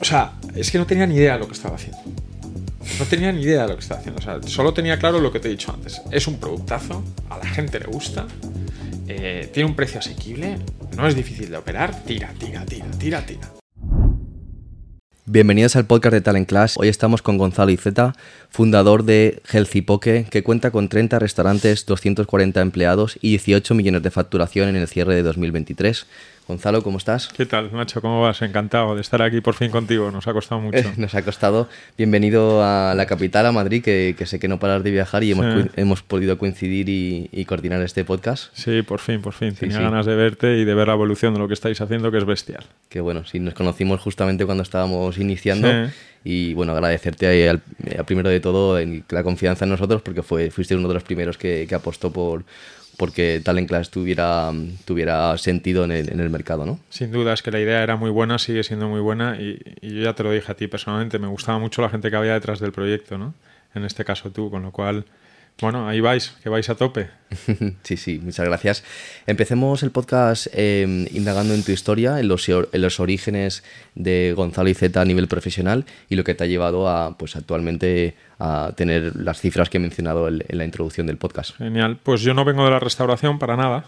o 0.00 0.04
sea, 0.04 0.32
es 0.54 0.70
que 0.70 0.78
no 0.78 0.86
tenía 0.86 1.06
ni 1.06 1.16
idea 1.16 1.34
de 1.34 1.40
lo 1.40 1.46
que 1.46 1.54
estaba 1.54 1.76
haciendo. 1.76 1.98
No 2.98 3.04
tenía 3.04 3.32
ni 3.32 3.42
idea 3.42 3.62
de 3.62 3.68
lo 3.68 3.74
que 3.74 3.82
estaba 3.82 4.00
haciendo. 4.00 4.20
O 4.20 4.22
sea, 4.22 4.40
solo 4.42 4.72
tenía 4.72 4.98
claro 4.98 5.20
lo 5.20 5.32
que 5.32 5.40
te 5.40 5.48
he 5.48 5.50
dicho 5.50 5.72
antes. 5.72 6.00
Es 6.10 6.26
un 6.26 6.38
productazo, 6.38 7.02
a 7.30 7.38
la 7.38 7.46
gente 7.46 7.78
le 7.80 7.86
gusta, 7.86 8.26
eh, 9.08 9.50
tiene 9.52 9.68
un 9.68 9.76
precio 9.76 9.98
asequible, 9.98 10.58
no 10.96 11.06
es 11.06 11.14
difícil 11.14 11.50
de 11.50 11.56
operar, 11.56 12.04
tira, 12.04 12.32
tira, 12.38 12.64
tira, 12.64 12.86
tira, 12.98 13.26
tira. 13.26 13.52
Bienvenidos 15.28 15.74
al 15.74 15.86
podcast 15.86 16.12
de 16.12 16.20
Talent 16.20 16.48
Class. 16.48 16.76
Hoy 16.78 16.86
estamos 16.86 17.20
con 17.20 17.36
Gonzalo 17.36 17.72
Izeta, 17.72 18.14
fundador 18.48 19.02
de 19.02 19.42
Healthy 19.50 19.82
Poke, 19.82 20.26
que 20.30 20.44
cuenta 20.44 20.70
con 20.70 20.88
30 20.88 21.18
restaurantes, 21.18 21.84
240 21.84 22.60
empleados 22.60 23.18
y 23.20 23.30
18 23.30 23.74
millones 23.74 24.04
de 24.04 24.12
facturación 24.12 24.68
en 24.68 24.76
el 24.76 24.86
cierre 24.86 25.16
de 25.16 25.24
2023. 25.24 26.06
Gonzalo, 26.48 26.80
¿cómo 26.82 26.98
estás? 26.98 27.26
¿Qué 27.36 27.44
tal, 27.44 27.72
Nacho? 27.72 28.00
¿Cómo 28.00 28.22
vas? 28.22 28.40
Encantado 28.40 28.94
de 28.94 29.00
estar 29.00 29.20
aquí 29.20 29.40
por 29.40 29.54
fin 29.54 29.68
contigo. 29.68 30.12
Nos 30.12 30.28
ha 30.28 30.32
costado 30.32 30.60
mucho. 30.60 30.92
Nos 30.96 31.12
ha 31.16 31.22
costado. 31.22 31.68
Bienvenido 31.98 32.62
a 32.62 32.94
la 32.94 33.06
capital, 33.06 33.46
a 33.46 33.52
Madrid, 33.52 33.82
que, 33.82 34.14
sé 34.26 34.38
que 34.38 34.46
no 34.46 34.60
paras 34.60 34.84
de 34.84 34.92
viajar 34.92 35.24
y 35.24 35.32
hemos, 35.32 36.02
podido 36.04 36.38
coincidir 36.38 36.88
y, 36.88 37.44
coordinar 37.46 37.82
este 37.82 38.04
podcast. 38.04 38.56
Sí, 38.56 38.82
por 38.82 39.00
fin, 39.00 39.22
por 39.22 39.32
fin. 39.32 39.56
Tenía 39.56 39.80
ganas 39.80 40.06
de 40.06 40.14
verte 40.14 40.58
y 40.58 40.64
de 40.64 40.74
ver 40.74 40.86
la 40.86 40.94
evolución 40.94 41.34
de 41.34 41.40
lo 41.40 41.48
que 41.48 41.54
estáis 41.54 41.80
haciendo, 41.80 42.12
que 42.12 42.18
es 42.18 42.24
bestial. 42.24 42.64
Qué 42.90 43.00
bueno, 43.00 43.24
sí, 43.24 43.40
nos 43.40 43.54
conocimos 43.54 44.00
justamente 44.00 44.46
cuando 44.46 44.62
estábamos 44.62 45.18
iniciando. 45.18 45.68
Y 46.22 46.54
bueno, 46.54 46.72
agradecerte 46.74 47.48
al, 47.48 47.60
primero 48.04 48.28
de 48.28 48.38
todo 48.38 48.78
la 49.08 49.22
confianza 49.24 49.64
en 49.64 49.72
nosotros, 49.72 50.00
porque 50.02 50.22
fue, 50.22 50.52
fuiste 50.52 50.76
uno 50.76 50.86
de 50.86 50.94
los 50.94 51.02
primeros 51.02 51.38
que, 51.38 51.66
que 51.68 51.74
apostó 51.74 52.12
por 52.12 52.44
porque 52.96 53.40
Talent 53.44 53.68
Class 53.68 53.90
tuviera, 53.90 54.52
tuviera 54.84 55.36
sentido 55.38 55.84
en 55.84 55.92
el, 55.92 56.12
en 56.12 56.20
el, 56.20 56.30
mercado, 56.30 56.64
¿no? 56.64 56.78
Sin 56.90 57.12
duda, 57.12 57.32
es 57.32 57.42
que 57.42 57.50
la 57.50 57.60
idea 57.60 57.82
era 57.82 57.96
muy 57.96 58.10
buena, 58.10 58.38
sigue 58.38 58.62
siendo 58.62 58.88
muy 58.88 59.00
buena 59.00 59.36
y, 59.40 59.58
yo 59.82 60.02
ya 60.02 60.14
te 60.14 60.22
lo 60.22 60.32
dije 60.32 60.50
a 60.50 60.54
ti 60.54 60.66
personalmente, 60.66 61.18
me 61.18 61.26
gustaba 61.28 61.58
mucho 61.58 61.82
la 61.82 61.90
gente 61.90 62.10
que 62.10 62.16
había 62.16 62.34
detrás 62.34 62.60
del 62.60 62.72
proyecto, 62.72 63.18
¿no? 63.18 63.34
En 63.74 63.84
este 63.84 64.04
caso 64.04 64.30
tú, 64.30 64.50
con 64.50 64.62
lo 64.62 64.70
cual 64.70 65.04
bueno, 65.60 65.88
ahí 65.88 66.00
vais, 66.00 66.34
que 66.42 66.50
vais 66.50 66.68
a 66.68 66.74
tope. 66.74 67.08
sí, 67.82 67.96
sí, 67.96 68.20
muchas 68.22 68.46
gracias. 68.46 68.84
Empecemos 69.26 69.82
el 69.82 69.90
podcast 69.90 70.48
em, 70.52 71.06
indagando 71.12 71.54
en 71.54 71.64
tu 71.64 71.72
historia, 71.72 72.20
en 72.20 72.28
los, 72.28 72.46
en 72.48 72.82
los 72.82 73.00
orígenes 73.00 73.64
de 73.94 74.34
Gonzalo 74.36 74.68
y 74.68 74.74
Z 74.74 75.00
a 75.00 75.04
nivel 75.06 75.28
profesional 75.28 75.86
y 76.10 76.16
lo 76.16 76.24
que 76.24 76.34
te 76.34 76.44
ha 76.44 76.46
llevado 76.46 76.88
a, 76.88 77.16
pues 77.16 77.36
actualmente, 77.36 78.16
a 78.38 78.72
tener 78.76 79.16
las 79.16 79.40
cifras 79.40 79.70
que 79.70 79.78
he 79.78 79.80
mencionado 79.80 80.28
en, 80.28 80.44
la 80.46 80.64
introducción 80.64 81.06
del 81.06 81.16
podcast. 81.16 81.56
Genial. 81.56 81.98
Pues 82.02 82.20
yo 82.20 82.34
no 82.34 82.44
vengo 82.44 82.64
de 82.64 82.70
la 82.70 82.78
restauración 82.78 83.38
para 83.38 83.56
nada. 83.56 83.86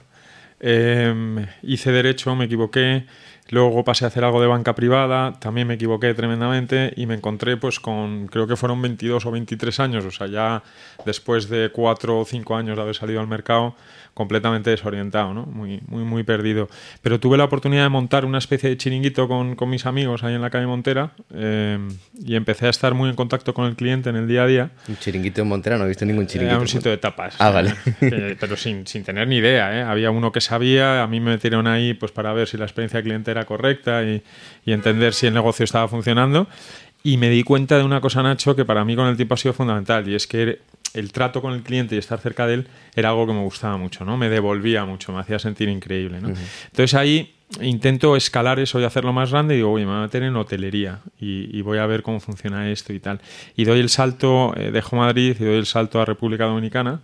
Em, 0.61 1.47
hice 1.63 1.93
derecho, 1.93 2.35
me 2.35 2.47
equivoqué. 2.47 3.05
Luego 3.51 3.83
pasé 3.83 4.05
a 4.05 4.09
hacer 4.09 4.25
algo 4.25 4.43
de 4.43 4.47
banca 4.47 4.75
privada, 4.75 5.33
también 5.39 5.67
me 5.67 5.75
equivoqué 5.75 6.13
tremendamente 6.13 6.93
y 6.97 7.07
me 7.07 7.15
encontré 7.15 7.57
pues 7.57 7.81
con, 7.81 8.27
creo 8.27 8.47
que 8.47 8.57
fueron 8.57 8.83
22 8.83 9.25
o 9.25 9.31
23 9.31 9.81
años, 9.81 10.05
o 10.05 10.11
sea, 10.11 10.27
ya 10.27 10.63
después 11.07 11.49
de 11.49 11.71
4 11.73 12.19
o 12.21 12.25
5 12.27 12.57
años 12.57 12.77
de 12.77 12.83
haber 12.83 12.95
salido 12.95 13.21
al 13.21 13.27
mercado, 13.27 13.75
completamente 14.19 14.71
desorientado, 14.71 15.33
¿no? 15.33 15.47
Muy, 15.47 15.81
muy, 15.87 16.03
muy 16.03 16.25
perdido. 16.25 16.69
Pero 17.03 17.21
tuve 17.21 17.39
la 17.39 17.45
oportunidad 17.45 17.85
de 17.85 17.89
montar 17.89 18.25
una 18.25 18.39
especie 18.39 18.69
de 18.69 18.77
chiringuito 18.77 19.29
con, 19.29 19.55
con 19.55 19.71
mis 19.71 19.87
amigos 19.87 20.25
ahí 20.25 20.35
en 20.35 20.43
la 20.43 20.51
calle 20.51 20.67
Montera 20.67 21.13
eh, 21.33 21.79
y 22.19 22.35
empecé 22.35 22.67
a 22.67 22.71
estar 22.71 22.95
muy 22.95 23.09
en 23.11 23.15
contacto 23.15 23.55
con 23.55 23.67
el 23.67 23.77
cliente 23.77 24.11
en 24.11 24.17
el 24.17 24.27
día 24.27 24.43
a 24.43 24.47
día. 24.49 24.71
¿Un 24.89 24.97
chiringuito 24.97 25.43
en 25.43 25.49
Montera? 25.49 25.79
No 25.79 25.85
he 25.85 25.89
visto 25.89 26.05
ningún 26.05 26.27
chiringuito. 26.27 26.57
Era 26.57 26.61
un 26.61 26.67
sitio 26.67 26.91
de 26.91 26.99
tapas. 26.99 27.37
Ah, 27.39 27.51
vale. 27.51 27.77
pero 28.41 28.57
sin, 28.57 28.89
sin, 28.89 29.05
tener 29.05 29.29
ni 29.29 29.37
idea, 29.37 29.79
¿eh? 29.79 29.83
Había 29.83 30.11
uno 30.11 30.33
que 30.33 30.41
sabía, 30.41 31.05
a 31.05 31.07
mí 31.07 31.21
me 31.21 31.31
metieron 31.31 31.69
ahí 31.69 31.95
pues 31.95 32.11
para 32.11 32.33
ver 32.33 32.49
si 32.49 32.57
la 32.57 32.65
experiencia 32.65 32.97
del 32.97 33.05
cliente 33.05 33.31
era 33.31 33.45
correcta 33.45 34.03
y, 34.03 34.21
y 34.67 34.73
entender 34.73 35.15
si 35.15 35.29
el 35.29 35.35
negocio 35.35 35.63
estaba 35.63 35.87
funcionando. 35.87 36.49
Y 37.05 37.17
me 37.19 37.31
di 37.31 37.45
cuenta 37.45 37.79
de 37.79 37.85
una 37.85 38.01
cosa, 38.01 38.23
Nacho, 38.25 38.57
que 38.57 38.65
para 38.65 38.85
mí 38.85 38.97
con 38.97 39.07
el 39.07 39.17
tiempo 39.17 39.35
ha 39.35 39.37
sido 39.37 39.55
fundamental, 39.55 40.09
y 40.09 40.17
es 40.17 40.27
que 40.27 40.59
el 40.95 41.13
trato 41.13 41.43
con 41.43 41.53
el 41.53 41.63
cliente 41.63 41.95
y 41.95 41.99
estar 41.99 42.19
cerca 42.19 42.47
de 42.47 42.55
él 42.55 42.69
era 42.95 43.11
algo 43.11 43.27
que 43.27 43.33
me 43.33 43.43
gustaba 43.43 43.77
mucho, 43.77 44.05
¿no? 44.05 44.17
Me 44.17 44.29
devolvía 44.29 44.85
mucho, 44.85 45.13
me 45.13 45.21
hacía 45.21 45.39
sentir 45.39 45.69
increíble, 45.69 46.21
¿no? 46.21 46.29
Entonces 46.29 46.95
ahí 46.95 47.35
intento 47.61 48.17
escalar 48.17 48.59
eso 48.61 48.81
y 48.81 48.85
hacerlo 48.85 49.13
más 49.13 49.31
grande 49.31 49.55
y 49.55 49.59
digo, 49.59 49.73
oye, 49.73 49.85
me 49.85 49.93
voy 49.93 50.01
a 50.01 50.03
meter 50.03 50.23
en 50.23 50.37
hotelería 50.37 51.01
y, 51.19 51.61
voy 51.63 51.79
a 51.79 51.87
ver 51.87 52.03
cómo 52.03 52.21
funciona 52.21 52.71
esto 52.71 52.93
y 52.93 53.01
tal. 53.01 53.21
Y 53.57 53.65
doy 53.65 53.81
el 53.81 53.89
salto, 53.89 54.55
eh, 54.57 54.71
dejo 54.71 54.97
Madrid 54.97 55.37
y 55.39 55.45
doy 55.45 55.57
el 55.57 55.67
salto 55.67 56.01
a 56.01 56.05
República 56.05 56.45
Dominicana 56.45 57.01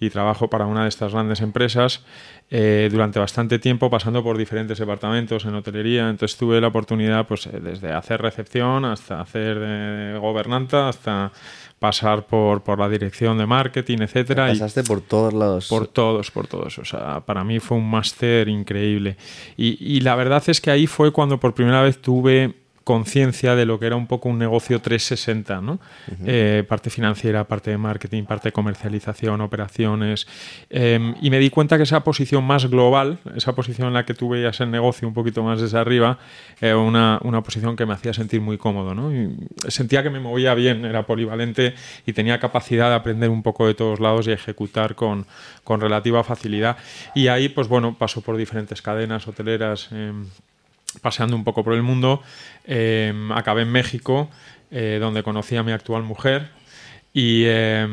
y 0.00 0.08
trabajo 0.08 0.48
para 0.48 0.66
una 0.66 0.84
de 0.84 0.88
estas 0.88 1.12
grandes 1.12 1.42
empresas 1.42 2.02
eh, 2.50 2.88
durante 2.90 3.20
bastante 3.20 3.58
tiempo 3.58 3.90
pasando 3.90 4.24
por 4.24 4.38
diferentes 4.38 4.78
departamentos 4.78 5.44
en 5.44 5.54
hotelería. 5.54 6.08
Entonces 6.08 6.38
tuve 6.38 6.60
la 6.60 6.68
oportunidad 6.68 7.26
pues 7.26 7.46
eh, 7.46 7.60
desde 7.62 7.92
hacer 7.92 8.22
recepción 8.22 8.86
hasta 8.86 9.20
hacer 9.20 9.58
de 9.58 10.18
gobernanta 10.18 10.88
hasta 10.88 11.32
pasar 11.80 12.26
por, 12.26 12.62
por 12.62 12.78
la 12.78 12.90
dirección 12.90 13.38
de 13.38 13.46
marketing, 13.46 13.98
etcétera. 14.02 14.48
Pasaste 14.48 14.84
por 14.84 15.00
todos 15.00 15.32
los... 15.32 15.66
Por 15.66 15.88
todos, 15.88 16.30
por 16.30 16.46
todos. 16.46 16.78
O 16.78 16.84
sea, 16.84 17.20
para 17.20 17.42
mí 17.42 17.58
fue 17.58 17.78
un 17.78 17.90
máster 17.90 18.48
increíble. 18.48 19.16
Y, 19.56 19.78
y 19.80 20.00
la 20.00 20.14
verdad 20.14 20.42
es 20.46 20.60
que 20.60 20.70
ahí 20.70 20.86
fue 20.86 21.10
cuando 21.10 21.40
por 21.40 21.54
primera 21.54 21.82
vez 21.82 22.00
tuve 22.00 22.59
conciencia 22.84 23.54
de 23.54 23.66
lo 23.66 23.78
que 23.78 23.86
era 23.86 23.96
un 23.96 24.06
poco 24.06 24.28
un 24.28 24.38
negocio 24.38 24.80
360, 24.80 25.60
¿no? 25.60 25.78
Eh, 26.24 26.64
parte 26.68 26.90
financiera, 26.90 27.44
parte 27.44 27.70
de 27.70 27.78
marketing, 27.78 28.24
parte 28.24 28.48
de 28.48 28.52
comercialización, 28.52 29.40
operaciones. 29.40 30.26
Em, 30.70 31.14
y 31.20 31.30
me 31.30 31.38
di 31.38 31.50
cuenta 31.50 31.76
que 31.76 31.82
esa 31.84 32.02
posición 32.02 32.44
más 32.44 32.66
global, 32.66 33.18
esa 33.36 33.54
posición 33.54 33.88
en 33.88 33.94
la 33.94 34.04
que 34.04 34.14
tú 34.14 34.30
veías 34.30 34.60
el 34.60 34.70
negocio 34.70 35.06
un 35.06 35.14
poquito 35.14 35.42
más 35.42 35.60
desde 35.60 35.78
arriba, 35.78 36.18
era 36.60 36.78
una, 36.78 37.20
una 37.22 37.42
posición 37.42 37.76
que 37.76 37.86
me 37.86 37.92
hacía 37.92 38.12
sentir 38.12 38.40
muy 38.40 38.58
cómodo, 38.58 38.94
¿no? 38.94 39.10
sentía 39.68 40.02
que 40.02 40.10
me 40.10 40.20
movía 40.20 40.54
bien, 40.54 40.84
era 40.84 41.06
polivalente 41.06 41.74
y 42.06 42.12
tenía 42.12 42.40
capacidad 42.40 42.88
de 42.88 42.94
aprender 42.96 43.30
un 43.30 43.42
poco 43.42 43.66
de 43.66 43.74
todos 43.74 44.00
lados 44.00 44.26
y 44.26 44.32
ejecutar 44.32 44.94
con, 44.94 45.26
con 45.64 45.80
relativa 45.80 46.24
facilidad. 46.24 46.76
Y 47.14 47.28
ahí, 47.28 47.48
pues 47.48 47.68
bueno, 47.68 47.96
paso 47.96 48.20
por 48.20 48.36
diferentes 48.36 48.82
cadenas 48.82 49.26
hoteleras. 49.28 49.90
Paseando 51.02 51.36
un 51.36 51.44
poco 51.44 51.62
por 51.62 51.74
el 51.74 51.82
mundo, 51.82 52.22
eh, 52.64 53.12
acabé 53.34 53.62
en 53.62 53.72
México, 53.72 54.28
eh, 54.70 54.98
donde 55.00 55.22
conocí 55.22 55.56
a 55.56 55.62
mi 55.62 55.72
actual 55.72 56.02
mujer. 56.02 56.50
Y, 57.12 57.42
eh, 57.46 57.86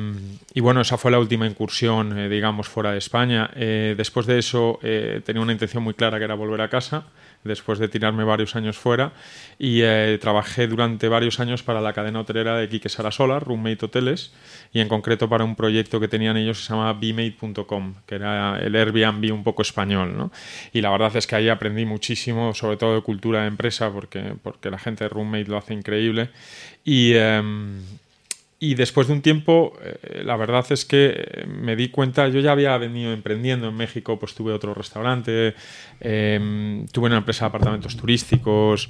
y, 0.53 0.59
bueno, 0.59 0.81
esa 0.81 0.97
fue 0.97 1.11
la 1.11 1.19
última 1.19 1.47
incursión, 1.47 2.29
digamos, 2.29 2.67
fuera 2.67 2.91
de 2.91 2.99
España. 2.99 3.49
después 3.55 4.25
de 4.25 4.39
eso 4.39 4.79
tenía 5.25 5.41
una 5.41 5.53
intención 5.53 5.83
muy 5.83 5.93
clara 5.93 6.17
que 6.17 6.25
era 6.25 6.35
volver 6.35 6.61
a 6.61 6.69
casa 6.69 7.05
después 7.43 7.79
de 7.79 7.87
tirarme 7.87 8.23
varios 8.23 8.55
años 8.55 8.77
fuera 8.77 9.13
y 9.57 9.81
eh, 9.81 10.17
trabajé 10.21 10.67
durante 10.67 11.07
varios 11.07 11.39
años 11.39 11.63
para 11.63 11.81
la 11.81 11.93
cadena 11.93 12.19
hotelera 12.19 12.57
de 12.57 12.69
Quique 12.69 12.89
Sarasola, 12.89 13.39
Roommate 13.39 13.85
Hoteles, 13.85 14.33
y 14.73 14.79
en 14.79 14.87
concreto 14.87 15.29
para 15.29 15.43
un 15.43 15.55
proyecto 15.55 15.99
que 15.99 16.07
tenían 16.07 16.37
ellos 16.37 16.59
que 16.59 16.65
se 16.65 16.73
llamaba 16.73 16.93
bmate.com, 16.93 17.95
que 18.05 18.15
era 18.15 18.59
el 18.59 18.75
Airbnb 18.75 19.33
un 19.33 19.43
poco 19.43 19.61
español. 19.61 20.15
¿no? 20.17 20.31
Y 20.73 20.81
la 20.81 20.91
verdad 20.91 21.15
es 21.15 21.25
que 21.25 21.35
ahí 21.35 21.49
aprendí 21.49 21.85
muchísimo, 21.85 22.53
sobre 22.53 22.77
todo 22.77 22.95
de 22.95 23.01
cultura 23.01 23.41
de 23.41 23.47
empresa, 23.47 23.91
porque, 23.91 24.35
porque 24.43 24.69
la 24.69 24.77
gente 24.77 25.05
de 25.05 25.09
Roommate 25.09 25.49
lo 25.49 25.57
hace 25.57 25.73
increíble. 25.73 26.29
Y... 26.83 27.13
Y 28.59 28.73
después 28.73 29.07
de 29.07 29.13
un 29.13 29.21
tiempo, 29.21 29.73
eh, 29.83 30.23
la 30.23 30.35
verdad 30.35 30.65
es 30.71 30.83
que 30.83 31.13
eh, 31.15 31.45
me 31.45 31.75
di 31.75 31.89
cuenta, 31.89 32.27
yo 32.27 32.39
ya 32.39 32.53
había 32.53 32.75
venido 32.79 33.13
emprendiendo 33.13 33.67
en 33.67 33.75
México, 33.75 34.17
pues 34.17 34.33
tuve 34.33 34.51
otro 34.51 34.73
restaurante, 34.73 35.53
em, 35.99 36.87
tuve 36.87 37.05
una 37.05 37.17
empresa 37.17 37.45
de 37.45 37.49
apartamentos 37.49 37.95
turísticos, 37.95 38.89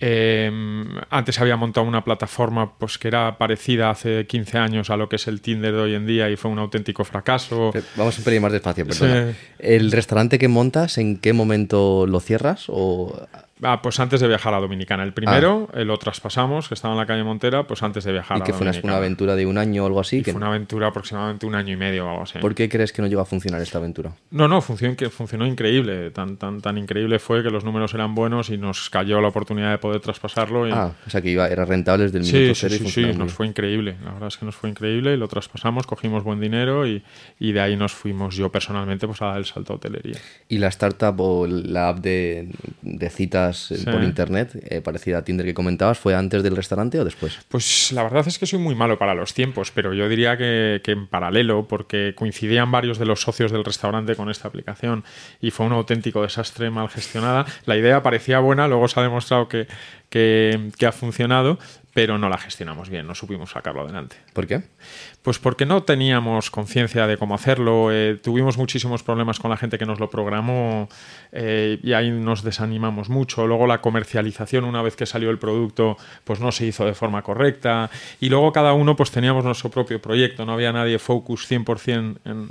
em, 0.00 0.88
antes 1.10 1.40
había 1.40 1.54
montado 1.56 1.86
una 1.86 2.02
plataforma 2.02 2.76
pues, 2.76 2.98
que 2.98 3.06
era 3.06 3.38
parecida 3.38 3.90
hace 3.90 4.26
15 4.26 4.58
años 4.58 4.90
a 4.90 4.96
lo 4.96 5.08
que 5.08 5.14
es 5.14 5.28
el 5.28 5.40
Tinder 5.40 5.72
de 5.72 5.80
hoy 5.80 5.94
en 5.94 6.06
día 6.06 6.28
y 6.28 6.34
fue 6.34 6.50
un 6.50 6.58
auténtico 6.58 7.04
fracaso. 7.04 7.72
Vamos 7.94 8.18
a 8.18 8.24
pedir 8.24 8.40
más 8.40 8.50
despacio, 8.50 8.84
perdona. 8.84 9.32
¿El 9.60 9.92
restaurante 9.92 10.40
que 10.40 10.48
montas, 10.48 10.98
en 10.98 11.18
qué 11.18 11.32
momento 11.32 12.08
lo 12.08 12.18
cierras? 12.18 12.64
O 12.66 13.28
Ah, 13.62 13.80
pues 13.80 14.00
antes 14.00 14.20
de 14.20 14.28
viajar 14.28 14.52
a 14.54 14.60
Dominicana. 14.60 15.04
El 15.04 15.12
primero 15.12 15.68
ah. 15.72 15.80
lo 15.80 15.96
traspasamos, 15.96 16.68
que 16.68 16.74
estaba 16.74 16.94
en 16.94 16.98
la 16.98 17.06
calle 17.06 17.22
Montera, 17.22 17.66
pues 17.66 17.82
antes 17.82 18.04
de 18.04 18.12
viajar 18.12 18.38
¿Y 18.38 18.42
que 18.42 18.52
fue 18.52 18.68
una 18.82 18.96
aventura 18.96 19.36
de 19.36 19.46
un 19.46 19.58
año 19.58 19.84
o 19.84 19.86
algo 19.86 20.00
así? 20.00 20.22
que... 20.22 20.32
Fue 20.32 20.38
una 20.38 20.48
aventura 20.48 20.88
aproximadamente 20.88 21.46
un 21.46 21.54
año 21.54 21.72
y 21.72 21.76
medio 21.76 22.06
o 22.06 22.10
algo 22.10 22.22
así. 22.22 22.38
¿Por 22.38 22.54
qué 22.54 22.68
crees 22.68 22.92
que 22.92 23.02
no 23.02 23.08
llegó 23.08 23.20
a 23.20 23.26
funcionar 23.26 23.60
esta 23.60 23.78
aventura? 23.78 24.12
No, 24.30 24.48
no, 24.48 24.60
funcionó, 24.60 24.96
funcionó 25.10 25.46
increíble. 25.46 26.10
Tan, 26.10 26.36
tan, 26.36 26.60
tan 26.60 26.78
increíble 26.78 27.18
fue 27.18 27.42
que 27.42 27.50
los 27.50 27.64
números 27.64 27.94
eran 27.94 28.14
buenos 28.14 28.50
y 28.50 28.58
nos 28.58 28.90
cayó 28.90 29.20
la 29.20 29.28
oportunidad 29.28 29.70
de 29.70 29.78
poder 29.78 30.00
traspasarlo. 30.00 30.64
Ah, 30.74 30.92
o 31.06 31.10
sea 31.10 31.22
que 31.22 31.30
iba, 31.30 31.48
era 31.48 31.64
rentable 31.64 32.04
desde 32.04 32.18
el 32.18 32.24
minuto 32.24 32.54
sí, 32.54 32.68
Sí, 32.68 32.90
sí, 32.90 33.12
nos 33.16 33.32
fue 33.32 33.46
increíble. 33.46 33.96
La 34.04 34.12
verdad 34.12 34.28
es 34.28 34.36
que 34.36 34.46
nos 34.46 34.56
fue 34.56 34.70
increíble 34.70 35.14
y 35.14 35.16
lo 35.16 35.28
traspasamos, 35.28 35.86
cogimos 35.86 36.24
buen 36.24 36.40
dinero 36.40 36.86
y, 36.86 37.02
y 37.38 37.52
de 37.52 37.60
ahí 37.60 37.76
nos 37.76 37.92
fuimos 37.92 38.34
yo 38.34 38.50
personalmente 38.50 39.06
pues, 39.06 39.22
a 39.22 39.26
dar 39.26 39.38
el 39.38 39.44
salto 39.44 39.74
a 39.74 39.76
hotelería. 39.76 40.18
¿Y 40.48 40.58
la 40.58 40.68
startup 40.68 41.20
o 41.20 41.46
la 41.46 41.90
app 41.90 41.98
de, 41.98 42.48
de 42.82 43.10
citas 43.52 43.70
eh, 43.70 43.90
por 43.90 44.02
internet? 44.02 44.50
Eh, 44.54 44.80
parecida 44.80 45.18
a 45.18 45.24
Tinder 45.24 45.46
que 45.46 45.54
comentabas, 45.54 45.98
¿fue 45.98 46.14
antes 46.14 46.42
del 46.42 46.56
restaurante 46.56 46.98
o 46.98 47.04
después? 47.04 47.38
Pues 47.48 47.92
la 47.92 48.02
verdad 48.02 48.26
es 48.26 48.38
que 48.38 48.46
soy 48.46 48.58
muy 48.58 48.74
malo 48.74 48.98
para 48.98 49.14
los 49.14 49.34
tiempos, 49.34 49.70
pero 49.70 49.92
yo 49.94 50.08
diría 50.08 50.36
que, 50.36 50.80
en 50.84 51.06
paralelo, 51.06 51.66
porque 51.68 52.14
coincidían 52.14 52.70
varios 52.70 52.98
de 52.98 53.06
los 53.06 53.20
socios 53.20 53.52
del 53.52 53.64
restaurante 53.64 54.16
con 54.16 54.30
esta 54.30 54.48
aplicación 54.48 55.04
y 55.40 55.50
fue 55.50 55.66
un 55.66 55.72
auténtico 55.72 56.22
desastre 56.22 56.70
mal 56.70 56.88
gestionada. 56.88 57.46
La 57.66 57.76
idea 57.76 58.02
parecía 58.02 58.38
buena, 58.38 58.68
luego 58.68 58.88
se 58.88 59.00
ha 59.00 59.02
demostrado 59.02 59.48
que, 59.48 59.66
que, 60.08 60.70
que 60.78 60.86
ha 60.86 60.92
funcionado, 60.92 61.58
pero 61.94 62.18
no 62.18 62.28
la 62.28 62.38
gestionamos 62.38 62.90
bien, 62.90 63.06
no 63.06 63.14
supimos 63.14 63.50
sacarlo 63.50 63.82
adelante. 63.82 64.16
¿Por 64.32 64.48
qué? 64.48 64.62
Pues 65.22 65.38
porque 65.38 65.64
no 65.64 65.84
teníamos 65.84 66.50
conciencia 66.50 67.06
de 67.06 67.16
cómo 67.16 67.36
hacerlo, 67.36 67.92
eh, 67.92 68.18
tuvimos 68.20 68.58
muchísimos 68.58 69.04
problemas 69.04 69.38
con 69.38 69.52
la 69.52 69.56
gente 69.56 69.78
que 69.78 69.86
nos 69.86 70.00
lo 70.00 70.10
programó 70.10 70.88
eh, 71.30 71.78
y 71.84 71.92
ahí 71.92 72.10
nos 72.10 72.42
desanimamos 72.42 73.08
mucho. 73.08 73.46
Luego 73.46 73.68
la 73.68 73.80
comercialización, 73.80 74.64
una 74.64 74.82
vez 74.82 74.96
que 74.96 75.06
salió 75.06 75.30
el 75.30 75.38
producto, 75.38 75.96
pues 76.24 76.40
no 76.40 76.50
se 76.50 76.66
hizo 76.66 76.84
de 76.84 76.94
forma 76.94 77.22
correcta 77.22 77.88
y 78.20 78.28
luego 78.28 78.50
cada 78.50 78.72
uno 78.72 78.96
pues 78.96 79.12
teníamos 79.12 79.44
nuestro 79.44 79.70
propio 79.70 80.02
proyecto, 80.02 80.44
no 80.44 80.52
había 80.52 80.72
nadie 80.72 80.98
focus 80.98 81.48
100% 81.48 81.94
en, 81.94 82.18
en, 82.24 82.50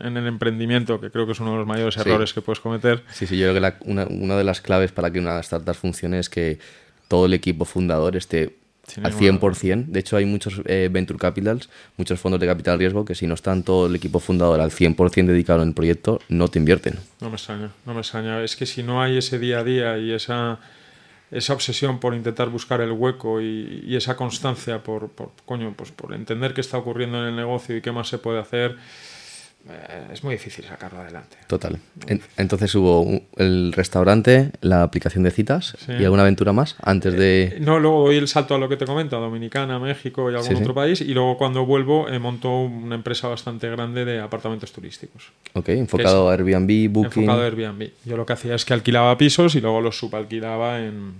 en 0.00 0.16
el 0.16 0.26
emprendimiento, 0.26 1.00
que 1.00 1.12
creo 1.12 1.26
que 1.26 1.32
es 1.32 1.40
uno 1.40 1.52
de 1.52 1.58
los 1.58 1.66
mayores 1.66 1.96
errores 1.96 2.34
que 2.34 2.40
puedes 2.40 2.58
cometer. 2.58 3.04
Sí, 3.12 3.28
sí, 3.28 3.38
yo 3.38 3.54
creo 3.54 3.78
que 3.78 3.88
una, 3.88 4.06
una 4.06 4.36
de 4.36 4.42
las 4.42 4.60
claves 4.60 4.90
para 4.90 5.12
que 5.12 5.20
una 5.20 5.38
startup 5.38 5.76
funcione 5.76 6.18
es 6.18 6.28
que 6.28 6.58
todo 7.06 7.26
el 7.26 7.34
equipo 7.34 7.64
fundador 7.64 8.16
esté 8.16 8.59
al 9.02 9.12
100%. 9.12 9.86
De 9.86 10.00
hecho, 10.00 10.16
hay 10.16 10.24
muchos 10.24 10.60
eh, 10.66 10.88
venture 10.90 11.18
capitals, 11.18 11.68
muchos 11.96 12.18
fondos 12.20 12.40
de 12.40 12.46
capital 12.46 12.78
riesgo 12.78 13.04
que 13.04 13.14
si 13.14 13.26
no 13.26 13.34
están 13.34 13.62
todo 13.62 13.86
el 13.86 13.94
equipo 13.94 14.20
fundador 14.20 14.60
al 14.60 14.70
100% 14.70 15.26
dedicado 15.26 15.62
en 15.62 15.68
el 15.68 15.74
proyecto, 15.74 16.20
no 16.28 16.48
te 16.48 16.58
invierten. 16.58 16.98
No 17.20 17.28
me 17.28 17.36
extraña, 17.36 17.70
no 17.86 17.94
me 17.94 18.00
extraña. 18.00 18.42
Es 18.42 18.56
que 18.56 18.66
si 18.66 18.82
no 18.82 19.02
hay 19.02 19.18
ese 19.18 19.38
día 19.38 19.60
a 19.60 19.64
día 19.64 19.98
y 19.98 20.12
esa, 20.12 20.58
esa 21.30 21.52
obsesión 21.52 22.00
por 22.00 22.14
intentar 22.14 22.48
buscar 22.48 22.80
el 22.80 22.92
hueco 22.92 23.40
y, 23.40 23.82
y 23.86 23.96
esa 23.96 24.16
constancia 24.16 24.82
por, 24.82 25.08
por, 25.10 25.32
coño, 25.44 25.74
pues 25.76 25.90
por 25.90 26.14
entender 26.14 26.54
qué 26.54 26.60
está 26.60 26.78
ocurriendo 26.78 27.20
en 27.20 27.28
el 27.28 27.36
negocio 27.36 27.76
y 27.76 27.80
qué 27.80 27.92
más 27.92 28.08
se 28.08 28.18
puede 28.18 28.40
hacer, 28.40 28.76
es 30.12 30.24
muy 30.24 30.34
difícil 30.34 30.64
sacarlo 30.64 31.00
adelante. 31.00 31.36
Total. 31.46 31.78
entonces 32.36 32.74
hubo 32.74 33.20
el 33.36 33.72
restaurante, 33.72 34.50
la 34.60 34.82
aplicación 34.82 35.24
de 35.24 35.30
citas 35.30 35.76
y 35.88 36.04
alguna 36.04 36.22
aventura 36.22 36.52
más 36.52 36.76
antes 36.82 37.14
de... 37.14 37.42
Eh, 37.42 37.58
no, 37.60 37.78
luego 37.78 38.06
doy 38.06 38.16
el 38.16 38.28
salto 38.28 38.54
a 38.54 38.58
lo 38.58 38.68
que 38.68 38.76
te 38.76 38.86
comento, 38.86 39.16
a 39.16 39.20
Dominicana, 39.20 39.78
México 39.78 40.30
y 40.30 40.34
algún 40.34 40.56
otro 40.56 40.74
país. 40.74 41.00
Y 41.00 41.14
luego 41.14 41.36
cuando 41.36 41.66
vuelvo 41.66 42.08
eh, 42.08 42.18
montó 42.18 42.62
una 42.62 42.94
empresa 42.94 43.28
bastante 43.28 43.68
grande 43.68 44.04
de 44.04 44.20
apartamentos 44.20 44.72
turísticos. 44.72 45.30
Ok, 45.54 45.68
enfocado 45.70 46.30
a 46.30 46.32
Airbnb, 46.32 46.90
Booking... 46.90 47.22
Enfocado 47.22 47.42
a 47.42 47.44
Airbnb. 47.44 47.90
Yo 48.04 48.16
lo 48.16 48.26
que 48.26 48.32
hacía 48.32 48.54
es 48.54 48.64
que 48.64 48.74
alquilaba 48.74 49.16
pisos 49.18 49.54
y 49.54 49.60
luego 49.60 49.80
los 49.80 49.98
subalquilaba 49.98 50.80
en 50.80 51.14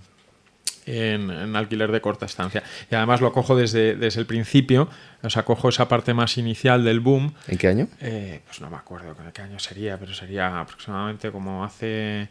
en, 0.86 1.54
alquiler 1.56 1.92
de 1.92 2.00
corta 2.00 2.26
estancia. 2.26 2.62
Y 2.90 2.94
además 2.94 3.20
lo 3.20 3.32
cojo 3.32 3.56
desde, 3.56 3.96
desde 3.96 4.20
el 4.20 4.26
principio, 4.26 4.88
o 5.22 5.30
sea, 5.30 5.44
cojo 5.44 5.68
esa 5.68 5.88
parte 5.88 6.14
más 6.14 6.38
inicial 6.38 6.84
del 6.84 7.00
boom. 7.00 7.34
¿En 7.48 7.58
qué 7.58 7.68
año? 7.68 7.88
Eh, 8.00 8.40
pues 8.46 8.60
no 8.60 8.70
me 8.70 8.76
acuerdo 8.76 9.14
qué 9.32 9.42
año 9.42 9.58
sería, 9.58 9.98
pero 9.98 10.14
sería 10.14 10.60
aproximadamente 10.60 11.30
como 11.30 11.64
hace 11.64 12.28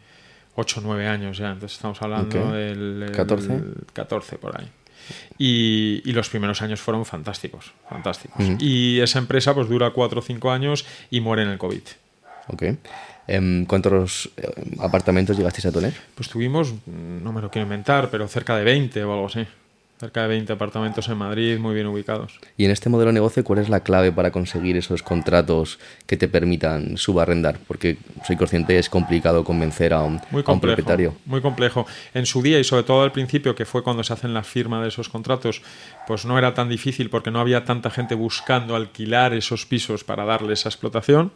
8 0.56 0.80
o 0.80 0.84
9 0.84 1.08
años 1.08 1.38
ya. 1.38 1.52
Entonces 1.52 1.76
estamos 1.76 2.02
hablando 2.02 2.52
del, 2.52 3.12
14. 3.16 3.62
14 3.94 4.38
por 4.38 4.60
ahí. 4.60 4.70
Y, 5.38 6.02
y, 6.06 6.12
los 6.12 6.30
primeros 6.30 6.62
años 6.62 6.80
fueron 6.82 7.04
fantásticos, 7.04 7.74
fantásticos. 7.90 8.46
Y 8.60 9.00
esa 9.00 9.18
empresa 9.18 9.56
pues 9.56 9.68
dura 9.68 9.90
4 9.90 10.20
o 10.20 10.22
5 10.22 10.52
años 10.52 10.86
y 11.10 11.22
muere 11.22 11.44
en 11.44 11.50
el 11.50 11.58
COVID. 11.58 11.82
Ok. 12.48 12.64
Em, 13.32 13.66
¿Cuántos 13.66 14.32
eh, 14.38 14.50
apartamentos 14.80 15.38
llegasteis 15.38 15.68
a 15.68 15.72
tener? 15.72 15.94
Pues 16.16 16.28
tuvimos, 16.30 16.74
no 16.88 17.32
me 17.32 17.42
lo 17.42 17.52
quiero 17.52 17.68
inventar, 17.68 18.10
pero 18.10 18.28
cerca 18.28 18.58
de 18.58 18.64
20 18.64 19.04
o 19.04 19.14
algo 19.14 19.28
así. 19.28 19.46
Cerca 20.00 20.22
de 20.22 20.30
20 20.30 20.54
apartamentos 20.54 21.10
en 21.10 21.18
Madrid, 21.18 21.60
muy 21.60 21.76
bien 21.76 21.86
ubicados. 21.88 22.40
Y 22.56 22.64
en 22.64 22.72
este 22.72 22.88
modelo 22.88 23.10
de 23.10 23.16
negocio, 23.16 23.44
¿cuál 23.44 23.60
es 23.60 23.68
la 23.68 23.82
clave 23.82 24.14
para 24.14 24.32
conseguir 24.32 24.78
esos 24.78 25.04
contratos 25.04 25.78
que 26.06 26.16
te 26.16 26.30
permitan 26.30 26.96
subarrendar? 26.96 27.60
Porque 27.68 27.98
soy 28.26 28.38
consciente, 28.38 28.80
es 28.80 28.90
complicado 28.90 29.44
convencer 29.44 29.92
a 29.92 30.04
un, 30.04 30.22
muy 30.32 30.42
propietario. 30.44 31.16
Muy 31.26 31.42
complejo. 31.42 31.86
En 32.14 32.26
su 32.26 32.42
día 32.42 32.58
y 32.60 32.64
sobre 32.64 32.84
todo 32.84 33.02
al 33.02 33.12
principio, 33.12 33.56
que 33.56 33.66
fue 33.66 33.84
cuando 33.84 34.02
se 34.06 34.14
hacen 34.14 34.34
la 34.34 34.44
firma 34.44 34.82
de 34.82 34.88
esos 34.88 35.10
contratos, 35.10 35.62
pues 36.08 36.26
no 36.26 36.38
era 36.38 36.54
tan 36.54 36.70
difícil 36.70 37.10
porque 37.10 37.30
no 37.30 37.42
había 37.42 37.66
tanta 37.66 37.90
gente 37.90 38.16
buscando 38.16 38.78
alquilar 38.78 39.34
esos 39.34 39.66
pisos 39.66 40.06
para 40.06 40.24
darle 40.24 40.54
esa 40.54 40.70
explotación. 40.70 41.34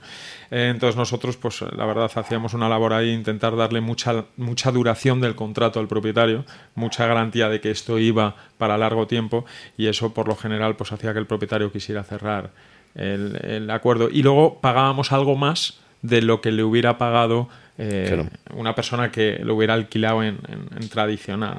Eh, 0.51 0.69
entonces 0.71 0.95
nosotros, 0.95 1.35
pues 1.35 1.61
la 1.63 1.85
verdad, 1.85 2.09
hacíamos 2.15 2.53
una 2.53 2.69
labor 2.69 2.93
ahí, 2.93 3.11
intentar 3.11 3.57
darle 3.57 3.81
mucha, 3.81 4.23
mucha 4.37 4.71
duración 4.71 5.19
del 5.19 5.35
contrato 5.35 5.81
al 5.81 5.89
propietario, 5.89 6.45
mucha 6.75 7.05
garantía 7.07 7.49
de 7.49 7.59
que 7.59 7.69
esto 7.69 7.99
iba 7.99 8.37
para 8.57 8.77
largo 8.77 9.07
tiempo 9.07 9.45
y 9.77 9.87
eso 9.87 10.13
por 10.13 10.27
lo 10.27 10.35
general 10.35 10.75
pues 10.75 10.91
hacía 10.91 11.13
que 11.13 11.19
el 11.19 11.27
propietario 11.27 11.71
quisiera 11.71 12.03
cerrar 12.03 12.51
el, 12.95 13.69
acuerdo. 13.69 14.09
Y 14.11 14.23
luego 14.23 14.59
pagábamos 14.61 15.11
algo 15.11 15.35
más 15.35 15.79
de 16.01 16.21
lo 16.21 16.41
que 16.41 16.51
le 16.51 16.63
hubiera 16.63 16.97
pagado 16.97 17.49
eh, 17.77 18.29
una 18.55 18.75
persona 18.75 19.11
que 19.11 19.39
lo 19.39 19.55
hubiera 19.55 19.73
alquilado 19.73 20.21
en, 20.21 20.37
tradicional. 20.91 21.57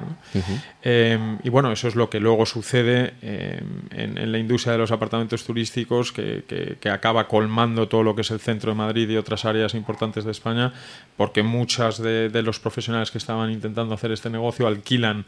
Em, 0.81 1.39
y 1.43 1.49
bueno, 1.49 1.73
eso 1.73 1.89
es 1.89 1.95
lo 1.95 2.09
que 2.09 2.21
luego 2.21 2.45
sucede 2.45 3.15
em, 3.21 3.81
en, 3.91 4.31
la 4.31 4.37
industria 4.37 4.73
de 4.73 4.77
los 4.77 4.91
apartamentos 4.91 5.43
turísticos, 5.43 6.13
que, 6.13 6.77
que, 6.79 6.89
acaba 6.89 7.27
colmando 7.27 7.89
todo 7.89 8.03
lo 8.03 8.15
que 8.15 8.21
es 8.21 8.31
el 8.31 8.39
centro 8.39 8.71
de 8.71 8.77
Madrid 8.77 9.09
y 9.09 9.17
otras 9.17 9.43
áreas 9.43 9.73
importantes 9.73 10.23
de 10.23 10.31
España, 10.31 10.71
porque 11.17 11.43
muchas 11.43 12.01
de, 12.01 12.29
de 12.29 12.41
los 12.43 12.61
profesionales 12.61 13.11
que 13.11 13.17
estaban 13.17 13.51
intentando 13.51 13.93
hacer 13.93 14.11
este 14.13 14.29
negocio 14.29 14.67
alquilan 14.67 15.25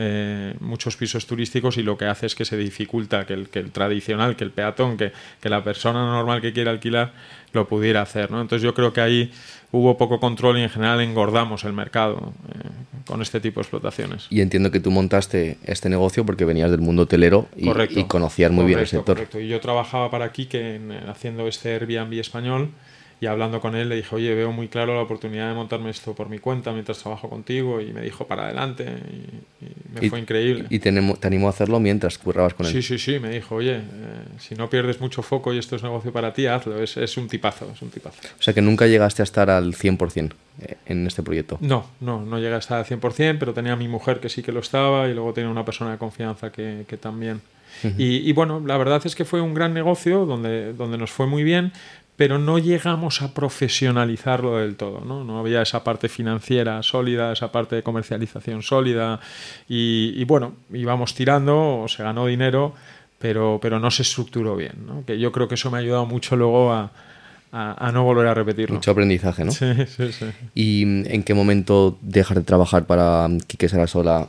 eh, 0.00 0.54
muchos 0.60 0.96
pisos 0.96 1.26
turísticos 1.26 1.76
y 1.76 1.82
lo 1.82 1.98
que 1.98 2.04
hace 2.04 2.26
es 2.26 2.36
que 2.36 2.44
se 2.44 2.56
dificulta 2.56 3.26
que 3.26 3.34
el, 3.34 3.48
que 3.48 3.58
el 3.58 3.72
tradicional, 3.72 4.36
que 4.36 4.44
el 4.44 4.52
peatón, 4.52 4.96
que, 4.96 5.10
que, 5.40 5.48
la 5.48 5.64
persona 5.64 6.06
normal 6.06 6.40
que 6.40 6.52
quiere 6.52 6.70
alquilar 6.70 7.12
lo 7.52 7.66
pudiera 7.66 8.00
hacer. 8.02 8.30
¿no? 8.30 8.40
Entonces 8.40 8.62
yo 8.62 8.74
creo 8.74 8.92
que 8.92 9.00
ahí 9.00 9.32
hubo 9.72 9.98
poco 9.98 10.20
control 10.20 10.58
y 10.58 10.62
en 10.62 10.70
general 10.70 11.00
engordamos 11.00 11.64
el 11.64 11.72
mercado 11.72 12.32
eh, 12.48 12.68
con 13.08 13.22
este 13.22 13.40
tipo 13.40 13.58
de 13.58 13.62
explotaciones. 13.62 14.28
Y 14.30 14.40
entiendo 14.40 14.70
que 14.70 14.78
tú 14.78 14.92
montaste 14.92 15.58
este 15.64 15.88
negocio 15.88 16.24
porque 16.24 16.44
venías 16.44 16.70
del 16.70 16.80
mundo 16.80 17.02
hotelero 17.02 17.48
y, 17.56 17.68
y 17.98 18.04
conocías 18.04 18.52
muy 18.52 18.66
bien 18.66 18.78
el 18.78 18.86
sector. 18.86 19.16
Correcto. 19.16 19.40
Y 19.40 19.48
yo 19.48 19.58
trabajaba 19.58 20.12
para 20.12 20.30
Kike 20.30 20.80
haciendo 21.08 21.48
este 21.48 21.74
Airbnb 21.74 22.20
español 22.20 22.70
y 23.20 23.26
hablando 23.26 23.60
con 23.60 23.74
él 23.74 23.88
le 23.88 23.96
dije, 23.96 24.14
oye, 24.14 24.34
veo 24.34 24.52
muy 24.52 24.68
claro 24.68 24.94
la 24.94 25.02
oportunidad 25.02 25.48
de 25.48 25.54
montarme 25.54 25.90
esto 25.90 26.14
por 26.14 26.28
mi 26.28 26.38
cuenta 26.38 26.72
mientras 26.72 26.98
trabajo 26.98 27.28
contigo 27.28 27.80
y 27.80 27.92
me 27.92 28.00
dijo 28.00 28.26
para 28.26 28.44
adelante 28.44 28.84
y, 28.84 29.98
me 30.00 30.08
fue 30.08 30.20
increíble. 30.20 30.66
¿Y 30.70 30.78
te, 30.78 30.90
animó 30.90 31.46
a 31.46 31.50
hacerlo 31.50 31.80
mientras 31.80 32.18
currabas 32.18 32.54
con 32.54 32.66
él? 32.66 32.72
Sí, 32.72 32.82
sí, 32.82 32.98
sí, 32.98 33.18
me 33.18 33.30
dijo, 33.30 33.56
oye, 33.56 33.76
eh, 33.76 33.82
si 34.38 34.54
no 34.54 34.70
pierdes 34.70 35.00
mucho 35.00 35.22
foco 35.22 35.52
y 35.52 35.58
esto 35.58 35.74
es 35.74 35.82
negocio 35.82 36.12
para 36.12 36.32
ti, 36.32 36.46
hazlo, 36.46 36.80
es, 36.80 36.96
es, 36.96 37.16
un 37.16 37.26
tipazo, 37.26 37.70
es 37.74 37.82
un 37.82 37.90
tipazo. 37.90 38.18
O 38.38 38.42
sea 38.42 38.54
que 38.54 38.62
nunca 38.62 38.86
llegaste 38.86 39.22
a 39.22 39.24
estar 39.24 39.50
al 39.50 39.74
100% 39.74 40.32
eh, 40.60 40.76
en 40.86 41.06
este 41.06 41.22
proyecto. 41.22 41.58
No, 41.60 41.86
no, 42.00 42.24
no 42.24 42.38
llegué 42.38 42.54
a 42.54 42.58
estar 42.58 42.78
al 42.78 42.84
100%, 42.84 43.38
pero 43.40 43.52
tenía 43.52 43.72
a 43.72 43.76
mi 43.76 43.88
mujer 43.88 44.20
que 44.20 44.28
sí 44.28 44.42
que 44.42 44.52
lo 44.52 44.60
estaba 44.60 45.08
y 45.08 45.14
luego 45.14 45.32
tenía 45.32 45.50
una 45.50 45.64
persona 45.64 45.90
de 45.90 45.98
confianza 45.98 46.52
que, 46.52 46.84
que 46.86 46.96
también. 46.96 47.40
y, 47.98 48.28
y, 48.28 48.32
bueno, 48.32 48.62
la 48.64 48.76
verdad 48.76 49.02
es 49.04 49.14
que 49.14 49.24
fue 49.24 49.40
un 49.40 49.54
gran 49.54 49.74
negocio 49.74 50.26
donde, 50.26 50.72
donde 50.72 50.98
nos 50.98 51.10
fue 51.10 51.26
muy 51.26 51.42
bien, 51.42 51.72
pero 52.18 52.36
no 52.40 52.58
llegamos 52.58 53.22
a 53.22 53.32
profesionalizarlo 53.32 54.56
del 54.56 54.74
todo, 54.74 55.02
¿no? 55.04 55.22
No 55.22 55.38
había 55.38 55.62
esa 55.62 55.84
parte 55.84 56.08
financiera 56.08 56.82
sólida, 56.82 57.32
esa 57.32 57.52
parte 57.52 57.76
de 57.76 57.84
comercialización 57.84 58.60
sólida 58.62 59.20
y, 59.68 60.24
bueno, 60.24 60.56
íbamos 60.72 61.14
tirando, 61.14 61.84
se 61.86 62.02
ganó 62.02 62.26
dinero, 62.26 62.74
pero, 63.20 63.60
pero 63.62 63.78
no 63.78 63.92
se 63.92 64.02
estructuró 64.02 64.56
bien, 64.56 64.72
¿no? 64.84 65.04
Que 65.06 65.16
yo 65.20 65.30
creo 65.30 65.46
que 65.46 65.54
eso 65.54 65.70
me 65.70 65.78
ha 65.78 65.80
ayudado 65.80 66.06
mucho 66.06 66.34
luego 66.34 66.72
a, 66.72 66.90
a, 67.52 67.92
no 67.92 68.02
volver 68.02 68.26
a 68.26 68.34
repetirlo. 68.34 68.74
Mucho 68.74 68.90
aprendizaje, 68.90 69.44
¿no? 69.44 69.52
Sí, 69.52 69.72
sí, 69.86 70.10
sí. 70.10 70.26
¿Y 70.56 70.82
en 70.82 71.22
qué 71.22 71.34
momento 71.34 71.98
dejar 72.00 72.38
de 72.38 72.42
trabajar 72.42 72.84
para 72.86 73.28
Quique 73.46 73.68
Sarasola 73.68 74.26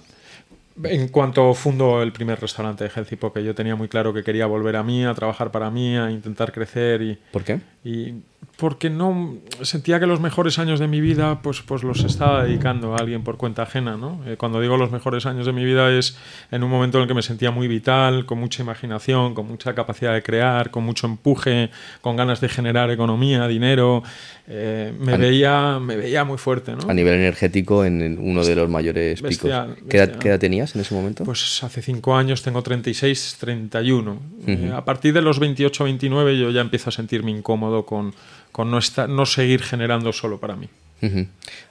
en 0.83 1.07
cuanto 1.09 1.53
fundo 1.53 2.01
el 2.01 2.11
primer 2.11 2.39
restaurante 2.39 2.83
de 2.83 2.89
Healthy 2.89 3.15
Poke, 3.15 3.43
yo 3.43 3.55
tenía 3.55 3.75
muy 3.75 3.87
claro 3.87 4.13
que 4.13 4.23
quería 4.23 4.45
volver 4.45 4.75
a 4.75 4.83
mí, 4.83 5.05
a 5.05 5.13
trabajar 5.13 5.51
para 5.51 5.69
mí, 5.69 5.97
a 5.97 6.11
intentar 6.11 6.51
crecer 6.51 7.01
y... 7.01 7.17
¿Por 7.31 7.43
qué? 7.43 7.59
Y 7.83 8.13
porque 8.59 8.89
no 8.89 9.37
sentía 9.61 10.01
que 10.01 10.05
los 10.05 10.19
mejores 10.19 10.59
años 10.59 10.81
de 10.81 10.87
mi 10.87 10.99
vida 10.99 11.41
pues, 11.41 11.61
pues 11.61 11.81
los 11.81 12.03
estaba 12.03 12.43
dedicando 12.43 12.93
a 12.93 12.97
alguien 12.97 13.23
por 13.23 13.37
cuenta 13.37 13.63
ajena. 13.63 13.95
¿no? 13.95 14.21
Eh, 14.27 14.35
cuando 14.35 14.59
digo 14.59 14.75
los 14.75 14.91
mejores 14.91 15.25
años 15.25 15.45
de 15.45 15.53
mi 15.53 15.63
vida 15.63 15.89
es 15.91 16.17
en 16.51 16.63
un 16.63 16.69
momento 16.69 16.97
en 16.97 17.03
el 17.03 17.07
que 17.07 17.13
me 17.13 17.21
sentía 17.21 17.51
muy 17.51 17.69
vital, 17.69 18.25
con 18.25 18.37
mucha 18.37 18.61
imaginación, 18.61 19.33
con 19.33 19.47
mucha 19.47 19.73
capacidad 19.75 20.13
de 20.13 20.21
crear, 20.21 20.71
con 20.71 20.83
mucho 20.83 21.07
empuje, 21.07 21.69
con 22.01 22.17
ganas 22.17 22.41
de 22.41 22.49
generar 22.49 22.91
economía, 22.91 23.47
dinero. 23.47 24.03
Eh, 24.49 24.93
me, 24.99 25.15
veía, 25.15 25.79
me 25.79 25.95
veía 25.95 26.25
muy 26.25 26.37
fuerte. 26.37 26.73
¿no? 26.73 26.89
A 26.89 26.93
nivel 26.93 27.13
energético, 27.13 27.85
en 27.85 28.17
uno 28.19 28.43
de 28.43 28.55
los 28.55 28.69
mayores 28.69 29.21
picos. 29.21 29.51
¿Qué, 29.89 29.97
edad, 29.99 30.39
tenías 30.39 30.68
en 30.75 30.81
ese 30.81 30.93
momento? 30.93 31.23
Pues 31.23 31.63
hace 31.63 31.81
cinco 31.81 32.15
años 32.15 32.41
tengo 32.41 32.61
36, 32.61 33.37
31. 33.39 34.19
Eh, 34.47 34.71
a 34.73 34.83
partir 34.85 35.13
de 35.13 35.21
los 35.21 35.39
28, 35.39 35.83
29 35.83 36.37
yo 36.37 36.51
ya 36.51 36.61
empiezo 36.61 36.89
a 36.89 36.91
sentirme 36.91 37.31
incómodo 37.31 37.85
con 37.85 38.13
con 38.51 38.71
no, 38.71 38.79
no 39.07 39.25
seguir 39.25 39.61
generando 39.61 40.11
solo 40.13 40.39
para 40.39 40.55
mí. 40.55 40.67
Hay 41.01 41.27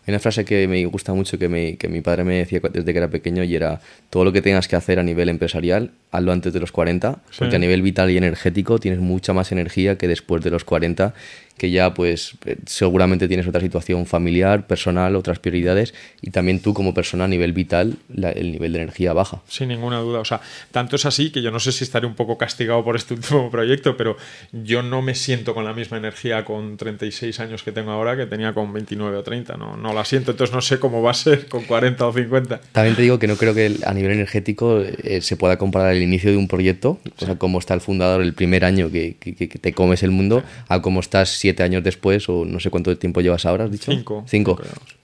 una 0.06 0.20
frase 0.20 0.46
que 0.46 0.66
me 0.66 0.82
gusta 0.86 1.12
mucho 1.12 1.38
que, 1.38 1.76
que 1.78 1.88
mi 1.88 2.00
padre 2.00 2.24
me 2.24 2.38
decía 2.38 2.60
desde 2.72 2.92
que 2.92 2.98
era 2.98 3.08
pequeño 3.08 3.44
y 3.44 3.54
era 3.54 3.82
todo 4.08 4.24
lo 4.24 4.32
que 4.32 4.40
tengas 4.40 4.68
que 4.68 4.74
hacer 4.74 4.98
a 4.98 5.02
nivel 5.02 5.28
empresarial, 5.28 5.90
hazlo 6.10 6.32
antes 6.32 6.54
de 6.54 6.60
los 6.60 6.72
40, 6.72 7.18
porque 7.38 7.56
a 7.56 7.58
nivel 7.58 7.82
vital 7.82 8.10
y 8.10 8.16
energético 8.16 8.78
tienes 8.78 9.00
mucha 9.00 9.34
más 9.34 9.52
energía 9.52 9.98
que 9.98 10.08
después 10.08 10.42
de 10.42 10.50
los 10.50 10.64
40 10.64 11.12
que 11.58 11.70
ya 11.70 11.92
pues 11.92 12.32
eh, 12.46 12.56
seguramente 12.66 13.28
tienes 13.28 13.46
otra 13.46 13.60
situación 13.60 14.06
familiar, 14.06 14.66
personal, 14.66 15.16
otras 15.16 15.38
prioridades 15.38 15.94
y 16.22 16.30
también 16.30 16.60
tú 16.60 16.72
como 16.72 16.94
persona 16.94 17.24
a 17.24 17.28
nivel 17.28 17.52
vital 17.52 17.96
el 18.34 18.52
nivel 18.52 18.72
de 18.72 18.82
energía 18.82 19.12
baja. 19.12 19.42
Sin 19.48 19.68
ninguna 19.68 19.98
duda, 19.98 20.20
o 20.20 20.24
sea, 20.24 20.40
tanto 20.70 20.96
es 20.96 21.04
así 21.04 21.30
que 21.30 21.42
yo 21.42 21.50
no 21.50 21.60
sé 21.60 21.72
si 21.72 21.84
estaré 21.84 22.06
un 22.06 22.14
poco 22.14 22.38
castigado 22.38 22.82
por 22.84 22.96
este 22.96 23.14
último 23.18 23.50
proyecto, 23.50 23.96
pero 23.96 24.16
yo 24.52 24.82
no 24.82 25.02
me 25.02 25.14
siento 25.14 25.54
con 25.54 25.64
la 25.64 25.74
misma 25.74 25.98
energía 25.98 26.44
con 26.44 26.76
36 26.76 27.40
años 27.40 27.62
que 27.62 27.72
tengo 27.72 27.90
ahora 27.90 28.16
que 28.16 28.26
tenía 28.26 28.52
con 28.54 28.72
29 28.72 29.16
o 29.16 29.22
30, 29.22 29.56
no, 29.56 29.76
no 29.76 29.92
la 29.92 30.04
siento, 30.04 30.30
entonces 30.30 30.54
no 30.54 30.62
sé 30.62 30.78
cómo 30.78 31.02
va 31.02 31.10
a 31.10 31.14
ser 31.14 31.46
con 31.48 31.64
40 31.64 32.06
o 32.06 32.12
50. 32.12 32.60
También 32.72 32.96
te 32.96 33.02
digo 33.02 33.18
que 33.18 33.26
no 33.26 33.36
creo 33.36 33.54
que 33.54 33.76
a 33.84 33.92
nivel 33.92 34.12
energético 34.12 34.80
eh, 34.80 35.20
se 35.20 35.36
pueda 35.36 35.58
comparar 35.58 35.94
el 35.94 36.02
inicio 36.02 36.30
de 36.30 36.36
un 36.36 36.48
proyecto, 36.48 37.00
o 37.20 37.24
sea, 37.24 37.36
cómo 37.36 37.58
está 37.58 37.74
el 37.74 37.80
fundador 37.80 38.22
el 38.22 38.34
primer 38.34 38.64
año 38.64 38.90
que, 38.90 39.16
que, 39.16 39.48
te 39.48 39.72
comes 39.72 40.02
el 40.02 40.10
mundo, 40.10 40.42
a 40.68 40.80
cómo 40.82 41.00
estás 41.00 41.30
siete 41.48 41.62
años 41.62 41.82
después, 41.82 42.28
o 42.28 42.44
no 42.44 42.60
sé 42.60 42.68
cuánto 42.68 42.96
tiempo 42.98 43.22
llevas 43.22 43.46
ahora, 43.46 43.64
has 43.64 43.70
dicho. 43.70 43.90
Cinco. 43.90 44.24
Cinco. 44.28 44.60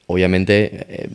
Obviamente 0.07 0.85
eh, 0.89 1.09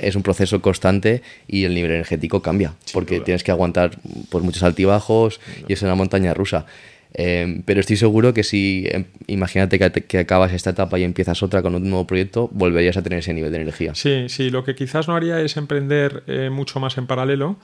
es 0.00 0.14
un 0.16 0.22
proceso 0.22 0.60
constante 0.60 1.22
y 1.48 1.64
el 1.64 1.74
nivel 1.74 1.92
energético 1.92 2.42
cambia, 2.42 2.74
porque 2.92 3.20
tienes 3.20 3.42
que 3.42 3.50
aguantar 3.50 3.98
pues, 4.28 4.44
muchos 4.44 4.62
altibajos 4.62 5.40
y 5.66 5.72
es 5.72 5.80
una 5.80 5.94
montaña 5.94 6.34
rusa. 6.34 6.66
Eh, 7.14 7.62
pero 7.64 7.80
estoy 7.80 7.96
seguro 7.96 8.34
que 8.34 8.42
si, 8.42 8.86
em, 8.90 9.04
imagínate 9.26 9.78
que, 9.78 10.18
acabas 10.18 10.52
esta 10.52 10.70
etapa 10.70 10.98
y 10.98 11.04
empiezas 11.04 11.42
otra 11.42 11.62
con 11.62 11.74
un 11.74 11.88
nuevo 11.88 12.06
proyecto, 12.06 12.50
volverías 12.52 12.98
a 12.98 13.02
tener 13.02 13.20
ese 13.20 13.32
nivel 13.32 13.50
de 13.52 13.62
energía. 13.62 13.94
Sí, 13.94 14.26
sí, 14.28 14.50
lo 14.50 14.64
que 14.64 14.74
quizás 14.74 15.08
no 15.08 15.16
haría 15.16 15.40
es 15.40 15.56
emprender 15.56 16.24
eh, 16.26 16.50
mucho 16.50 16.78
más 16.78 16.98
en 16.98 17.06
paralelo, 17.06 17.56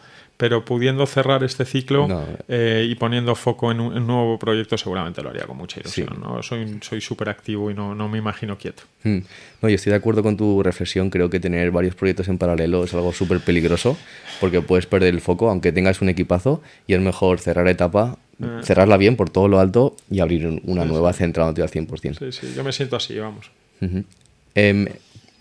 pero 0.42 0.64
pudiendo 0.64 1.06
cerrar 1.06 1.44
este 1.44 1.64
ciclo 1.64 2.08
eh, 2.48 2.84
y 2.90 2.96
poniendo 2.96 3.36
foco 3.36 3.70
en 3.70 3.78
un, 3.78 4.04
nuevo 4.04 4.40
proyecto 4.40 4.76
seguramente 4.76 5.22
lo 5.22 5.30
haría 5.30 5.44
con 5.44 5.56
mucha 5.56 5.78
ilusión. 5.78 6.18
¿no? 6.20 6.42
Soy 6.42 7.00
súper 7.00 7.28
activo 7.28 7.70
y 7.70 7.74
no, 7.74 7.94
no, 7.94 8.08
me 8.08 8.18
imagino 8.18 8.58
quieto. 8.58 8.82
Hmm. 9.04 9.18
No, 9.60 9.68
yo 9.68 9.76
estoy 9.76 9.90
de 9.90 9.98
acuerdo 9.98 10.24
con 10.24 10.36
tu 10.36 10.60
reflexión. 10.60 11.10
Creo 11.10 11.30
que 11.30 11.38
tener 11.38 11.70
varios 11.70 11.94
proyectos 11.94 12.26
en 12.26 12.38
paralelo 12.38 12.82
es 12.82 12.92
algo 12.92 13.12
súper 13.12 13.38
peligroso 13.38 13.96
porque 14.40 14.60
puedes 14.60 14.86
perder 14.86 15.14
el 15.14 15.20
foco 15.20 15.48
aunque 15.48 15.70
tengas 15.70 16.02
un 16.02 16.08
equipazo 16.08 16.60
y 16.88 16.94
es 16.94 17.00
mejor 17.00 17.38
cerrar 17.38 17.68
etapa, 17.68 18.18
eh. 18.42 18.62
cerrarla 18.64 18.96
bien 18.96 19.14
por 19.14 19.30
todo 19.30 19.46
lo 19.46 19.60
alto 19.60 19.94
y 20.10 20.18
abrir 20.18 20.60
una 20.64 20.84
nueva 20.84 21.12
centrándote 21.12 21.62
al 21.62 21.70
100%. 21.70 22.18
Sí, 22.18 22.32
sí, 22.32 22.52
yo 22.56 22.64
me 22.64 22.72
siento 22.72 22.96
así, 22.96 23.16
vamos. 23.16 23.48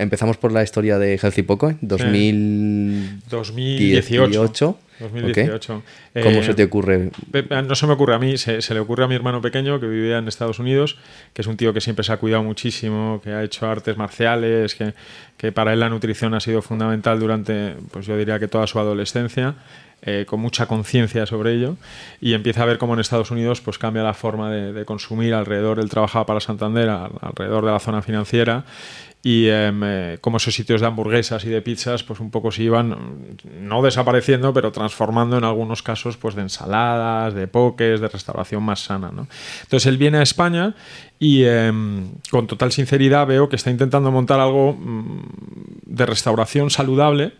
Empezamos 0.02 0.36
por 0.38 0.52
la 0.52 0.64
historia 0.64 0.98
de 0.98 1.20
Healthy 1.22 1.44
Poco, 1.44 1.76
2018. 1.82 3.28
2018. 3.30 4.80
¿Cómo 5.02 5.18
eh, 6.14 6.44
se 6.44 6.54
te 6.54 6.64
ocurre? 6.64 7.12
No 7.66 7.76
se 7.76 7.88
me 7.88 7.94
ocurre 7.94 8.16
a 8.16 8.20
mí, 8.20 8.38
se, 8.38 8.74
le 8.74 8.80
ocurre 8.80 9.04
a 9.04 9.08
mi 9.08 9.16
hermano 9.16 9.42
pequeño 9.42 9.80
que 9.80 9.88
vivía 9.88 10.18
en 10.18 10.28
Estados 10.28 10.60
Unidos, 10.60 10.98
que 11.34 11.42
es 11.42 11.48
un 11.48 11.58
tío 11.58 11.74
que 11.74 11.82
siempre 11.82 12.04
se 12.04 12.12
ha 12.12 12.18
cuidado 12.18 12.44
muchísimo, 12.44 13.22
que 13.24 13.32
ha 13.32 13.44
hecho 13.44 13.68
artes 13.68 13.98
marciales, 13.98 14.76
que, 14.76 14.94
que 15.42 15.52
para 15.52 15.74
él 15.74 15.80
la 15.80 15.90
nutrición 15.90 16.36
ha 16.36 16.40
sido 16.40 16.62
fundamental 16.62 17.20
durante, 17.20 17.76
pues 17.90 18.06
yo 18.06 18.16
diría 18.16 18.38
que 18.38 18.48
toda 18.48 18.68
su 18.68 18.78
adolescencia. 18.78 19.56
Eh, 20.04 20.26
con 20.28 20.40
mucha 20.40 20.66
conciencia 20.66 21.28
sobre 21.28 21.54
ello 21.54 21.78
y 22.20 22.34
empieza 22.34 22.64
a 22.64 22.66
ver 22.66 22.80
cómo 22.80 22.96
en 22.96 23.02
Estados 23.02 23.30
Unidos 23.30 23.62
pues 23.62 23.78
cambia 23.78 24.02
la 24.02 24.16
forma 24.16 24.50
de, 24.50 24.74
de 24.74 24.84
consumir 24.84 25.36
alrededor, 25.36 25.78
él 25.78 25.92
trabajaba 25.92 26.26
para 26.26 26.40
Santander, 26.40 26.90
alrededor 26.90 27.64
de 27.66 27.72
la 27.72 27.78
zona 27.78 28.02
financiera 28.02 28.66
y 29.24 29.48
em, 29.50 29.84
eh, 29.84 30.20
esos 30.36 30.56
sitios 30.56 30.82
de 30.82 30.88
hamburguesas 30.88 31.46
y 31.46 31.50
de 31.50 31.62
pizzas 31.62 32.04
pues 32.04 32.20
un 32.20 32.32
poco 32.32 32.52
se 32.52 32.64
iban 32.64 32.98
no 33.60 33.82
desapareciendo 33.84 34.52
pero 34.54 34.72
transformando 34.72 35.38
en 35.38 35.44
algunos 35.44 35.84
casos 35.84 36.18
pues 36.18 36.34
de 36.34 36.42
ensaladas 36.42 37.36
de 37.36 37.48
poques 37.48 38.02
de 38.02 38.08
restauración 38.08 38.64
más 38.64 38.80
sana 38.84 39.12
¿no? 39.14 39.28
entonces 39.62 39.86
él 39.86 39.98
viene 39.98 40.18
a 40.18 40.24
España 40.24 40.74
y 41.20 41.44
em, 41.44 42.14
con 42.32 42.48
total 42.48 42.72
sinceridad 42.72 43.28
veo 43.28 43.48
que 43.48 43.58
está 43.58 43.70
intentando 43.70 44.10
montar 44.10 44.40
algo 44.40 44.74
mm, 44.74 45.22
de 45.86 46.06
restauración 46.06 46.70
saludable 46.70 47.34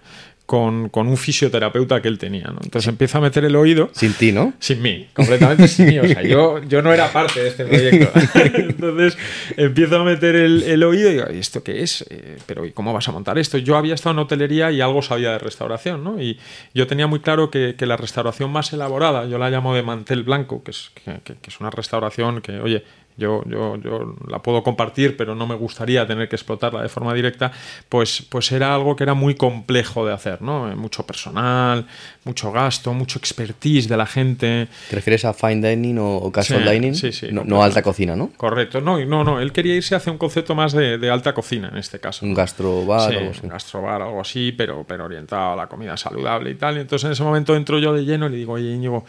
con, 0.52 0.90
con, 0.90 1.08
un 1.08 1.16
fisioterapeuta 1.16 2.02
que 2.02 2.10
él 2.10 2.18
tenía. 2.18 2.48
¿no? 2.48 2.60
Entonces 2.62 2.88
empieza 2.90 3.20
a 3.20 3.22
meter 3.22 3.46
el 3.46 3.56
oído. 3.56 3.90
Sin 3.94 4.12
ti, 4.14 4.34
¿no? 4.34 4.54
Sin 4.60 4.82
mí, 4.82 5.08
completamente 5.14 5.66
sin 5.70 5.88
mí. 5.88 6.00
O 6.00 6.06
sea, 6.06 6.24
yo, 6.24 6.62
yo 6.64 6.82
no 6.82 6.92
era 6.92 7.10
parte 7.10 7.42
de 7.42 7.48
este 7.48 7.64
proyecto. 7.64 8.12
Entonces 8.56 9.18
empiezo 9.56 9.96
a 9.96 10.04
meter 10.04 10.36
el, 10.36 10.64
el 10.64 10.84
oído 10.84 11.10
y 11.10 11.14
digo, 11.14 11.26
¿y 11.34 11.38
esto 11.38 11.64
qué 11.64 11.82
es? 11.82 12.06
Eh, 12.10 12.38
pero 12.46 12.66
¿y 12.66 12.74
cómo 12.74 12.92
vas 12.92 13.08
a 13.08 13.14
montar 13.14 13.38
esto? 13.40 13.58
Yo 13.60 13.78
había 13.78 13.94
estado 13.96 14.12
en 14.12 14.20
hotelería 14.20 14.72
y 14.72 14.82
algo 14.82 15.02
sabía 15.02 15.32
de 15.32 15.40
restauración, 15.40 16.04
¿no? 16.04 16.22
Y 16.22 16.38
yo 16.74 16.86
tenía 16.86 17.08
muy 17.08 17.22
claro 17.22 17.50
que, 17.50 17.76
que 17.78 17.86
la 17.86 17.96
restauración 17.96 18.52
más 18.52 18.74
elaborada, 18.74 19.26
yo 19.28 19.38
la 19.38 19.50
llamo 19.50 19.74
de 19.74 19.84
mantel 19.84 20.24
blanco, 20.24 20.64
que 20.64 20.72
es, 20.72 20.92
que, 21.24 21.36
que 21.36 21.50
es 21.50 21.62
una 21.62 21.70
restauración 21.70 22.42
que, 22.42 22.60
oye, 22.60 22.84
yo, 23.18 23.44
yo, 23.46 23.76
yo, 23.78 24.16
la 24.28 24.40
puedo 24.40 24.64
compartir, 24.64 25.18
pero 25.18 25.36
no 25.36 25.48
me 25.48 25.56
gustaría 25.56 26.06
tener 26.08 26.30
que 26.30 26.36
explotarla 26.36 26.82
de 26.82 26.90
forma 26.90 27.14
directa, 27.14 27.52
pues, 27.90 28.26
pues 28.30 28.52
era 28.52 28.74
algo 28.74 28.96
que 28.96 29.04
era 29.04 29.14
muy 29.14 29.36
complejo 29.36 30.06
de 30.06 30.14
hacer, 30.14 30.42
¿no? 30.42 30.68
Mucho 30.76 31.06
personal, 31.06 31.86
mucho 32.24 32.52
gasto, 32.52 32.94
mucho 32.94 33.20
expertise 33.20 33.88
de 33.88 33.98
la 33.98 34.06
gente. 34.06 34.68
¿Te 34.90 34.96
refieres 34.96 35.26
a 35.26 35.34
fine 35.34 35.70
dining 35.70 35.98
o 36.00 36.32
casual 36.32 36.70
dining? 36.70 36.96
Sí, 36.96 37.12
sí. 37.12 37.30
No, 37.32 37.64
alta 37.64 37.82
cocina, 37.82 38.16
¿no? 38.16 38.32
Correcto, 38.38 38.82
no, 38.82 39.04
no, 39.06 39.24
no. 39.24 39.40
Él 39.40 39.52
quería 39.52 39.76
irse 39.76 39.96
hacia 39.96 40.12
un 40.12 40.18
concepto 40.18 40.56
más 40.56 40.74
de, 40.74 41.10
alta 41.12 41.34
cocina 41.34 41.70
en 41.70 41.78
este 41.78 42.00
caso. 42.00 42.26
Un 42.26 42.34
gastrobar, 42.34 43.14
algo 43.14 43.32
así. 43.32 43.40
Un 43.44 43.50
gastrobar, 43.50 44.02
algo 44.02 44.22
así, 44.22 44.52
pero, 44.52 44.84
pero 44.88 45.06
orientado 45.06 45.54
a 45.54 45.56
la 45.56 45.68
comida 45.68 45.98
saludable 45.98 46.52
y 46.52 46.56
tal. 46.56 46.78
Y 46.78 46.82
entonces 46.82 47.06
en 47.06 47.12
ese 47.14 47.24
momento 47.24 47.56
entro 47.56 47.80
yo 47.80 47.94
de 47.94 48.04
lleno 48.04 48.28
y 48.28 48.32
le 48.32 48.38
digo, 48.38 48.54
oye, 48.54 48.72
Íñigo, 48.72 49.06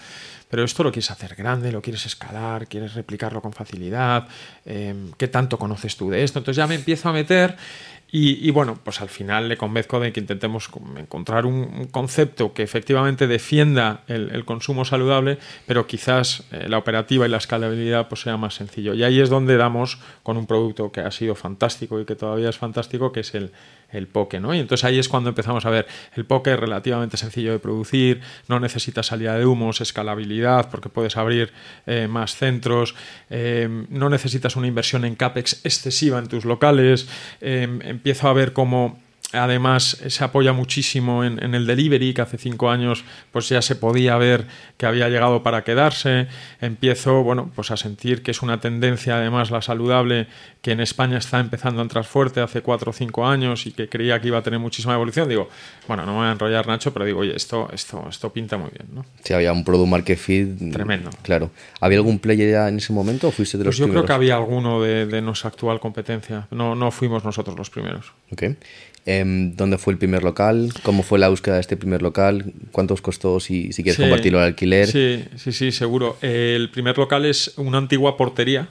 pero 0.52 0.64
esto 0.64 0.84
lo 0.84 0.92
quieres 0.92 1.10
hacer 1.10 1.34
grande, 1.34 1.72
lo 1.72 1.80
quieres 1.80 2.04
escalar, 2.04 2.66
quieres 2.66 2.92
replicarlo 2.92 3.40
con 3.40 3.54
facilidad, 3.54 4.28
em, 4.66 5.10
¿qué 5.16 5.26
tanto 5.26 5.56
conoces 5.56 5.96
tú 5.96 6.10
de 6.10 6.24
esto? 6.24 6.40
Entonces 6.40 6.58
ya 6.58 6.66
me 6.66 6.74
empiezo 6.74 7.08
a 7.08 7.14
meter 7.14 7.56
y, 8.14 8.50
bueno, 8.50 8.78
pues 8.84 9.00
al 9.00 9.08
final 9.08 9.48
le 9.48 9.56
convenzco 9.56 9.98
de 9.98 10.12
que 10.12 10.20
intentemos 10.20 10.68
encontrar 10.98 11.46
un, 11.46 11.86
concepto 11.86 12.52
que 12.52 12.62
efectivamente 12.62 13.26
defienda 13.26 14.02
el, 14.06 14.44
consumo 14.44 14.84
saludable, 14.84 15.38
pero 15.66 15.86
quizás 15.86 16.44
eh, 16.52 16.68
la 16.68 16.76
operativa 16.76 17.24
y 17.24 17.30
la 17.30 17.38
escalabilidad 17.38 18.08
pues 18.08 18.20
sea 18.20 18.36
más 18.36 18.52
sencillo. 18.52 18.92
Y 18.92 19.02
ahí 19.02 19.18
es 19.18 19.30
donde 19.30 19.56
damos 19.56 19.98
con 20.22 20.36
un 20.36 20.46
producto 20.46 20.92
que 20.92 21.00
ha 21.00 21.10
sido 21.10 21.34
fantástico 21.34 21.98
y 21.98 22.04
que 22.04 22.14
todavía 22.14 22.50
es 22.50 22.58
fantástico, 22.58 23.12
que 23.12 23.20
es 23.20 23.34
el, 23.34 23.52
el 23.92 24.08
poke, 24.08 24.40
¿no? 24.40 24.54
Y 24.54 24.58
entonces 24.58 24.84
ahí 24.84 24.98
es 24.98 25.08
cuando 25.08 25.28
empezamos 25.28 25.64
a 25.66 25.70
ver 25.70 25.86
el 26.14 26.24
poke 26.24 26.48
es 26.48 26.58
relativamente 26.58 27.16
sencillo 27.16 27.52
de 27.52 27.58
producir, 27.58 28.20
no 28.48 28.58
necesita 28.58 29.02
salida 29.02 29.36
de 29.36 29.46
humos, 29.46 29.80
escalabilidad, 29.80 30.70
porque 30.70 30.88
puedes 30.88 31.16
abrir 31.16 31.52
eh, 31.86 32.08
más 32.08 32.34
centros, 32.34 32.94
eh, 33.30 33.68
no 33.88 34.08
necesitas 34.08 34.56
una 34.56 34.66
inversión 34.66 35.04
en 35.04 35.14
CAPEX 35.14 35.64
excesiva 35.64 36.18
en 36.18 36.28
tus 36.28 36.44
locales, 36.44 37.08
eh, 37.40 37.68
empiezo 37.82 38.28
a 38.28 38.32
ver 38.32 38.52
cómo 38.52 38.98
Además, 39.32 39.98
se 40.06 40.24
apoya 40.24 40.52
muchísimo 40.52 41.24
en, 41.24 41.54
el 41.54 41.66
delivery, 41.66 42.12
que 42.12 42.20
hace 42.20 42.38
cinco 42.38 42.70
años 42.70 43.04
pues 43.30 43.48
ya 43.48 43.62
se 43.62 43.76
podía 43.76 44.16
ver 44.16 44.46
que 44.76 44.86
había 44.86 45.08
llegado 45.08 45.42
para 45.42 45.64
quedarse. 45.64 46.28
Empiezo 46.60 47.22
bueno, 47.22 47.50
pues 47.54 47.70
a 47.70 47.76
sentir 47.76 48.22
que 48.22 48.30
es 48.30 48.42
una 48.42 48.60
tendencia, 48.60 49.16
además, 49.16 49.50
la 49.50 49.62
saludable, 49.62 50.26
que 50.60 50.72
en 50.72 50.80
España 50.80 51.18
está 51.18 51.40
empezando 51.40 51.80
a 51.80 51.82
entrar 51.82 52.04
fuerte 52.04 52.40
hace 52.40 52.60
cuatro 52.60 52.90
o 52.90 52.92
cinco 52.92 53.26
años 53.26 53.66
y 53.66 53.72
que 53.72 53.88
creía 53.88 54.20
que 54.20 54.28
iba 54.28 54.38
a 54.38 54.42
tener 54.42 54.60
muchísima 54.60 54.94
evolución. 54.94 55.28
Digo, 55.28 55.48
bueno, 55.88 56.04
no 56.04 56.12
me 56.12 56.18
voy 56.18 56.26
a 56.28 56.32
enrollar, 56.32 56.66
Nacho, 56.66 56.92
pero 56.92 57.04
digo, 57.04 57.20
oye, 57.20 57.34
esto, 57.34 57.68
esto, 57.72 58.06
esto 58.08 58.32
pinta 58.32 58.58
muy 58.58 58.70
bien. 58.70 58.88
¿no? 58.92 59.04
Sí, 59.24 59.32
había 59.32 59.52
un 59.52 59.64
product 59.64 59.88
market 59.88 60.18
fit. 60.18 60.72
Tremendo. 60.72 61.10
Claro. 61.22 61.50
¿Había 61.80 61.98
algún 61.98 62.18
player 62.18 62.50
ya 62.50 62.68
en 62.68 62.76
ese 62.76 62.92
momento 62.92 63.28
o 63.28 63.30
fuiste 63.32 63.56
de 63.56 63.64
los 63.64 63.76
pues 63.76 63.88
yo 63.88 63.92
creo 63.92 64.04
que 64.04 64.12
había 64.12 64.36
alguno 64.36 64.82
de, 64.82 65.06
de 65.06 65.22
nuestra 65.22 65.48
actual 65.48 65.80
competencia. 65.80 66.46
No, 66.50 66.74
no 66.74 66.90
fuimos 66.90 67.24
nosotros 67.24 67.56
los 67.56 67.70
primeros. 67.70 68.12
Ok. 68.30 68.42
Em, 69.04 69.56
¿Dónde 69.56 69.78
fue 69.78 69.92
el 69.92 69.98
primer 69.98 70.22
local? 70.22 70.72
¿Cómo 70.82 71.02
fue 71.02 71.18
la 71.18 71.28
búsqueda 71.28 71.56
de 71.56 71.60
este 71.60 71.76
primer 71.76 72.02
local? 72.02 72.52
¿Cuánto 72.70 72.94
os 72.94 73.02
costó 73.02 73.40
si, 73.40 73.72
si 73.72 73.82
quieres 73.82 74.00
compartirlo 74.00 74.38
al 74.38 74.46
alquiler? 74.46 74.86
Sí, 74.86 75.24
sí, 75.36 75.52
sí, 75.52 75.72
seguro. 75.72 76.18
El 76.22 76.70
primer 76.70 76.96
local 76.96 77.24
es 77.24 77.54
una 77.56 77.78
antigua 77.78 78.16
portería 78.16 78.68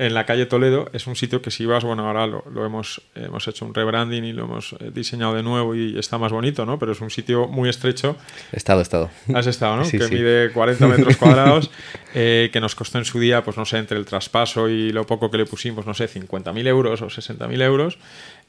en 0.00 0.14
la 0.14 0.24
calle 0.24 0.46
Toledo. 0.46 0.88
Es 0.94 1.06
un 1.06 1.14
sitio 1.14 1.42
que 1.42 1.50
si 1.50 1.66
vas, 1.66 1.84
bueno, 1.84 2.06
ahora 2.06 2.26
lo, 2.26 2.64
hemos, 2.64 3.02
hemos 3.14 3.46
hecho 3.46 3.66
un 3.66 3.74
rebranding 3.74 4.24
y 4.24 4.32
lo 4.32 4.44
hemos 4.44 4.74
eh, 4.80 4.90
diseñado 4.94 5.34
de 5.34 5.42
nuevo 5.42 5.74
y 5.74 5.98
está 5.98 6.16
más 6.16 6.32
bonito, 6.32 6.64
¿no? 6.64 6.78
Pero 6.78 6.92
es 6.92 7.02
un 7.02 7.10
sitio 7.10 7.48
muy 7.48 7.68
estrecho. 7.68 8.16
Estado, 8.50 8.80
estado. 8.80 9.10
Has 9.34 9.46
estado, 9.46 9.76
¿no? 9.76 9.82
que 9.90 9.98
mide 10.08 10.52
40 10.52 10.88
metros 10.88 11.16
cuadrados, 11.18 11.70
eh, 12.14 12.48
que 12.50 12.60
nos 12.60 12.74
costó 12.74 12.96
en 12.96 13.04
su 13.04 13.20
día, 13.20 13.44
pues 13.44 13.58
no 13.58 13.66
sé, 13.66 13.76
entre 13.76 13.98
el 13.98 14.06
traspaso 14.06 14.70
y 14.70 14.90
lo 14.90 15.04
poco 15.06 15.30
que 15.30 15.36
le 15.36 15.44
pusimos, 15.44 15.84
no 15.84 15.92
sé, 15.92 16.08
50.000 16.08 16.66
euros 16.66 17.02
o 17.02 17.08
60.000 17.08 17.62
euros. 17.62 17.98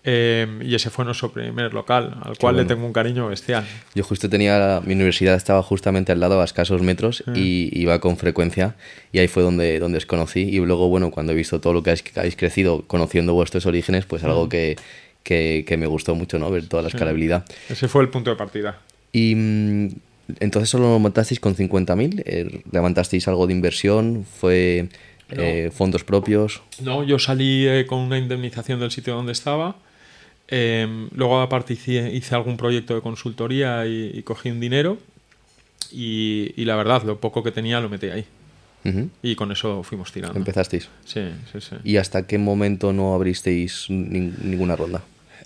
Em, 0.04 0.64
y 0.64 0.74
ese 0.74 0.90
fue 0.90 1.06
nuestro 1.06 1.32
primer 1.32 1.76
local, 1.76 2.18
al 2.24 2.36
cual 2.38 2.58
le 2.58 2.66
tengo 2.66 2.86
un 2.86 2.94
cariño 2.94 3.28
bestial. 3.28 3.64
Yo 3.94 4.04
justo 4.04 4.30
tenía, 4.30 4.82
mi 4.84 4.94
universidad 4.94 5.36
estaba 5.36 5.62
justamente 5.62 6.12
al 6.12 6.20
lado, 6.20 6.42
a 6.42 6.44
escasos 6.44 6.82
metros, 6.82 7.24
y 7.36 7.70
iba 7.80 8.00
con 8.00 8.18
frecuencia, 8.18 8.76
y 9.12 9.20
ahí 9.20 9.28
fue 9.28 9.44
donde, 9.44 9.78
donde 9.80 10.00
os 10.00 10.08
conocí. 10.08 10.42
Y 10.42 10.58
luego, 10.58 10.90
bueno, 10.90 11.12
cuando 11.12 11.34
he 11.34 11.36
visto 11.36 11.62
todo 11.62 11.74
lo 11.74 11.84
que 11.84 11.96
habéis, 12.16 12.36
crecido 12.36 12.84
conociendo 12.88 13.34
vuestros 13.34 13.68
orígenes, 13.68 14.06
pues 14.06 14.24
algo 14.24 14.50
que, 14.50 14.76
que, 15.24 15.76
me 15.78 15.86
gustó 15.86 16.16
mucho, 16.16 16.40
¿no? 16.40 16.50
Ver 16.50 16.68
toda 16.68 16.82
la 16.82 16.90
escalabilidad. 16.90 17.46
Ese 17.70 17.88
fue 17.88 18.02
el 18.02 18.10
punto 18.10 18.32
de 18.32 18.36
partida. 18.36 18.80
Y 19.14 19.36
mm, 19.36 19.90
Entonces 20.40 20.70
solo 20.70 20.90
lo 20.90 20.98
montasteis 20.98 21.40
con 21.40 21.56
50.000, 21.56 22.24
eh, 22.26 22.62
levantasteis 22.72 23.28
algo 23.28 23.46
de 23.46 23.54
inversión, 23.54 24.26
fue 24.26 24.90
eh, 25.30 25.70
fondos 25.72 26.04
propios. 26.04 26.62
No, 26.82 27.04
yo 27.04 27.20
salí 27.20 27.68
eh, 27.68 27.86
con 27.86 28.00
una 28.00 28.18
indemnización 28.18 28.80
del 28.80 28.90
sitio 28.90 29.14
donde 29.14 29.32
estaba. 29.32 29.76
Em, 30.52 31.08
luego 31.16 31.40
aparte 31.40 31.74
hice, 31.74 32.12
hice, 32.14 32.36
algún 32.36 32.58
proyecto 32.58 32.94
de 32.94 33.02
consultoría 33.02 33.86
y, 33.88 34.12
y 34.14 34.22
cogí 34.24 34.50
un 34.52 34.60
dinero. 34.60 34.98
Y, 35.92 36.54
y, 36.56 36.66
la 36.66 36.76
verdad, 36.76 37.04
lo 37.04 37.20
poco 37.20 37.42
que 37.44 37.52
tenía 37.52 37.80
lo 37.80 37.90
metí 37.90 38.08
ahí. 38.08 38.26
Ujú. 38.84 39.10
Y 39.24 39.36
con 39.36 39.52
eso 39.52 39.84
fuimos 39.84 40.12
tirando. 40.12 40.38
Empezasteis. 40.38 40.90
Sí, 41.06 41.22
sí, 41.52 41.62
sí. 41.62 41.76
¿Y 41.84 41.98
hasta 41.98 42.26
qué 42.28 42.38
momento 42.38 42.92
no 42.94 43.14
abristeis 43.14 43.90
nin- 43.90 44.38
ninguna 44.44 44.76
ronda? 44.76 45.02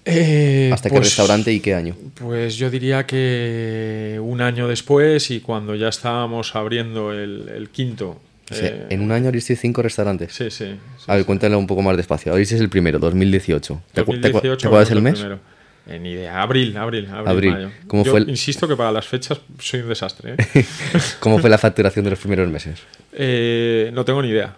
Eh, 0.06 0.70
¿Hasta 0.74 0.90
qué 0.90 0.96
pues- 0.98 1.08
restaurante 1.10 1.52
y 1.52 1.60
qué 1.60 1.74
año? 1.74 1.96
Pues 2.16 2.56
yo 2.58 2.70
diría 2.70 3.06
que 3.06 4.20
un 4.24 4.42
año 4.42 4.68
después 4.68 5.32
y 5.32 5.40
cuando 5.40 5.76
ya 5.76 5.90
estábamos 5.90 6.56
abriendo 6.56 7.12
el, 7.12 7.50
el 7.50 7.70
quinto. 7.70 8.22
O 8.52 8.54
sea, 8.54 8.68
eh, 8.70 8.86
en 8.90 9.02
un 9.02 9.12
año 9.12 9.28
abristeis 9.28 9.60
cinco 9.60 9.82
restaurantes. 9.82 10.34
Sí, 10.34 10.50
sí. 10.52 10.66
sí, 10.98 11.04
A 11.08 11.14
ver, 11.14 11.22
sí. 11.24 11.26
cuéntalo 11.26 11.58
un 11.58 11.68
poco 11.68 11.82
más 11.82 11.98
despacio. 11.98 12.32
Abristeis 12.32 12.62
el 12.62 12.70
primero, 12.70 13.00
2018. 13.00 13.82
¿Te, 13.94 14.02
acu- 14.06 14.22
te 14.22 14.28
acu- 14.30 14.34
2018 14.34 14.58
te 14.58 14.68
acuerdas 14.68 14.92
el 14.92 15.02
mes? 15.02 15.14
primero. 15.16 15.40
Eh, 15.88 16.00
ni 16.00 16.12
idea. 16.12 16.42
Abril, 16.42 16.76
abril, 16.78 17.08
abril. 17.12 17.28
Abril. 17.30 17.52
mayo. 17.54 17.72
¿Cómo 17.88 18.04
Yo 18.04 18.12
fue 18.12 18.20
el- 18.22 18.30
Insisto 18.30 18.68
que 18.68 18.76
para 18.76 18.92
las 18.92 19.08
fechas 19.08 19.40
soy 19.60 19.82
un 19.82 19.90
desastre. 19.90 20.36
¿eh? 20.38 20.66
¿Cómo 21.20 21.38
fue 21.40 21.50
la 21.50 21.58
facturación 21.58 22.04
de 22.06 22.12
los 22.12 22.20
primeros 22.20 22.50
meses? 22.50 22.80
Eh, 23.14 23.92
no 23.94 24.04
tengo 24.06 24.22
ni 24.22 24.30
idea. 24.30 24.56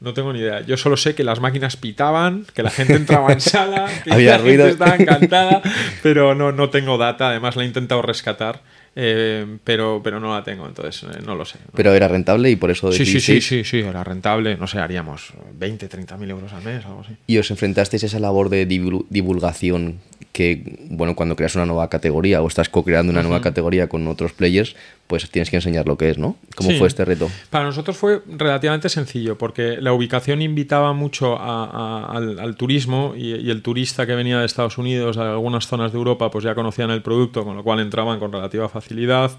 No 0.00 0.14
tengo 0.14 0.32
ni 0.32 0.38
idea. 0.40 0.62
Yo 0.62 0.78
solo 0.78 0.96
sé 0.96 1.14
que 1.14 1.22
las 1.24 1.40
máquinas 1.40 1.76
pitaban, 1.76 2.46
que 2.54 2.62
la 2.62 2.70
gente 2.70 2.94
entraba 2.94 3.32
en 3.34 3.40
sala, 3.42 3.86
que 4.04 4.10
Había 4.14 4.30
la 4.32 4.36
gente 4.38 4.48
ruido. 4.50 4.66
estaba 4.68 4.96
encantada, 4.96 5.60
pero 6.02 6.34
no, 6.34 6.52
no 6.52 6.70
tengo 6.70 6.96
data. 6.96 7.28
Además, 7.28 7.56
la 7.56 7.64
he 7.64 7.66
intentado 7.66 8.00
rescatar, 8.00 8.60
eh, 8.96 9.46
pero, 9.64 10.00
pero 10.02 10.18
no 10.20 10.34
la 10.34 10.42
tengo, 10.42 10.66
entonces 10.66 11.04
eh, 11.04 11.20
no 11.24 11.34
lo 11.36 11.44
sé. 11.44 11.58
Pero 11.74 11.94
era 11.94 12.08
rentable 12.08 12.50
y 12.50 12.56
por 12.56 12.70
eso 12.70 12.90
Sí, 12.92 13.06
sí, 13.06 13.20
sí, 13.20 13.40
sí, 13.40 13.64
sí, 13.64 13.78
era 13.80 14.02
rentable. 14.04 14.56
No 14.56 14.66
sé, 14.66 14.78
haríamos 14.78 15.32
20, 15.58 15.88
30 15.88 16.16
mil 16.16 16.30
euros 16.30 16.52
al 16.52 16.62
mes, 16.64 16.84
algo 16.84 17.00
así. 17.00 17.14
Y 17.26 17.38
os 17.38 17.50
enfrentasteis 17.50 18.02
a 18.02 18.06
esa 18.06 18.18
labor 18.20 18.48
de 18.48 18.66
divul- 18.68 19.06
divulgación 19.10 20.00
que, 20.32 20.78
bueno, 20.90 21.16
cuando 21.16 21.34
creas 21.36 21.54
una 21.56 21.66
nueva 21.66 21.88
categoría 21.90 22.42
o 22.42 22.48
estás 22.48 22.68
co-creando 22.68 23.12
una 23.12 23.22
nueva 23.22 23.40
categoría 23.40 23.88
con 23.88 24.06
otros 24.06 24.32
players, 24.32 24.76
pues 25.10 25.28
tienes 25.28 25.50
que 25.50 25.56
enseñar 25.56 25.86
lo 25.88 25.98
que 25.98 26.08
es, 26.08 26.16
¿no? 26.18 26.36
¿Cómo 26.54 26.70
Sí. 26.70 26.78
fue 26.78 26.86
este 26.86 27.04
reto? 27.04 27.28
Para 27.50 27.64
nosotros 27.64 27.96
fue 27.96 28.22
relativamente 28.28 28.88
sencillo 28.88 29.36
porque 29.36 29.76
la 29.80 29.92
ubicación 29.92 30.40
invitaba 30.40 30.92
mucho 30.92 31.36
a- 31.36 31.64
a- 31.64 32.16
al, 32.16 32.38
al 32.38 32.54
turismo 32.54 33.14
y, 33.16 33.34
y 33.34 33.50
el 33.50 33.60
turista 33.60 34.06
que 34.06 34.14
venía 34.14 34.38
de 34.38 34.46
Estados 34.46 34.78
Unidos, 34.78 35.16
de 35.16 35.22
algunas 35.24 35.66
zonas 35.66 35.90
de 35.90 35.98
Europa, 35.98 36.30
pues 36.30 36.44
ya 36.44 36.54
conocían 36.54 36.90
el 36.92 37.02
producto, 37.02 37.44
con 37.44 37.56
lo 37.56 37.64
cual 37.64 37.80
entraban 37.80 38.20
con 38.20 38.30
relativa 38.32 38.68
facilidad. 38.68 39.32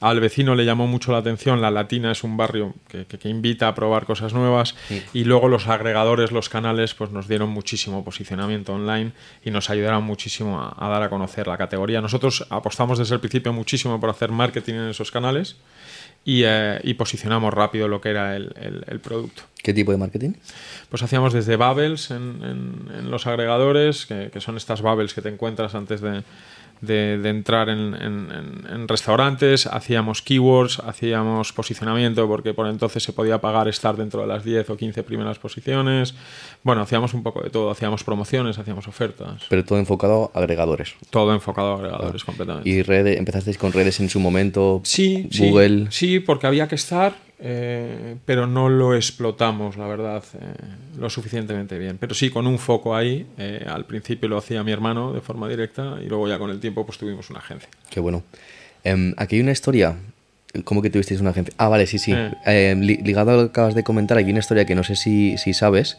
Al 0.00 0.20
vecino 0.20 0.54
le 0.54 0.64
llamó 0.64 0.86
mucho 0.86 1.10
la 1.10 1.18
atención, 1.18 1.60
La 1.60 1.72
Latina 1.72 2.12
es 2.12 2.22
un 2.22 2.36
barrio 2.36 2.74
que, 2.88 3.04
que- 3.06 3.18
que 3.18 3.28
invita 3.28 3.66
a 3.66 3.74
probar 3.74 4.06
cosas 4.06 4.32
nuevas 4.32 4.76
y 5.12 5.24
luego 5.24 5.48
los 5.48 5.66
agregadores, 5.66 6.30
los 6.30 6.48
canales, 6.48 6.94
pues 6.94 7.10
nos 7.10 7.26
dieron 7.26 7.48
muchísimo 7.50 8.04
posicionamiento 8.04 8.74
online 8.74 9.10
y 9.44 9.50
nos 9.50 9.70
ayudaron 9.70 10.04
muchísimo 10.04 10.60
a, 10.60 10.74
a 10.78 10.88
dar 10.88 11.02
a 11.02 11.08
conocer 11.10 11.48
la 11.48 11.56
categoría. 11.58 12.00
Nosotros 12.00 12.46
apostamos 12.48 12.98
desde 12.98 13.14
el 13.16 13.20
principio 13.20 13.52
muchísimo 13.52 13.98
por 14.00 14.10
hacer 14.10 14.30
marketing 14.30 14.74
en 14.74 14.88
esos 14.90 15.10
canales 15.10 15.56
y, 16.24 16.42
eh, 16.44 16.78
y 16.84 16.94
posicionamos 16.94 17.52
rápido 17.52 17.88
lo 17.88 18.00
que 18.00 18.10
era 18.10 18.36
el, 18.36 18.52
el- 18.60 18.84
el 18.86 19.00
producto. 19.00 19.42
¿Qué 19.64 19.74
tipo 19.74 19.90
de 19.90 19.98
marketing? 19.98 20.34
Pues 20.90 21.02
hacíamos 21.02 21.32
desde 21.32 21.56
bubbles 21.56 22.12
en, 22.12 22.40
en- 22.44 22.94
en 22.98 23.10
los 23.10 23.26
agregadores, 23.26 24.06
que, 24.06 24.30
que 24.32 24.40
son 24.40 24.56
estas 24.56 24.80
bubbles 24.80 25.12
que 25.12 25.22
te 25.22 25.28
encuentras 25.28 25.74
antes 25.74 26.00
de, 26.00 26.22
de- 26.80 27.18
de 27.18 27.28
entrar 27.28 27.68
en, 27.68 27.94
en- 27.94 28.28
en- 28.32 28.66
en 28.72 28.88
restaurantes, 28.88 29.66
hacíamos 29.66 30.22
keywords, 30.22 30.78
hacíamos 30.80 31.52
posicionamiento, 31.52 32.26
porque 32.28 32.54
por 32.54 32.66
entonces 32.68 33.02
se 33.02 33.12
podía 33.12 33.40
pagar 33.40 33.68
estar 33.68 33.96
dentro 33.96 34.20
de 34.22 34.26
las 34.28 34.44
10 34.44 34.68
o 34.70 34.76
15 34.76 35.02
primeras 35.02 35.38
posiciones. 35.38 36.14
Bueno, 36.62 36.82
hacíamos 36.82 37.14
un 37.14 37.22
poco 37.22 37.42
de 37.42 37.50
todo, 37.50 37.70
hacíamos 37.70 38.04
promociones, 38.04 38.58
hacíamos 38.58 38.86
ofertas, 38.88 39.42
Pero 39.48 39.64
todo 39.64 39.78
enfocado 39.78 40.30
a 40.34 40.38
agregadores. 40.38 40.94
todo 41.10 41.32
enfocado 41.34 41.72
a 41.72 41.76
agregadores 41.76 42.24
completamente. 42.24 42.68
¿Y 42.68 42.82
redes, 42.82 43.18
empezasteis 43.18 43.58
con 43.58 43.72
redes 43.72 44.00
en 44.00 44.08
su 44.08 44.20
momento? 44.20 44.80
Sí, 44.84 45.28
sí, 45.30 45.50
Google. 45.50 45.86
Sí, 45.90 46.20
porque 46.20 46.46
había 46.46 46.68
que 46.68 46.74
estar, 46.74 47.14
eh, 47.40 48.16
pero 48.24 48.46
no 48.46 48.68
lo 48.68 48.94
explotamos, 48.94 49.76
la 49.76 49.86
verdad, 49.86 50.24
eh, 50.40 50.46
lo 50.98 51.08
suficientemente 51.10 51.78
bien. 51.78 51.96
Pero 51.98 52.14
sí, 52.14 52.30
con 52.30 52.46
un 52.46 52.58
foco 52.58 52.96
ahí, 52.96 53.26
eh, 53.38 53.64
al 53.68 53.84
principio 53.84 54.28
lo 54.28 54.38
hacía 54.38 54.62
mi 54.64 54.72
hermano 54.72 55.12
de 55.12 55.20
forma 55.20 55.48
directa 55.48 55.98
y 56.04 56.06
luego 56.06 56.26
ya 56.28 56.38
con 56.38 56.50
el 56.50 56.58
tiempo 56.60 56.84
pues 56.84 56.98
tuvimos 56.98 57.30
una 57.30 57.38
agencia. 57.40 57.68
Qué 57.90 58.00
bueno. 58.00 58.22
Em, 58.84 59.14
aquí 59.16 59.36
hay 59.36 59.42
una 59.42 59.52
historia. 59.52 59.96
¿Cómo 60.64 60.80
que 60.82 60.90
tuvisteis 60.90 61.20
una 61.20 61.30
agencia? 61.30 61.54
Ah, 61.58 61.68
vale, 61.68 61.86
sí, 61.86 61.98
sí. 61.98 62.14
Li- 62.46 62.96
ligado 63.04 63.30
a 63.32 63.34
lo 63.34 63.42
que 63.44 63.50
acabas 63.50 63.74
de 63.74 63.84
comentar, 63.84 64.16
aquí 64.18 64.26
hay 64.26 64.30
una 64.32 64.40
historia 64.40 64.64
que 64.64 64.74
no 64.74 64.82
sé 64.82 64.96
si, 64.96 65.36
si 65.38 65.52
sabes. 65.54 65.98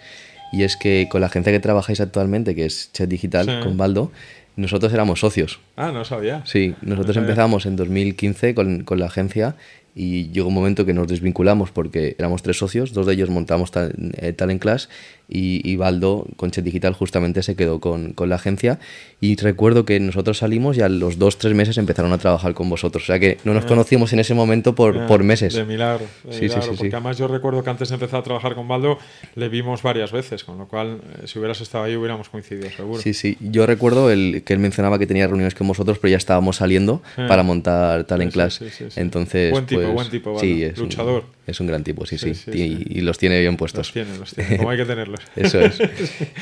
Y 0.51 0.63
es 0.63 0.75
que 0.75 1.07
con 1.11 1.21
la 1.21 1.27
agencia 1.27 1.53
que 1.53 1.59
trabajáis 1.59 2.01
actualmente, 2.01 2.55
que 2.55 2.65
es 2.65 2.91
Chat 2.91 3.07
Digital, 3.07 3.45
Sí. 3.45 3.51
con 3.63 3.77
Baldo, 3.77 4.11
nosotros 4.55 4.91
éramos 4.91 5.19
socios. 5.19 5.59
Ah, 5.77 5.91
no 5.93 6.03
sabía. 6.03 6.41
Sí, 6.45 6.73
nosotros 6.81 7.13
sabía. 7.13 7.29
empezamos 7.29 7.67
en 7.67 7.75
2015 7.75 8.55
con, 8.55 8.83
con 8.83 8.97
la 8.99 9.05
agencia 9.05 9.55
y 9.99 10.31
llegó 10.31 10.47
un 10.47 10.53
momento 10.53 10.85
que 10.85 10.93
nos 10.93 11.09
desvinculamos 11.09 11.71
porque 11.71 12.15
éramos 12.17 12.41
tres 12.41 12.57
socios, 12.57 12.93
dos 12.93 13.05
de 13.05 13.13
ellos 13.13 13.29
montamos 13.29 13.69
tal, 13.71 13.93
eh, 14.13 14.31
Talent 14.31 14.61
Class 14.61 14.87
y, 15.29 15.61
y 15.69 15.75
Baldo 15.75 16.25
con 16.35 16.51
Chet 16.51 16.63
Digital 16.63 16.93
justamente 16.93 17.43
se 17.43 17.55
quedó 17.55 17.79
con, 17.79 18.13
con 18.13 18.29
la 18.29 18.35
agencia 18.35 18.79
y 19.21 19.35
recuerdo 19.35 19.85
que 19.85 19.99
nosotros 19.99 20.39
salimos 20.39 20.77
y 20.77 20.81
a 20.81 20.89
los 20.89 21.19
dos, 21.19 21.37
tres 21.37 21.53
meses 21.53 21.77
empezaron 21.77 22.11
a 22.13 22.17
trabajar 22.17 22.53
con 22.53 22.69
vosotros, 22.69 23.03
o 23.03 23.07
sea 23.07 23.19
que 23.19 23.37
no 23.43 23.53
nos 23.53 23.65
conocíamos 23.65 24.11
en 24.13 24.19
ese 24.19 24.33
momento 24.33 24.75
por, 24.75 24.97
Ah, 24.97 25.07
por 25.07 25.23
meses. 25.23 25.53
De 25.53 25.65
milagro. 25.65 26.05
de 26.23 26.33
Sí, 26.33 26.39
sí, 26.39 26.43
milagro, 26.45 26.61
sí, 26.63 26.69
sí. 26.71 26.77
Porque 26.77 26.95
además 26.95 27.17
yo 27.17 27.27
recuerdo 27.27 27.63
que 27.63 27.69
antes 27.69 27.89
de 27.89 27.95
empezar 27.95 28.19
a 28.21 28.23
trabajar 28.23 28.55
con 28.55 28.67
Baldo 28.67 28.97
le 29.35 29.49
vimos 29.49 29.83
varias 29.83 30.11
veces, 30.11 30.43
con 30.43 30.57
lo 30.57 30.67
cual 30.67 30.99
eh, 31.21 31.27
si 31.27 31.37
hubieras 31.39 31.61
estado 31.61 31.83
ahí 31.83 31.95
hubiéramos 31.95 32.29
coincidido, 32.29 32.69
seguro. 32.71 33.01
Sí, 33.01 33.13
sí. 33.13 33.37
Yo 33.39 33.65
recuerdo 33.65 34.09
el, 34.11 34.43
que 34.43 34.53
él 34.53 34.59
mencionaba 34.59 34.97
que 34.99 35.05
tenía 35.07 35.27
reuniones 35.27 35.53
con 35.55 35.67
vosotros, 35.67 35.99
pero 35.99 36.11
ya 36.11 36.17
estábamos 36.17 36.57
saliendo 36.57 37.01
para 37.15 37.43
montar 37.43 38.05
sí, 38.49 38.69
sí, 38.69 38.85
sí. 38.89 38.99
Entonces, 38.99 39.51
Buen 39.51 39.65
tipo, 39.65 39.81
pues, 39.81 39.93
buen 39.93 40.09
tipo, 40.09 40.33
Baldo. 40.33 40.47
es 40.65 40.77
un- 40.77 40.83
Luchador. 40.85 41.23
Es 41.49 41.59
un 41.59 41.67
gran 41.67 41.83
tipo, 41.83 42.05
sí, 42.05 42.17
sí. 42.17 42.33
Sí, 42.33 42.51
sí, 42.51 42.85
y, 42.89 43.01
los 43.01 43.17
tiene 43.17 43.39
bien 43.39 43.53
Los 43.53 43.59
puestos. 43.59 43.91
tiene, 43.91 44.17
los 44.17 44.33
tiene, 44.33 44.57
como 44.57 44.69
hay 44.69 44.77
que 44.77 44.85
tenerlos. 44.85 45.19
Eso 45.35 45.59
es. 45.59 45.79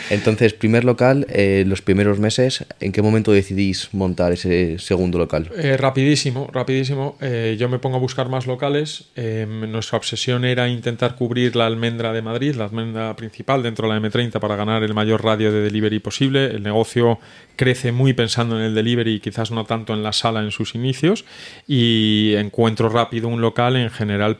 Entonces, 0.09 0.53
primer 0.53 0.83
local, 0.83 1.25
eh, 1.29 1.63
los 1.67 1.81
primeros 1.81 2.19
meses, 2.19 2.65
¿en 2.79 2.91
qué 2.91 3.01
momento 3.01 3.31
decidís 3.31 3.89
montar 3.93 4.33
ese 4.33 4.79
segundo 4.79 5.17
local? 5.17 5.49
Eh, 5.55 5.77
rapidísimo, 5.77 6.49
rapidísimo. 6.51 7.17
Eh, 7.21 7.55
yo 7.59 7.69
me 7.69 7.79
pongo 7.79 7.97
a 7.97 7.99
buscar 7.99 8.29
más 8.29 8.47
locales. 8.47 9.05
Eh, 9.15 9.45
nuestra 9.47 9.97
obsesión 9.97 10.45
era 10.45 10.67
intentar 10.67 11.15
cubrir 11.15 11.55
la 11.55 11.65
almendra 11.65 12.13
de 12.13 12.21
Madrid, 12.21 12.55
la 12.55 12.65
almendra 12.65 13.15
principal 13.15 13.63
dentro 13.63 13.87
de 13.87 13.93
la 13.93 14.01
M30 14.01 14.39
para 14.39 14.55
ganar 14.55 14.83
el 14.83 14.93
mayor 14.93 15.23
radio 15.23 15.51
de 15.51 15.61
delivery 15.61 15.99
posible. 15.99 16.45
El 16.45 16.63
negocio 16.63 17.19
crece 17.55 17.91
muy 17.91 18.13
pensando 18.13 18.57
en 18.57 18.65
el 18.65 18.75
delivery 18.75 19.15
y 19.15 19.19
quizás 19.19 19.51
no 19.51 19.65
tanto 19.65 19.93
en 19.93 20.03
la 20.03 20.13
sala 20.13 20.41
en 20.41 20.51
sus 20.51 20.75
inicios. 20.75 21.25
Y 21.67 22.33
encuentro 22.35 22.89
rápido 22.89 23.27
un 23.27 23.41
local 23.41 23.75
en 23.75 23.89
General 23.89 24.37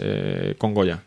Eh, 0.00 0.54
con 0.58 0.74
Goya. 0.74 1.00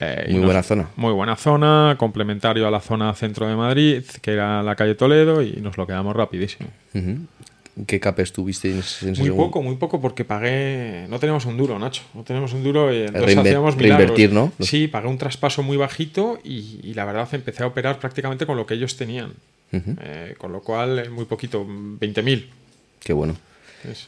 Eh, 0.00 0.26
Muy 0.30 0.40
buena 0.40 0.62
zona. 0.62 0.88
Muy 0.96 1.12
buena 1.12 1.36
zona, 1.36 1.94
complementario 1.98 2.66
a 2.66 2.70
la 2.70 2.80
zona 2.80 3.14
centro 3.14 3.46
de 3.48 3.54
Madrid, 3.56 4.02
que 4.22 4.32
era 4.32 4.62
la 4.62 4.74
calle 4.74 4.94
Toledo, 4.94 5.40
y 5.42 5.52
nos 5.62 5.76
lo 5.76 5.86
quedamos 5.86 6.14
rapidísimo. 6.16 6.68
¿Qué 7.86 7.98
capes 7.98 8.32
tuviste 8.32 8.70
en 8.70 8.78
ese 8.78 9.06
Muy 9.06 9.16
segundo? 9.16 9.36
poco, 9.36 9.60
muy 9.62 9.74
poco, 9.76 10.00
porque 10.00 10.24
pagué. 10.24 11.06
No 11.08 11.18
tenemos 11.18 11.44
un 11.44 11.56
duro, 11.56 11.76
Nacho. 11.78 12.02
No 12.14 12.22
tenemos 12.22 12.52
un 12.52 12.62
duro 12.62 12.92
y 12.92 12.98
entonces 13.02 13.36
Reinver- 13.36 13.40
hacíamos 13.40 13.76
milagros. 13.76 13.98
reinvertir, 13.98 14.32
¿no? 14.32 14.52
Sí, 14.60 14.86
pagué 14.86 15.08
un 15.08 15.18
traspaso 15.18 15.62
muy 15.64 15.76
bajito 15.76 16.38
y, 16.44 16.78
y 16.84 16.94
la 16.94 17.04
verdad 17.04 17.28
empecé 17.32 17.64
a 17.64 17.66
operar 17.66 17.98
prácticamente 17.98 18.46
con 18.46 18.56
lo 18.56 18.64
que 18.66 18.74
ellos 18.74 18.96
tenían. 18.96 19.32
Eh, 19.72 20.36
con 20.38 20.52
lo 20.52 20.60
cual, 20.60 20.98
eh, 21.00 21.08
muy 21.10 21.24
poquito, 21.24 21.64
20.000. 21.66 22.46
Qué 23.00 23.12
bueno. 23.12 23.34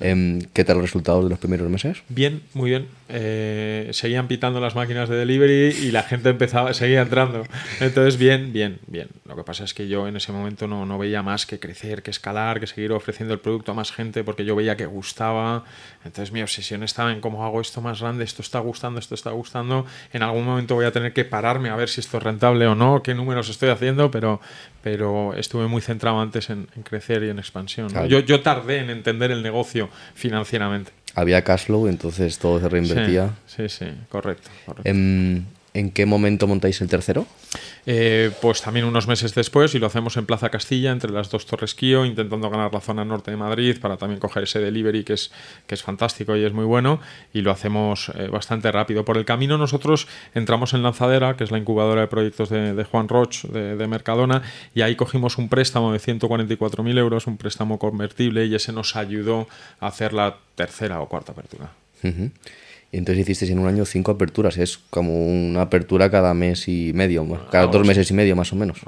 Em, 0.01 0.41
¿Qué 0.53 0.65
tal 0.65 0.77
los 0.77 0.87
resultados 0.87 1.25
de 1.25 1.31
los 1.31 1.39
primeros 1.39 1.69
meses? 1.69 2.03
Bien, 2.09 2.43
muy 2.55 2.71
bien. 2.71 2.89
Eh, 3.09 3.89
seguían 3.93 4.27
pitando 4.27 4.61
las 4.61 4.75
máquinas 4.75 5.09
de 5.09 5.17
delivery 5.17 5.77
y 5.87 5.91
la 5.93 6.03
gente 6.03 6.31
empezaba, 6.31 6.75
seguía 6.75 7.03
entrando. 7.03 7.45
Entonces, 7.81 8.17
bien, 8.17 8.53
bien, 8.53 8.79
bien. 8.87 9.09
Lo 9.25 9.37
que 9.37 9.45
pasa 9.45 9.65
es 9.65 9.75
que 9.75 9.89
yo 9.89 10.09
en 10.09 10.17
ese 10.17 10.33
momento 10.33 10.67
no, 10.67 10.87
no 10.87 10.99
veía 10.99 11.23
más 11.23 11.47
que 11.47 11.59
crecer, 11.59 12.03
que 12.03 12.11
escalar, 12.11 12.61
que 12.61 12.67
seguir 12.67 12.93
ofreciendo 12.93 13.35
el 13.35 13.41
producto 13.41 13.73
a 13.73 13.75
más 13.75 13.93
gente 13.93 14.25
porque 14.25 14.45
yo 14.45 14.57
veía 14.57 14.77
que 14.77 14.87
gustaba. 14.87 15.65
Entonces 16.05 16.33
mi 16.33 16.43
obsesión 16.43 16.83
estaba 16.83 17.13
en 17.13 17.21
cómo 17.21 17.45
hago 17.45 17.61
esto 17.61 17.81
más 17.81 18.01
grande, 18.01 18.25
esto 18.25 18.43
está 18.43 18.59
gustando, 18.61 18.99
esto 18.99 19.15
está 19.15 19.31
gustando. 19.31 19.87
En 20.13 20.23
algún 20.23 20.45
momento 20.45 20.75
voy 20.75 20.87
a 20.87 20.93
tener 20.93 21.13
que 21.13 21.25
pararme 21.25 21.71
a 21.71 21.77
ver 21.77 21.89
si 21.89 22.01
esto 22.01 22.19
es 22.19 22.23
rentable 22.23 22.67
o 22.67 22.75
no, 22.75 23.03
qué 23.03 23.15
números 23.15 23.49
estoy 23.49 23.69
haciendo, 23.69 24.11
pero, 24.11 24.41
pero 24.87 25.35
estuve 25.35 25.67
muy 25.67 25.83
centrado 25.83 26.21
antes 26.21 26.49
en, 26.49 26.69
en 26.77 26.85
crecer 26.85 27.25
y 27.25 27.29
en 27.29 27.41
expansión. 27.41 27.89
¿no? 27.89 27.93
Claro. 27.93 28.07
Yo, 28.07 28.21
yo 28.21 28.41
tardé 28.41 28.79
en 28.79 28.91
entender 28.91 29.33
el 29.33 29.43
negocio 29.43 29.91
financieramente. 30.15 30.93
Había 31.17 31.43
cash 31.43 31.65
flow, 31.65 31.89
entonces 31.89 32.39
todo 32.39 32.61
se 32.61 32.69
reinvertía. 32.69 33.35
Sí, 33.49 33.69
sí, 33.69 33.87
sí, 33.87 33.87
correcto. 34.09 34.49
correcto. 34.65 34.89
Em, 34.89 35.43
¿En 35.77 35.91
qué 35.91 36.07
momento 36.07 36.47
montáis 36.47 36.81
el 36.81 36.89
tercero? 36.89 37.27
Eh, 37.85 38.31
pues 38.41 38.63
también 38.63 38.87
unos 38.87 39.07
meses 39.07 39.35
después 39.35 39.75
y 39.75 39.79
lo 39.79 39.87
hacemos 39.87 40.17
en 40.17 40.25
Plaza 40.25 40.49
Castilla, 40.49 40.91
entre 40.91 41.11
las 41.11 41.31
dos 41.31 41.45
Torres 41.45 41.75
Kio, 41.75 42.07
intentando 42.07 42.49
ganar 42.49 42.73
la 42.73 42.81
zona 42.81 43.05
norte 43.05 43.31
de 43.31 43.37
Madrid 43.37 43.77
para 43.79 43.99
también 43.99 44.19
coger 44.19 44.45
ese 44.45 44.59
delivery 44.59 45.05
que 45.05 45.13
es, 45.13 45.31
que 45.67 45.75
es 45.75 45.83
fantástico 45.83 46.35
y 46.35 46.45
es 46.45 46.55
muy 46.55 46.65
bueno 46.65 46.99
y 47.35 47.43
lo 47.43 47.51
hacemos 47.51 48.11
eh, 48.15 48.29
bastante 48.29 48.73
rápido. 48.73 49.05
Por 49.05 49.19
el 49.19 49.27
camino 49.27 49.59
nosotros 49.59 50.09
entramos 50.35 50.73
en 50.73 50.83
Lanzadera, 50.83 51.37
que 51.37 51.45
es 51.45 51.51
la 51.51 51.59
incubadora 51.59 52.01
de 52.01 52.07
proyectos 52.07 52.49
de, 52.49 52.85
Juan 52.91 53.09
Roch, 53.09 53.43
de, 53.43 53.87
Mercadona, 53.87 54.41
y 54.75 54.81
ahí 54.81 54.97
cogimos 54.97 55.37
un 55.37 55.51
préstamo 55.51 55.93
de 55.93 55.99
144.000 55.99 56.99
euros, 56.99 57.27
un 57.27 57.37
préstamo 57.37 57.79
convertible 57.79 58.47
y 58.47 58.55
ese 58.55 58.73
nos 58.73 58.97
ayudó 58.97 59.47
a 59.81 59.89
hacer 59.89 60.15
la 60.15 60.39
tercera 60.55 61.03
o 61.03 61.09
cuarta 61.11 61.33
apertura. 61.33 61.71
Entonces 62.99 63.23
hicisteis 63.23 63.51
en 63.51 63.59
un 63.59 63.67
año 63.67 63.85
cinco 63.85 64.13
aperturas. 64.13 64.57
Es 64.59 64.79
como 64.91 65.27
una 65.27 65.63
apertura 65.63 66.11
cada 66.11 66.35
mes 66.35 66.69
y 66.69 66.93
medio, 66.93 67.27
cada 67.51 67.67
dos 67.67 67.87
meses 67.87 68.11
y 68.11 68.15
medio 68.15 68.37
más 68.37 68.53
o 68.53 68.57
menos. 68.57 68.79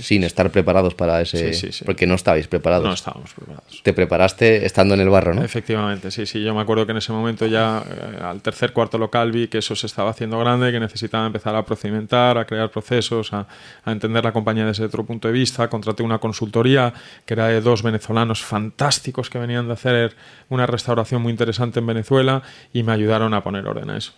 sin 0.00 0.24
estar 0.24 0.50
preparados 0.50 0.94
para 0.94 1.20
ese... 1.20 1.52
Porque 1.84 2.06
no 2.06 2.14
estabais 2.14 2.48
preparados. 2.48 2.86
No 2.86 2.94
estábamos 2.94 3.32
preparados. 3.34 3.82
Te 3.82 3.92
preparaste 3.92 4.66
estando 4.66 4.94
en 4.94 5.00
el 5.00 5.08
barro, 5.08 5.34
¿no? 5.34 5.42
Efectivamente, 5.42 6.10
sí, 6.10 6.26
sí. 6.26 6.42
Yo 6.42 6.54
me 6.54 6.60
acuerdo 6.60 6.86
que 6.86 6.92
en 6.92 6.98
ese 6.98 7.12
momento 7.12 7.46
ya 7.46 7.82
eh, 7.88 8.22
al 8.22 8.40
tercer, 8.42 8.72
cuarto 8.72 8.98
local 8.98 9.32
vi 9.32 9.48
que 9.48 9.58
eso 9.58 9.74
se 9.74 9.86
estaba 9.86 10.10
haciendo 10.10 10.38
grande, 10.38 10.70
que 10.72 10.80
necesitaba 10.80 11.26
empezar 11.26 11.54
a 11.54 11.64
procedimentar, 11.64 12.38
a 12.38 12.44
crear 12.44 12.70
procesos, 12.70 13.32
a, 13.32 13.46
a 13.84 13.92
entender 13.92 14.24
la 14.24 14.32
compañía 14.32 14.66
desde 14.66 14.84
otro 14.84 15.04
punto 15.04 15.28
de 15.28 15.32
vista. 15.32 15.68
Contraté 15.68 16.02
una 16.02 16.18
consultoría 16.18 16.92
que 17.24 17.34
era 17.34 17.48
de 17.48 17.60
dos 17.60 17.82
venezolanos 17.82 18.42
fantásticos 18.42 19.30
que 19.30 19.38
venían 19.38 19.66
de 19.66 19.72
hacer 19.74 20.16
una 20.48 20.66
restauración 20.66 21.22
muy 21.22 21.30
interesante 21.30 21.80
en 21.80 21.86
Venezuela 21.86 22.42
y 22.72 22.82
me 22.82 22.92
ayudaron 22.92 23.34
a 23.34 23.37
poner 23.42 23.66
orden 23.66 23.90
a 23.90 23.96
eso. 23.96 24.12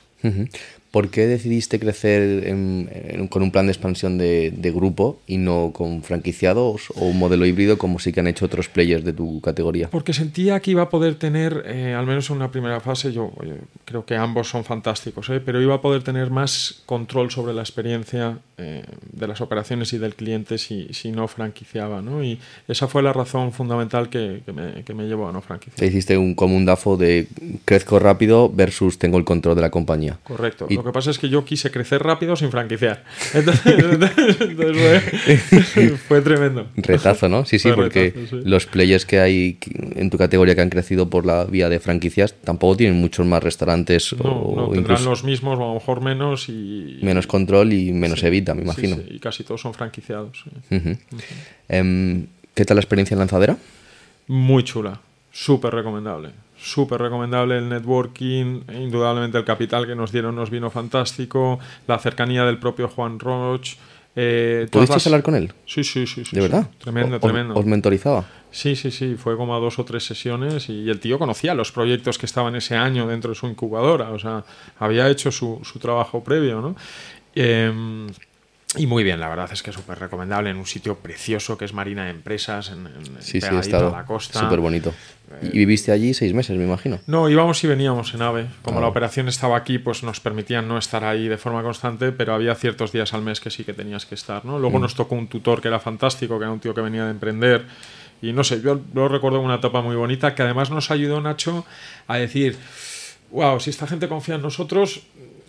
¿Por 0.91 1.11
qué 1.11 1.27
decidiste 1.27 1.79
crecer 1.79 2.53
con 3.29 3.43
un 3.43 3.51
plan 3.53 3.67
de 3.67 3.73
expansión 3.73 4.19
de, 4.19 4.73
grupo 4.75 5.21
y 5.27 5.39
no 5.39 5.73
con 5.73 6.03
franquiciados 6.03 6.91
o 6.97 7.07
un 7.07 7.19
modelo 7.19 7.47
híbrido 7.47 7.79
como 7.79 7.99
sí 7.99 8.13
que 8.13 8.21
han 8.21 8.27
hecho 8.27 8.47
otros 8.47 8.69
players 8.69 9.05
de 9.05 9.13
tu 9.13 9.41
categoría? 9.41 9.89
Porque 9.91 10.13
sentía 10.13 10.59
que 10.61 10.73
iba 10.73 10.83
a 10.83 10.91
poder 10.91 11.15
tener, 11.15 11.65
eh, 11.67 11.95
al 11.95 12.07
menos 12.07 12.31
en 12.31 12.37
una 12.37 12.51
primera 12.51 12.81
fase, 12.81 13.13
yo 13.13 13.33
creo 13.85 14.05
que 14.05 14.17
ambos 14.17 14.49
son 14.49 14.65
fantásticos, 14.65 15.29
¿eh? 15.31 15.41
pero 15.41 15.61
iba 15.61 15.77
a 15.77 15.81
poder 15.81 16.03
tener 16.03 16.31
más 16.31 16.83
control 16.87 17.31
sobre 17.31 17.55
la 17.55 17.63
experiencia 17.63 18.39
eh, 18.59 18.85
de 19.13 19.27
las 19.27 19.41
operaciones 19.41 19.93
y 19.93 19.99
del 19.99 20.15
cliente 20.15 20.59
si, 20.59 20.89
si 20.93 21.13
no 21.13 21.29
franquiciaba. 21.29 22.03
¿no? 22.03 22.23
Y 22.23 22.39
esa 22.69 22.89
fue 22.89 23.03
la 23.03 23.13
razón 23.13 23.53
fundamental 23.53 24.09
que, 24.09 24.43
me, 24.53 24.83
que 24.85 24.95
me, 24.95 25.07
llevó 25.07 25.29
a 25.29 25.33
no 25.33 25.41
franquiciar. 25.41 25.79
Te 25.79 25.87
hiciste 25.87 26.19
un, 26.19 26.35
como 26.35 26.57
un 26.57 26.65
DAFO 26.65 26.97
de 26.97 27.27
crezco 27.65 27.99
rápido 27.99 28.51
versus 28.53 28.99
tengo 28.99 29.19
el 29.19 29.25
control 29.25 29.55
de 29.55 29.63
la 29.63 29.71
compañía. 29.71 30.19
Correcto. 30.25 30.67
Lo 30.81 30.85
que 30.85 30.93
pasa 30.93 31.11
es 31.11 31.19
que 31.19 31.29
yo 31.29 31.45
quise 31.45 31.71
crecer 31.71 32.03
rápido 32.03 32.37
sin 32.37 32.51
franquiciar. 32.51 33.05
Entonces, 33.35 33.75
fue, 36.09 36.23
tremendo. 36.23 36.69
Retazo, 36.75 37.29
¿no? 37.29 37.45
Sí, 37.45 37.59
sí, 37.59 37.71
porque 37.75 38.15
los 38.45 38.65
players 38.65 39.05
que 39.05 39.21
hay 39.21 39.59
en 39.95 40.09
tu 40.09 40.17
categoría 40.17 40.55
que 40.55 40.63
han 40.63 40.71
crecido 40.71 41.11
por 41.11 41.27
la 41.27 41.45
vía 41.45 41.69
de 41.69 41.81
franquicias 41.81 42.33
tampoco 42.33 42.79
tienen 42.79 42.99
muchos 42.99 43.27
más 43.27 43.43
restaurantes. 43.43 44.15
No, 44.25 44.33
o 44.33 44.57
no, 44.57 44.69
tendrán 44.73 45.05
los 45.05 45.23
mismos 45.23 45.59
o 45.59 45.65
a 45.65 45.67
lo 45.67 45.75
mejor 45.75 46.01
menos 46.01 46.49
y... 46.49 46.99
Menos 47.03 47.27
control 47.27 47.75
y 47.75 47.93
menos 47.93 48.23
evita, 48.23 48.55
me 48.55 48.63
imagino. 48.63 48.97
y 49.07 49.19
casi 49.19 49.45
todos 49.45 49.61
son 49.61 49.75
franquiciados. 49.75 50.45
Em, 51.69 52.27
¿Qué 52.55 52.65
tal 52.65 52.77
la 52.77 52.81
experiencia 52.81 53.15
en 53.15 53.19
lanzadera? 53.19 53.59
Muy 54.29 54.65
chula, 54.65 54.99
súper 55.31 55.75
recomendable 55.75 56.31
súper 56.61 57.01
recomendable 57.01 57.59
el 57.59 57.69
networking, 57.69 58.63
indudablemente 58.75 59.39
el 59.39 59.45
capital 59.45 59.87
que 59.87 59.95
nos 59.95 60.13
dieron 60.13 60.37
nos 60.37 60.51
vino 60.51 60.71
fantástico, 60.71 61.59
la 61.87 61.99
cercanía 61.99 62.45
del 62.45 62.59
propio 62.59 62.89
Juan 62.89 63.19
Roch. 63.19 63.77
Eh, 64.17 64.67
¿Pudisteis 64.71 65.07
hablar 65.07 65.23
con 65.23 65.37
él? 65.37 65.53
Sí, 65.67 65.85
sí, 65.85 66.07
sí. 66.07 66.23
¿De 66.33 66.41
verdad? 66.41 66.69
Tremendo, 66.79 67.19
tremendo. 67.21 67.55
¿Os 67.55 67.65
mentorizaba? 67.65 68.25
Sí, 68.51 68.75
sí, 68.75 68.91
sí. 68.91 69.15
Fue 69.15 69.37
como 69.37 69.55
a 69.55 69.61
dos 69.61 69.79
o 69.79 69.85
tres 69.85 70.05
sesiones 70.05 70.69
y 70.69 70.91
el 70.91 70.99
tío 70.99 71.19
conocía 71.19 71.55
los 71.55 71.71
proyectos 71.71 72.19
que 72.19 72.27
estaban 72.27 72.57
ese 72.57 72.77
año 72.77 73.07
dentro 73.07 73.31
de 73.31 73.37
su 73.37 73.47
incubadora. 73.47 74.11
O 74.11 74.19
sea, 74.19 74.45
había 74.79 75.09
hecho 75.09 75.31
su, 75.31 75.61
su 75.63 75.79
trabajo 75.79 76.25
previo, 76.25 76.61
¿no? 76.61 76.77
Eh, 77.35 77.73
y 78.77 78.87
muy 78.87 79.03
bien, 79.03 79.19
la 79.19 79.29
verdad 79.29 79.51
es 79.53 79.65
que 79.65 79.71
es 79.71 79.77
súper 79.77 79.99
recomendable 79.99 80.51
en 80.51 80.57
un 80.57 80.67
sitio 80.67 80.97
precioso 80.97 81.59
que 81.59 81.65
es 81.65 81.73
Marina 81.73 82.05
de 82.05 82.11
Empresas, 82.11 82.71
en, 82.71 82.87
en 82.87 83.21
sí, 83.21 83.41
sí, 83.41 83.47
a 83.49 83.81
la 83.81 84.05
costa. 84.05 84.39
Súper 84.39 84.61
bonito. 84.61 84.95
¿Y 85.43 85.59
viviste 85.59 85.93
allí 85.93 86.13
seis 86.13 86.35
meses, 86.35 86.57
me 86.57 86.65
imagino? 86.65 86.99
No, 87.07 87.29
íbamos 87.29 87.63
y 87.63 87.67
veníamos 87.67 88.13
en 88.15 88.23
AVE. 88.23 88.47
Como 88.63 88.81
la 88.81 88.89
operación 88.89 89.29
estaba 89.29 89.57
aquí, 89.57 89.79
pues 89.79 90.03
nos 90.03 90.21
permitían 90.21 90.67
no 90.67 90.77
estar 90.77 91.05
ahí 91.05 91.29
de 91.29 91.39
forma 91.39 91.63
constante, 91.63 92.13
pero 92.13 92.35
había 92.35 92.55
ciertos 92.55 92.93
días 92.93 93.15
al 93.15 93.23
mes 93.23 93.41
que 93.41 93.51
sí 93.51 93.65
que 93.65 93.73
tenías 93.73 94.07
que 94.07 94.15
estar. 94.15 94.45
¿no? 94.45 94.59
Luego 94.59 94.79
mm. 94.79 94.83
nos 94.83 94.95
tocó 94.95 95.15
un 95.15 95.29
tutor 95.29 95.61
que 95.61 95.69
era 95.69 95.79
fantástico, 95.79 96.39
que 96.39 96.45
era 96.45 96.53
un 96.53 96.61
tío 96.61 96.75
que 96.75 96.81
venía 96.81 97.05
de 97.05 97.13
emprender. 97.13 97.67
Y 98.23 98.33
no 98.33 98.45
sé, 98.45 98.61
yo 98.61 98.81
lo 98.93 99.09
recuerdo 99.09 99.41
una 99.41 99.57
etapa 99.57 99.81
muy 99.81 99.97
bonita 99.97 100.35
que 100.35 100.43
además 100.43 100.71
nos 100.71 100.91
ayudó 100.91 101.21
Nacho 101.21 101.65
a 102.07 102.19
decir, 102.19 102.59
wow, 103.31 103.59
si 103.61 103.71
esta 103.71 103.87
gente 103.87 104.09
confía 104.09 104.35
en 104.35 104.43
nosotros, 104.43 105.03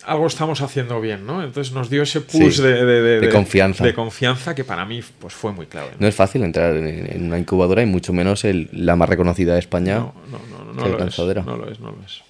algo 0.04 0.26
estamos 0.26 0.60
haciendo 0.60 1.00
bien, 1.00 1.26
¿no? 1.26 1.42
Entonces 1.42 1.72
nos 1.72 1.90
dio 1.90 2.02
ese 2.02 2.20
push 2.20 2.60
de, 2.60 3.28
confianza. 3.32 3.84
De 3.84 3.94
confianza 3.94 4.54
que 4.54 4.64
para 4.64 4.84
mí 4.84 5.00
pues, 5.18 5.34
fue 5.34 5.52
muy 5.52 5.66
clave. 5.66 5.90
¿no? 5.98 6.06
es 6.06 6.14
fácil 6.14 6.42
entrar 6.42 6.76
en, 6.76 7.26
una 7.26 7.38
incubadora 7.38 7.82
y 7.82 7.86
mucho 7.86 8.12
menos 8.12 8.44
el, 8.44 8.68
la 8.72 8.96
más 8.96 9.08
reconocida 9.08 9.54
de 9.54 9.60
España. 9.60 9.98
No, 9.98 10.14
no, 10.30 10.64
no, 10.64 10.72
no, 10.72 10.88
lo 10.88 11.04
es, 11.04 11.18
no 11.18 11.56
lo 11.56 11.70
es, 11.70 11.80
no 11.80 11.90
lo 11.92 11.98
es. 12.04 12.22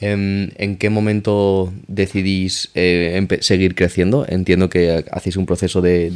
Em, 0.00 0.50
¿En 0.56 0.76
qué 0.76 0.88
momento 0.88 1.72
decidís 1.86 2.70
eh, 2.74 3.26
seguir 3.40 3.74
creciendo? 3.74 4.24
Entiendo 4.26 4.70
que 4.70 5.04
hacéis 5.10 5.36
un 5.36 5.44
proceso 5.44 5.82
de, 5.82 6.10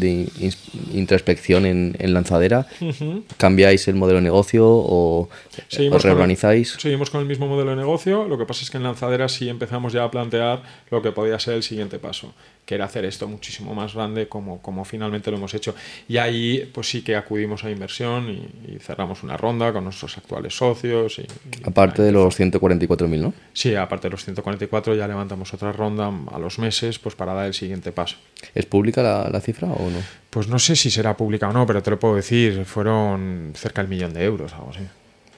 introspección 0.92 1.66
en, 1.66 2.14
lanzadera. 2.14 2.66
¿Cambiáis 3.36 3.86
el 3.88 3.94
modelo 3.96 4.18
de 4.18 4.24
negocio 4.24 4.66
o 4.66 5.28
os 5.90 6.02
reorganizáis? 6.02 6.76
seguimos 6.78 7.10
con 7.10 7.20
el 7.20 7.26
mismo 7.26 7.46
modelo 7.46 7.70
de 7.70 7.76
negocio. 7.76 8.26
Lo 8.26 8.38
que 8.38 8.46
pasa 8.46 8.62
es 8.62 8.70
que 8.70 8.78
en 8.78 8.84
lanzadera 8.84 9.28
sí 9.28 9.48
empezamos 9.48 9.92
ya 9.92 10.04
a 10.04 10.10
plantear 10.10 10.62
lo 10.90 11.02
que 11.02 11.12
podía 11.12 11.38
ser 11.38 11.54
el 11.54 11.62
siguiente 11.62 11.98
paso 11.98 12.32
que 12.64 12.74
era 12.74 12.86
hacer 12.86 13.04
esto 13.04 13.28
muchísimo 13.28 13.74
más 13.74 13.94
grande 13.94 14.28
como, 14.28 14.60
como 14.62 14.84
finalmente 14.84 15.30
lo 15.30 15.36
hemos 15.36 15.54
hecho. 15.54 15.74
Y 16.08 16.16
ahí 16.16 16.70
pues 16.72 16.88
sí 16.88 17.02
que 17.02 17.16
acudimos 17.16 17.64
a 17.64 17.70
inversión 17.70 18.30
y, 18.30 18.78
cerramos 18.80 19.22
una 19.22 19.36
ronda 19.36 19.72
con 19.72 19.84
nuestros 19.84 20.16
actuales 20.18 20.56
socios. 20.56 21.18
Y, 21.18 21.26
aparte 21.64 22.02
de 22.02 22.12
los 22.12 22.38
144.000, 22.38 23.18
¿no? 23.18 23.32
Sí, 23.52 23.74
aparte 23.74 24.08
de 24.08 24.12
los 24.12 24.24
144 24.24 24.94
ya 24.94 25.08
levantamos 25.08 25.52
otra 25.54 25.72
ronda 25.72 26.10
a 26.32 26.38
los 26.38 26.58
meses 26.58 26.98
pues 26.98 27.14
para 27.14 27.32
dar 27.32 27.46
el 27.46 27.54
siguiente 27.54 27.92
paso. 27.92 28.16
¿Es 28.54 28.66
pública 28.66 29.02
la, 29.02 29.28
la 29.30 29.40
cifra 29.40 29.68
o 29.68 29.90
no? 29.90 29.98
Pues 30.30 30.48
no 30.48 30.58
sé 30.58 30.76
si 30.76 30.90
será 30.90 31.16
pública 31.16 31.48
o 31.48 31.52
no, 31.52 31.66
pero 31.66 31.82
te 31.82 31.90
lo 31.90 31.98
puedo 31.98 32.16
decir, 32.16 32.64
fueron 32.64 33.52
cerca 33.54 33.82
del 33.82 33.88
millón 33.88 34.12
de 34.12 34.24
euros, 34.24 34.52
algo 34.52 34.70
así. 34.70 34.80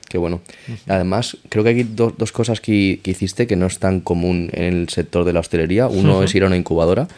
Qué 0.09 0.19
bueno. 0.19 0.41
Además, 0.87 1.37
creo 1.49 1.65
que 1.65 1.71
hay 1.71 1.83
dos 1.83 2.33
cosas 2.33 2.61
que, 2.61 3.01
hiciste 3.05 3.47
que 3.47 3.57
no 3.57 3.67
es 3.67 3.79
tan 3.79 4.01
común 4.01 4.51
en 4.53 4.65
el 4.65 4.89
sector 4.89 5.25
de 5.25 5.33
la 5.33 5.41
hostelería. 5.41 5.89
Uno 5.89 6.23
es 6.23 6.35
ir 6.35 6.45
a 6.45 6.47
una 6.47 6.57
incubadora. 6.57 7.09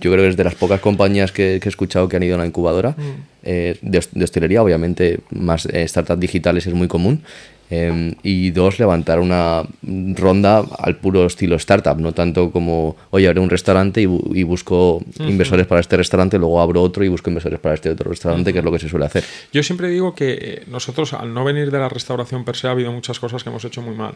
Yo 0.00 0.12
creo 0.12 0.24
que 0.24 0.28
es 0.28 0.36
de 0.36 0.44
las 0.44 0.54
pocas 0.54 0.80
compañías 0.80 1.32
que, 1.32 1.56
he 1.56 1.68
escuchado 1.68 2.08
que 2.08 2.16
han 2.16 2.22
ido 2.22 2.34
a 2.34 2.38
una 2.38 2.46
incubadora. 2.46 2.96
Eh, 3.42 3.78
de, 3.82 4.24
hostelería, 4.24 4.62
obviamente, 4.62 5.20
más 5.30 5.66
eh, 5.66 5.86
startups 5.86 6.20
digitales 6.20 6.66
es 6.66 6.74
muy 6.74 6.88
común. 6.88 7.22
Em, 7.70 8.14
y 8.22 8.50
dos, 8.50 8.78
levantar 8.78 9.20
una 9.20 9.62
ronda 9.82 10.64
al 10.78 10.96
puro 10.96 11.26
estilo 11.26 11.56
startup, 11.56 11.98
no 11.98 12.12
tanto 12.12 12.50
como, 12.50 12.96
oye, 13.10 13.28
abro 13.28 13.42
un 13.42 13.50
restaurante 13.50 14.00
y, 14.00 14.42
busco 14.42 15.02
inversores 15.18 15.66
para 15.66 15.80
este 15.80 15.96
restaurante, 15.96 16.38
luego 16.38 16.60
abro 16.60 16.82
otro 16.82 17.04
y 17.04 17.08
busco 17.08 17.28
inversores 17.28 17.60
para 17.60 17.74
este 17.74 17.90
otro 17.90 18.10
restaurante, 18.10 18.52
que 18.52 18.60
es 18.60 18.64
lo 18.64 18.72
que 18.72 18.78
se 18.78 18.88
suele 18.88 19.04
hacer. 19.04 19.24
Yo 19.52 19.62
siempre 19.62 19.90
digo 19.90 20.14
que 20.14 20.38
eh, 20.40 20.62
nosotros, 20.68 21.12
al 21.12 21.34
no 21.34 21.44
venir 21.44 21.70
de 21.70 21.78
la 21.78 21.88
restauración 21.90 22.44
per 22.44 22.56
se, 22.56 22.68
ha 22.68 22.70
habido 22.70 22.90
muchas 22.90 23.20
cosas 23.20 23.42
que 23.42 23.50
hemos 23.50 23.64
hecho 23.64 23.82
muy 23.82 23.94
mal 23.94 24.14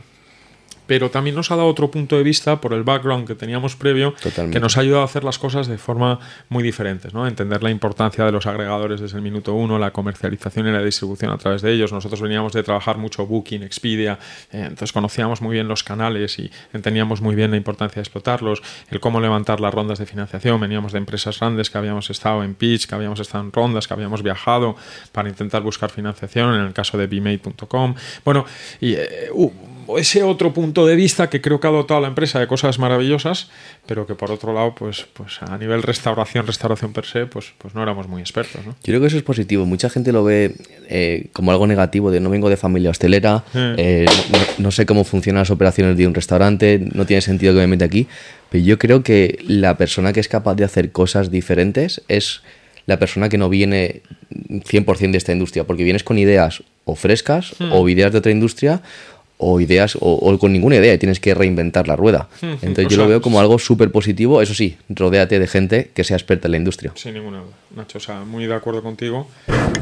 pero 0.86 1.10
también 1.10 1.36
nos 1.36 1.50
ha 1.50 1.56
dado 1.56 1.68
otro 1.68 1.90
punto 1.90 2.16
de 2.16 2.22
vista 2.22 2.60
por 2.60 2.72
el 2.72 2.82
background 2.82 3.26
que 3.26 3.34
teníamos 3.34 3.76
previo, 3.76 4.14
que 4.50 4.60
nos 4.60 4.76
ha 4.76 4.80
ayudado 4.80 5.02
a 5.02 5.04
hacer 5.04 5.24
las 5.24 5.38
cosas 5.38 5.66
de 5.66 5.78
forma 5.78 6.18
muy 6.48 6.62
diferente, 6.62 7.08
¿no? 7.12 7.26
Entender 7.26 7.62
la 7.62 7.70
importancia 7.70 8.24
de 8.24 8.32
los 8.32 8.46
agregadores 8.46 9.00
desde 9.00 9.16
el 9.16 9.22
minuto 9.22 9.54
uno, 9.54 9.78
la 9.78 9.92
comercialización 9.92 10.68
y 10.68 10.72
la 10.72 10.82
distribución 10.82 11.30
a 11.30 11.38
través 11.38 11.62
de 11.62 11.72
ellos. 11.72 11.92
Nosotros 11.92 12.20
veníamos 12.20 12.52
de 12.52 12.62
trabajar 12.62 12.98
mucho 12.98 13.26
Booking, 13.26 13.62
Expedia, 13.62 14.18
eh, 14.52 14.62
entonces 14.62 14.92
conocíamos 14.92 15.40
muy 15.40 15.54
bien 15.54 15.68
los 15.68 15.82
canales 15.84 16.38
y 16.38 16.50
entendíamos 16.72 17.20
muy 17.20 17.34
bien 17.34 17.50
la 17.50 17.56
importancia 17.56 17.96
de 17.96 18.02
explotarlos, 18.02 18.62
el 18.90 19.00
cómo 19.00 19.20
levantar 19.20 19.60
las 19.60 19.72
rondas 19.72 19.98
de 19.98 20.06
financiación. 20.06 20.60
Veníamos 20.60 20.92
de 20.92 20.98
empresas 20.98 21.38
grandes 21.38 21.70
que 21.70 21.78
habíamos 21.78 22.10
estado 22.10 22.42
en 22.42 22.54
pitch, 22.54 22.86
que 22.86 22.94
habíamos 22.94 23.20
estado 23.20 23.44
en 23.44 23.52
rondas, 23.52 23.86
que 23.86 23.94
habíamos 23.94 24.22
viajado 24.22 24.76
para 25.12 25.28
intentar 25.28 25.62
buscar 25.62 25.90
financiación, 25.90 26.54
en 26.54 26.60
el 26.62 26.72
caso 26.72 26.98
de 26.98 27.06
bmate.com. 27.06 27.94
Bueno, 28.24 28.44
y 28.80 28.96
uh, 29.32 29.52
ese 29.98 30.22
otro 30.22 30.52
punto 30.52 30.86
de 30.86 30.96
vista 30.96 31.28
que 31.30 31.40
creo 31.40 31.60
que 31.60 31.66
ha 31.66 31.70
dotado 31.70 31.98
a 31.98 32.00
la 32.02 32.08
empresa 32.08 32.40
de 32.40 32.46
cosas 32.46 32.78
maravillosas, 32.78 33.50
pero 33.86 34.06
que 34.06 34.14
por 34.14 34.30
otro 34.30 34.52
lado, 34.52 34.74
pues, 34.74 35.06
pues 35.12 35.42
a 35.42 35.58
nivel 35.58 35.82
restauración, 35.82 36.46
restauración 36.46 36.92
per 36.92 37.04
se, 37.06 37.26
pues, 37.26 37.52
pues 37.58 37.74
no 37.74 37.82
éramos 37.82 38.08
muy 38.08 38.20
expertos. 38.20 38.64
¿no? 38.66 38.72
Yo 38.72 38.76
creo 38.84 39.00
que 39.00 39.06
eso 39.06 39.16
es 39.16 39.22
positivo. 39.22 39.66
Mucha 39.66 39.90
gente 39.90 40.12
lo 40.12 40.24
ve 40.24 40.54
eh, 40.88 41.26
como 41.32 41.50
algo 41.50 41.66
negativo, 41.66 42.10
de 42.10 42.20
no 42.20 42.30
vengo 42.30 42.48
de 42.48 42.56
familia 42.56 42.90
hostelera, 42.90 43.44
eh, 43.54 44.06
no, 44.30 44.38
no, 44.64 44.70
sé 44.70 44.86
cómo 44.86 45.04
funcionan 45.04 45.40
las 45.40 45.50
operaciones 45.50 45.96
de 45.96 46.06
un 46.06 46.14
restaurante, 46.14 46.80
no 46.92 47.06
tiene 47.06 47.20
sentido 47.20 47.52
que 47.52 47.60
me 47.60 47.66
meta 47.66 47.84
aquí, 47.84 48.06
pero 48.50 48.64
yo 48.64 48.78
creo 48.78 49.02
que 49.02 49.38
la 49.46 49.76
persona 49.76 50.12
que 50.12 50.20
es 50.20 50.28
capaz 50.28 50.54
de 50.54 50.64
hacer 50.64 50.92
cosas 50.92 51.30
diferentes 51.30 52.02
es 52.08 52.42
la 52.86 52.98
persona 52.98 53.28
que 53.28 53.38
no 53.38 53.48
viene 53.48 54.02
100% 54.30 55.12
de 55.12 55.18
esta 55.18 55.32
industria, 55.32 55.64
porque 55.64 55.84
vienes 55.84 56.04
con 56.04 56.18
ideas 56.18 56.62
o 56.84 56.96
frescas 56.96 57.54
hmm. 57.58 57.72
o 57.72 57.88
ideas 57.88 58.12
de 58.12 58.18
otra 58.18 58.32
industria 58.32 58.82
o 59.42 59.60
ideas 59.60 59.96
o, 60.00 60.38
con 60.38 60.52
ninguna 60.52 60.76
idea 60.76 60.94
y 60.94 60.98
tienes 60.98 61.20
que 61.20 61.34
reinventar 61.34 61.88
la 61.88 61.96
rueda. 61.96 62.28
Hmm, 62.40 62.54
Entonces 62.62 62.88
yo 62.88 62.96
lo 62.96 63.08
veo 63.08 63.20
como 63.20 63.40
algo 63.40 63.58
súper 63.58 63.90
positivo. 63.90 64.40
Eso 64.40 64.54
sí, 64.54 64.76
rodéate 64.88 65.38
de 65.38 65.46
gente 65.46 65.90
que 65.94 66.04
sea 66.04 66.16
experta 66.16 66.48
en 66.48 66.52
la 66.52 66.56
industria. 66.58 66.92
Sin 66.94 67.14
ninguna 67.14 67.38
duda, 67.40 67.52
Nacho. 67.76 67.98
O 67.98 68.00
sea, 68.00 68.20
muy 68.20 68.46
de 68.46 68.54
acuerdo 68.54 68.82
contigo. 68.82 69.28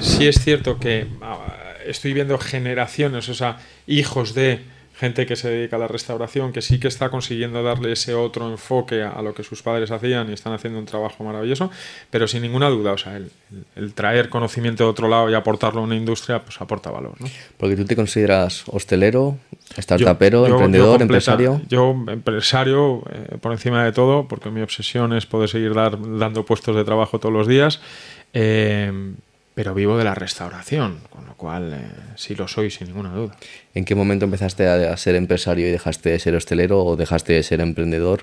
Sí 0.01 0.27
es 0.27 0.43
cierto 0.43 0.79
que 0.79 1.07
ah, 1.21 1.75
estoy 1.87 2.15
viendo 2.15 2.39
generaciones, 2.39 3.29
o 3.29 3.35
sea, 3.35 3.59
hijos 3.87 4.35
de 4.35 4.61
gente 5.01 5.25
que 5.25 5.35
se 5.35 5.49
dedica 5.49 5.77
a 5.77 5.79
la 5.79 5.89
restauración, 5.89 6.53
que 6.53 6.61
sí 6.61 6.79
que 6.79 6.87
está 6.87 7.09
consiguiendo 7.09 7.63
darle 7.63 7.93
ese 7.93 8.13
otro 8.13 8.51
enfoque 8.51 9.03
a, 9.03 9.23
lo 9.23 9.33
que 9.33 9.43
sus 9.43 9.63
padres 9.63 9.91
hacían 9.91 10.29
y 10.29 10.35
están 10.35 10.53
haciendo 10.53 10.79
un 10.79 10.85
trabajo 10.85 11.25
maravilloso, 11.25 11.71
pero 12.11 12.29
sin 12.29 12.43
ninguna 12.43 12.69
duda, 12.69 12.93
o 12.93 12.99
sea, 12.99 13.17
el, 13.17 13.95
traer 13.95 14.29
conocimiento 14.29 14.85
de 14.85 14.91
otro 14.91 15.09
lado 15.09 15.31
y 15.31 15.35
aportarlo 15.35 15.81
a 15.81 15.85
una 15.85 15.97
industria, 15.97 16.43
pues 16.43 16.61
aporta 16.61 16.91
valor. 16.91 17.15
¿no? 17.19 17.27
Porque 17.57 17.77
tú 17.77 17.87
te 17.87 17.97
consideras 17.97 18.65
hostelero, 18.67 19.39
startupero, 19.79 20.47
emprendedor, 20.47 21.01
empresario. 21.01 21.63
Yo 21.67 21.97
empresario 22.09 23.03
eh, 23.11 23.39
por 23.41 23.53
encima 23.53 23.83
de 23.83 23.93
todo, 23.93 24.29
porque 24.29 24.51
mi 24.51 24.61
obsesión 24.61 25.15
es 25.15 25.25
poder 25.25 25.49
seguir 25.49 25.73
dar, 25.73 25.99
dando 26.19 26.45
puestos 26.45 26.77
de 26.77 26.85
trabajo 26.85 27.19
todos 27.19 27.33
los 27.33 27.49
días. 27.49 27.81
Eh, 28.35 28.93
pero 29.61 29.75
vivo 29.75 29.99
de 29.99 30.05
la 30.05 30.15
restauración, 30.15 31.01
con 31.11 31.27
lo 31.27 31.35
cual 31.35 31.75
eh, 31.75 31.87
sí 32.15 32.35
lo 32.35 32.49
soy 32.49 32.71
sin 32.71 32.87
ninguna 32.87 33.11
duda. 33.11 33.37
¿En 33.75 33.85
qué 33.85 33.95
momento 33.95 34.25
empezaste 34.25 34.67
a, 34.67 34.97
ser 34.97 35.17
empresario 35.17 35.69
y 35.69 35.71
dejaste 35.71 36.09
de 36.09 36.19
ser 36.19 36.35
hostelero 36.35 36.83
o 36.83 36.97
dejaste 36.97 37.35
de 37.35 37.43
ser 37.43 37.61
emprendedor? 37.61 38.23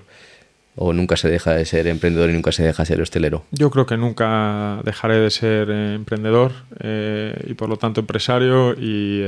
¿O 0.76 0.94
nunca 0.94 1.16
se 1.16 1.30
deja 1.30 1.54
de 1.54 1.66
ser 1.66 1.86
emprendedor 1.86 2.32
y 2.32 2.34
nunca 2.34 2.52
se 2.52 2.64
deja 2.64 2.82
de 2.82 2.88
ser 2.88 3.02
hostelero? 3.04 3.44
Yo 3.52 3.70
creo 3.70 3.86
que 3.86 3.98
nunca 3.98 4.82
dejaré 4.84 5.20
de 5.20 5.30
ser 5.30 5.70
eh, 5.70 5.94
emprendedor 5.94 6.54
eh, 6.80 7.40
y 7.46 7.54
por 7.54 7.70
lo 7.70 7.78
tanto 7.78 8.00
empresario 8.00 8.74
y 8.74 9.22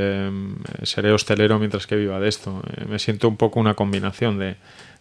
seré 0.82 1.12
hostelero 1.12 1.60
mientras 1.60 1.86
que 1.86 1.96
viva 1.96 2.20
de 2.20 2.28
esto. 2.28 2.64
me 2.88 2.98
siento 2.98 3.28
un 3.28 3.38
poco 3.38 3.60
una 3.60 3.76
combinación 3.76 4.40
de, 4.40 4.56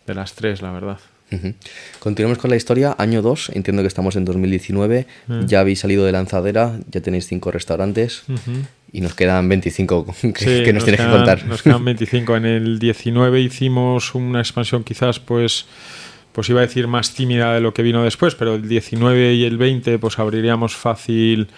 de 0.06 0.14
las 0.14 0.34
tres, 0.34 0.60
la 0.60 0.72
verdad. 0.72 0.98
Continuamos 1.98 2.38
con 2.38 2.50
la 2.50 2.56
historia. 2.56 2.94
Año 2.98 3.22
2, 3.22 3.50
entiendo 3.54 3.82
que 3.82 3.88
estamos 3.88 4.16
en 4.16 4.24
2019. 4.24 5.06
Mm. 5.26 5.46
Ya 5.46 5.60
habéis 5.60 5.80
salido 5.80 6.04
de 6.04 6.12
lanzadera, 6.12 6.78
ya 6.90 7.00
tenéis 7.00 7.26
5 7.26 7.50
restaurantes 7.50 8.22
y 8.92 9.00
nos 9.00 9.14
quedan 9.14 9.48
25 9.48 10.06
que, 10.34 10.72
nos, 10.72 10.84
tienes 10.84 11.00
que 11.00 11.10
contar. 11.10 11.44
Nos 11.44 11.62
quedan 11.62 11.84
25. 11.84 12.36
En 12.36 12.46
el 12.46 12.78
19 12.78 13.40
hicimos 13.40 14.14
una 14.14 14.40
expansión 14.40 14.84
quizás 14.84 15.20
pues 15.20 15.66
pues 16.32 16.48
iba 16.50 16.60
a 16.60 16.66
decir 16.66 16.86
más 16.86 17.14
tímida 17.14 17.52
de 17.54 17.60
lo 17.60 17.74
que 17.74 17.82
vino 17.82 18.04
después, 18.04 18.36
pero 18.36 18.54
el 18.54 18.68
19 18.68 19.34
y 19.34 19.44
el 19.44 19.58
20 19.58 19.98
pues 19.98 20.18
abriríamos 20.20 20.76
fácil 20.76 21.48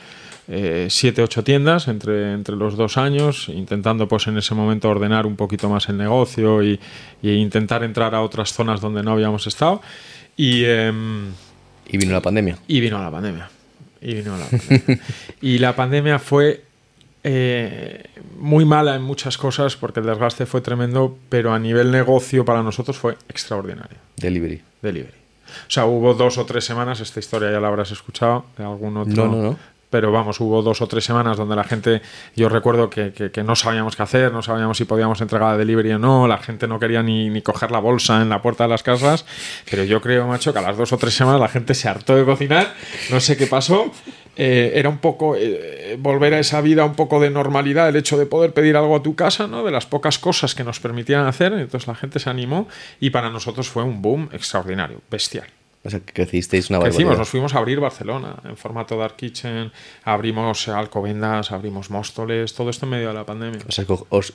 eh, 0.52 0.88
siete, 0.90 1.22
ocho 1.22 1.44
tiendas 1.44 1.86
entre, 1.86 2.32
entre 2.32 2.56
los 2.56 2.76
dos 2.76 2.96
años, 2.96 3.48
intentando 3.48 4.08
pues 4.08 4.26
en 4.26 4.36
ese 4.36 4.52
momento 4.52 4.88
ordenar 4.88 5.24
un 5.24 5.36
poquito 5.36 5.68
más 5.68 5.88
el 5.88 5.96
negocio 5.96 6.60
y, 6.64 6.80
intentar 7.22 7.84
entrar 7.84 8.16
a 8.16 8.22
otras 8.22 8.52
zonas 8.52 8.80
donde 8.80 9.04
no 9.04 9.12
habíamos 9.12 9.46
estado. 9.46 9.80
Y, 10.36 10.64
em, 10.64 11.28
y 11.86 11.98
vino 11.98 12.12
la 12.12 12.20
pandemia. 12.20 12.58
Y 12.66 12.80
vino 12.80 13.00
la 13.00 13.12
pandemia. 13.12 13.48
Y 14.00 14.14
vino 14.14 14.36
la 14.36 14.46
pandemia. 14.46 15.00
y 15.40 15.58
la 15.58 15.76
pandemia 15.76 16.18
fue 16.18 16.64
eh, 17.22 18.02
muy 18.36 18.64
mala 18.64 18.96
en 18.96 19.02
muchas 19.02 19.38
cosas 19.38 19.76
porque 19.76 20.00
el 20.00 20.06
desgaste 20.06 20.46
fue 20.46 20.62
tremendo, 20.62 21.16
pero 21.28 21.54
a 21.54 21.60
nivel 21.60 21.92
negocio 21.92 22.44
para 22.44 22.64
nosotros 22.64 22.98
fue 22.98 23.16
extraordinario. 23.28 23.98
Delivery. 24.16 24.60
Delivery. 24.82 25.14
O 25.14 25.70
sea, 25.70 25.84
hubo 25.84 26.12
dos 26.14 26.38
o 26.38 26.44
tres 26.44 26.64
semanas, 26.64 26.98
esta 26.98 27.20
historia 27.20 27.52
ya 27.52 27.60
la 27.60 27.68
habrás 27.68 27.92
escuchado 27.92 28.46
de 28.58 28.64
algún 28.64 28.96
otro, 28.96 29.26
no, 29.26 29.36
no, 29.36 29.42
no 29.42 29.79
pero 29.90 30.12
vamos, 30.12 30.40
hubo 30.40 30.62
dos 30.62 30.80
o 30.80 30.86
tres 30.86 31.04
semanas 31.04 31.36
donde 31.36 31.56
la 31.56 31.64
gente, 31.64 32.00
yo 32.36 32.48
recuerdo 32.48 32.88
que, 32.88 33.12
que, 33.12 33.42
no 33.42 33.56
sabíamos 33.56 33.96
qué 33.96 34.02
hacer, 34.04 34.32
no 34.32 34.40
sabíamos 34.40 34.78
si 34.78 34.84
podíamos 34.84 35.20
entregar 35.20 35.54
a 35.54 35.56
delivery 35.56 35.92
o 35.92 35.98
no, 35.98 36.28
la 36.28 36.38
gente 36.38 36.68
no 36.68 36.78
quería 36.78 37.02
ni, 37.02 37.28
ni, 37.28 37.42
coger 37.42 37.70
la 37.72 37.80
bolsa 37.80 38.22
en 38.22 38.28
la 38.28 38.40
puerta 38.40 38.64
de 38.64 38.70
las 38.70 38.82
casas, 38.82 39.26
pero 39.68 39.82
yo 39.84 40.00
creo, 40.00 40.26
macho, 40.26 40.52
que 40.52 40.60
a 40.60 40.62
las 40.62 40.76
dos 40.76 40.92
o 40.92 40.98
tres 40.98 41.14
semanas 41.14 41.40
la 41.40 41.48
gente 41.48 41.74
se 41.74 41.88
hartó 41.88 42.14
de 42.14 42.24
cocinar, 42.24 42.72
no 43.10 43.18
sé 43.20 43.36
qué 43.36 43.46
pasó, 43.46 43.90
eh, 44.36 44.72
era 44.76 44.88
un 44.88 44.98
poco 44.98 45.34
eh, 45.36 45.96
volver 45.98 46.34
a 46.34 46.38
esa 46.38 46.60
vida 46.60 46.84
un 46.84 46.94
poco 46.94 47.20
de 47.20 47.30
normalidad, 47.30 47.88
el 47.88 47.96
hecho 47.96 48.16
de 48.16 48.26
poder 48.26 48.52
pedir 48.52 48.76
algo 48.76 48.94
a 48.96 49.02
tu 49.02 49.16
casa, 49.16 49.48
¿no? 49.48 49.64
de 49.64 49.72
las 49.72 49.86
pocas 49.86 50.18
cosas 50.18 50.54
que 50.54 50.62
nos 50.62 50.78
permitían 50.78 51.26
hacer, 51.26 51.52
entonces 51.52 51.88
la 51.88 51.96
gente 51.96 52.20
se 52.20 52.30
animó 52.30 52.68
y 53.00 53.10
para 53.10 53.30
nosotros 53.30 53.68
fue 53.68 53.82
un 53.82 54.00
boom 54.00 54.28
extraordinario, 54.32 55.00
bestial. 55.10 55.59
O 55.82 55.88
sea, 55.88 56.00
que 56.00 56.12
crecisteis 56.12 56.68
una 56.68 56.78
Crecimos, 56.80 57.16
nos 57.16 57.30
fuimos 57.30 57.54
a 57.54 57.58
abrir 57.58 57.80
Barcelona 57.80 58.36
en 58.44 58.54
formato 58.58 58.98
Dark 58.98 59.16
Kitchen, 59.16 59.72
abrimos 60.04 60.68
Alcobendas, 60.68 61.52
abrimos 61.52 61.88
Móstoles, 61.88 62.52
todo 62.52 62.68
esto 62.68 62.84
en 62.84 62.90
medio 62.90 63.08
de 63.08 63.14
la 63.14 63.24
pandemia. 63.24 63.60
O 63.66 63.72
sea, 63.72 63.86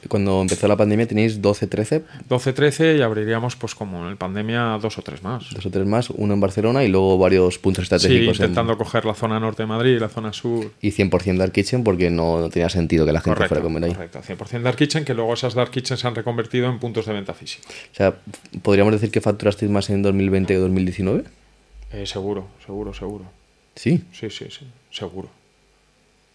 cuando 0.08 0.41
empezó 0.41 0.67
la 0.67 0.75
pandemia 0.75 1.08
tenéis 1.08 1.43
12, 1.43 1.67
13. 1.67 2.03
12, 2.27 2.53
13 2.53 2.97
y 2.97 3.01
abriríamos, 3.03 3.55
pues 3.55 3.75
como 3.75 3.99
en 3.99 4.10
la 4.12 4.15
pandemia, 4.15 4.79
dos 4.81 4.97
o 4.97 5.03
tres 5.03 5.21
más. 5.21 5.53
Dos 5.53 5.67
o 5.67 5.69
tres 5.69 5.86
más, 5.86 6.10
uno 6.10 6.34
en 6.34 6.39
Barcelona 6.39 6.84
y 6.84 6.88
luego 6.88 7.19
varios 7.19 7.60
puntos 7.60 7.84
estratégicos. 7.84 8.38
Sí, 8.38 8.43
intentando 8.43 8.75
coger 8.75 9.05
la 9.05 9.13
zona 9.13 9.39
norte 9.39 9.62
de 9.63 9.67
Madrid 9.67 9.97
y 9.97 9.99
la 9.99 10.10
zona 10.10 10.34
sur. 10.34 10.71
Y 10.81 10.89
100% 10.89 11.38
Dark 11.38 11.51
Kitchen 11.51 11.84
porque 11.84 12.10
no, 12.10 12.49
tenía 12.49 12.69
sentido 12.69 13.05
que 13.05 13.12
la 13.12 13.21
gente 13.21 13.47
fuera 13.47 13.60
a 13.60 13.63
comer 13.63 13.84
ahí. 13.84 13.93
Correcto, 13.93 14.19
100% 14.27 14.63
Dark 14.63 14.77
Kitchen, 14.77 15.05
que 15.05 15.13
luego 15.13 15.36
esas 15.36 15.53
Dark 15.53 15.69
Kitchen 15.69 15.95
se 15.95 16.08
han 16.08 16.15
reconvertido 16.15 16.67
en 16.69 16.79
puntos 16.79 17.05
de 17.05 17.13
venta 17.13 17.36
física. 17.36 17.67
O 17.69 17.95
sea, 17.95 18.15
¿podríamos 18.63 18.93
decir 18.93 19.12
que 19.12 19.21
facturasteis 19.21 19.69
más 19.69 19.91
en 19.91 20.01
2020 20.01 20.51
que 20.51 20.60
2019? 20.60 21.34
Eh, 21.91 22.05
seguro, 22.05 22.47
seguro, 22.65 22.93
seguro. 22.93 23.25
¿Sí? 23.75 24.03
Sí, 24.11 24.29
sí, 24.29 24.47
sí, 24.49 24.67
seguro. 24.91 25.29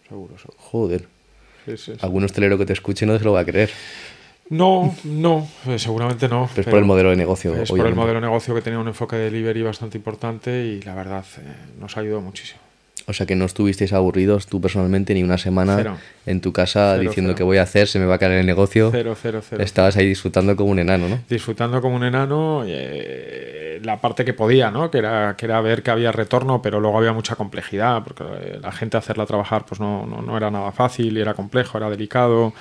Seguro, 0.07 0.37
seguro. 0.37 0.57
Joder. 0.57 1.07
Algún 2.01 2.23
hostelero 2.23 2.57
que 2.57 2.65
te 2.65 2.73
escuche 2.73 3.05
no 3.05 3.17
se 3.17 3.23
lo 3.23 3.33
va 3.33 3.41
a 3.41 3.45
creer. 3.45 3.69
No, 4.49 4.93
no, 5.05 5.47
eh, 5.67 5.79
seguramente 5.79 6.27
no. 6.27 6.49
es 6.55 6.65
por 6.65 6.79
el 6.79 6.85
modelo 6.85 7.11
de 7.11 7.15
negocio. 7.15 7.55
Es 7.55 7.69
por 7.69 7.87
el 7.87 7.95
modelo 7.95 8.15
de 8.19 8.27
negocio 8.27 8.53
que 8.53 8.61
tenía 8.61 8.79
un 8.79 8.87
enfoque 8.87 9.15
de 9.15 9.25
delivery 9.25 9.61
bastante 9.61 9.97
importante 9.97 10.65
y 10.65 10.81
la 10.81 10.93
verdad 10.93 11.23
eh, 11.37 11.41
nos 11.79 11.95
ha 11.95 12.01
ayudado 12.01 12.21
muchísimo. 12.21 12.59
O 13.11 13.13
sea 13.13 13.25
que 13.25 13.35
no 13.35 13.43
estuvisteis 13.43 13.91
aburridos 13.91 14.47
tú 14.47 14.61
personalmente 14.61 15.13
ni 15.13 15.21
una 15.21 15.37
semana 15.37 15.97
en 16.25 16.39
tu 16.39 16.53
casa 16.53 16.97
diciendo 16.97 17.35
que 17.35 17.43
voy 17.43 17.57
a 17.57 17.63
hacer, 17.63 17.87
se 17.87 17.99
me 17.99 18.05
va 18.05 18.15
a 18.15 18.17
caer 18.17 18.31
el 18.31 18.45
negocio. 18.45 18.89
Cero, 18.91 19.15
cero, 19.21 19.41
cero. 19.47 19.61
Estabas 19.61 19.97
ahí 19.97 20.07
disfrutando 20.07 20.55
como 20.55 20.71
un 20.71 20.79
enano, 20.79 21.09
¿no? 21.09 21.19
Disfrutando 21.29 21.81
como 21.81 21.97
un 21.97 22.05
enano, 22.05 22.63
eh, 22.65 23.81
la 23.83 23.99
parte 23.99 24.23
que 24.23 24.33
podía, 24.33 24.71
¿no? 24.71 24.89
Que 24.89 24.99
era, 24.99 25.35
que 25.35 25.45
era 25.45 25.59
ver 25.59 25.83
que 25.83 25.91
había 25.91 26.13
retorno, 26.13 26.61
pero 26.61 26.79
luego 26.79 26.97
había 26.97 27.11
mucha 27.11 27.35
complejidad, 27.35 28.01
porque 28.03 28.23
la 28.61 28.71
gente 28.71 28.95
hacerla 28.95 29.25
trabajar 29.25 29.65
pues 29.65 29.81
no, 29.81 30.05
no, 30.05 30.21
no 30.21 30.37
era 30.37 30.49
nada 30.49 30.71
fácil, 30.71 31.17
era 31.17 31.33
complejo, 31.33 31.77
era 31.77 31.89
delicado. 31.89 32.53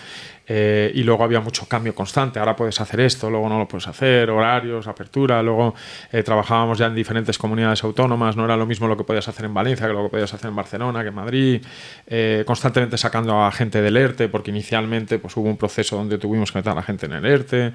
Eh, 0.52 0.90
y 0.96 1.04
luego 1.04 1.22
había 1.22 1.40
mucho 1.40 1.66
cambio 1.66 1.94
constante. 1.94 2.40
Ahora 2.40 2.56
puedes 2.56 2.80
hacer 2.80 2.98
esto, 2.98 3.30
luego 3.30 3.48
no 3.48 3.56
lo 3.56 3.68
puedes 3.68 3.86
hacer, 3.86 4.28
horarios, 4.30 4.88
apertura. 4.88 5.40
Luego 5.44 5.76
eh, 6.10 6.24
trabajábamos 6.24 6.76
ya 6.76 6.86
en 6.86 6.94
diferentes 6.96 7.38
comunidades 7.38 7.84
autónomas. 7.84 8.36
No 8.36 8.46
era 8.46 8.56
lo 8.56 8.66
mismo 8.66 8.88
lo 8.88 8.96
que 8.96 9.04
podías 9.04 9.28
hacer 9.28 9.44
en 9.44 9.54
Valencia 9.54 9.86
que 9.86 9.92
lo 9.92 10.02
que 10.02 10.08
podías 10.08 10.34
hacer 10.34 10.48
en 10.48 10.56
Barcelona, 10.56 11.02
que 11.02 11.10
en 11.10 11.14
Madrid. 11.14 11.62
Eh, 12.04 12.42
constantemente 12.44 12.98
sacando 12.98 13.40
a 13.40 13.52
gente 13.52 13.80
del 13.80 13.96
ERTE, 13.96 14.28
porque 14.28 14.50
inicialmente 14.50 15.20
pues, 15.20 15.36
hubo 15.36 15.48
un 15.48 15.56
proceso 15.56 15.94
donde 15.94 16.18
tuvimos 16.18 16.50
que 16.50 16.58
meter 16.58 16.72
a 16.72 16.74
la 16.74 16.82
gente 16.82 17.06
en 17.06 17.12
el 17.12 17.26
ERTE. 17.26 17.72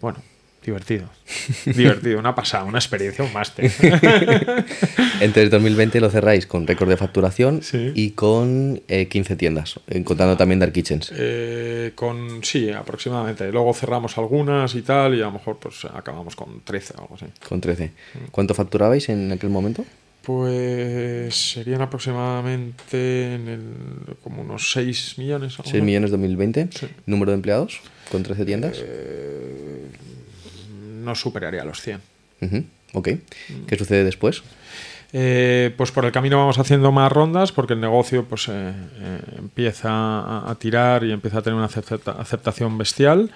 bueno, 0.00 0.20
Divertido. 0.64 1.10
Divertido, 1.66 2.18
una 2.18 2.34
pasada, 2.34 2.64
una 2.64 2.78
experiencia, 2.78 3.22
un 3.22 3.32
máster. 3.34 3.70
Entre 5.20 5.42
el 5.42 5.50
2020 5.50 6.00
lo 6.00 6.08
cerráis 6.08 6.46
con 6.46 6.66
récord 6.66 6.88
de 6.88 6.96
facturación 6.96 7.60
y 7.94 8.12
con 8.12 8.80
15 8.88 9.32
eh, 9.32 9.36
tiendas, 9.36 9.78
eh, 9.88 10.02
contando 10.04 10.38
también 10.38 10.60
Dark 10.60 10.72
Kitchens. 10.72 11.12
Eh, 11.14 11.92
con, 11.94 12.42
sí, 12.42 12.70
aproximadamente. 12.70 13.52
Luego 13.52 13.74
cerramos 13.74 14.16
algunas 14.16 14.74
y 14.74 14.80
tal, 14.80 15.14
y 15.14 15.20
a 15.20 15.26
lo 15.26 15.32
mejor 15.32 15.58
pues 15.58 15.84
acabamos 15.84 16.34
con 16.34 16.62
13 16.62 16.94
o 16.96 17.02
algo 17.02 17.14
así. 17.16 17.26
Con 17.46 17.60
13. 17.60 17.92
¿Cuánto 18.30 18.54
facturabais 18.54 19.10
en 19.10 19.32
aquel 19.32 19.50
momento? 19.50 19.84
Pues 20.22 21.34
serían 21.34 21.82
aproximadamente 21.82 23.34
en 23.34 23.48
el, 23.48 24.16
como 24.22 24.40
unos 24.40 24.72
6 24.72 25.18
millones. 25.18 25.58
6 25.62 25.84
millones 25.84 26.10
2020. 26.10 26.70
¿Número 27.04 27.32
de 27.32 27.36
empleados 27.36 27.80
con 28.10 28.22
13 28.22 28.46
tiendas? 28.46 28.82
No 31.04 31.14
superaría 31.14 31.64
los 31.64 31.80
100. 31.80 32.00
Ok. 32.94 33.08
¿Qué 33.66 33.76
sucede 33.76 34.04
después? 34.04 34.42
Eh, 35.16 35.72
pues 35.76 35.92
por 35.92 36.04
el 36.04 36.10
camino 36.10 36.38
vamos 36.38 36.58
haciendo 36.58 36.90
más 36.90 37.12
rondas 37.12 37.52
porque 37.52 37.74
el 37.74 37.80
negocio 37.80 38.24
pues, 38.24 38.48
eh, 38.48 38.52
eh, 38.52 39.20
empieza 39.38 39.88
a, 39.90 40.50
a, 40.50 40.54
tirar 40.56 41.04
y 41.04 41.12
empieza 41.12 41.38
a 41.38 41.42
tener 41.42 41.56
una 41.56 41.66
aceptación 41.66 42.76
bestial 42.76 43.30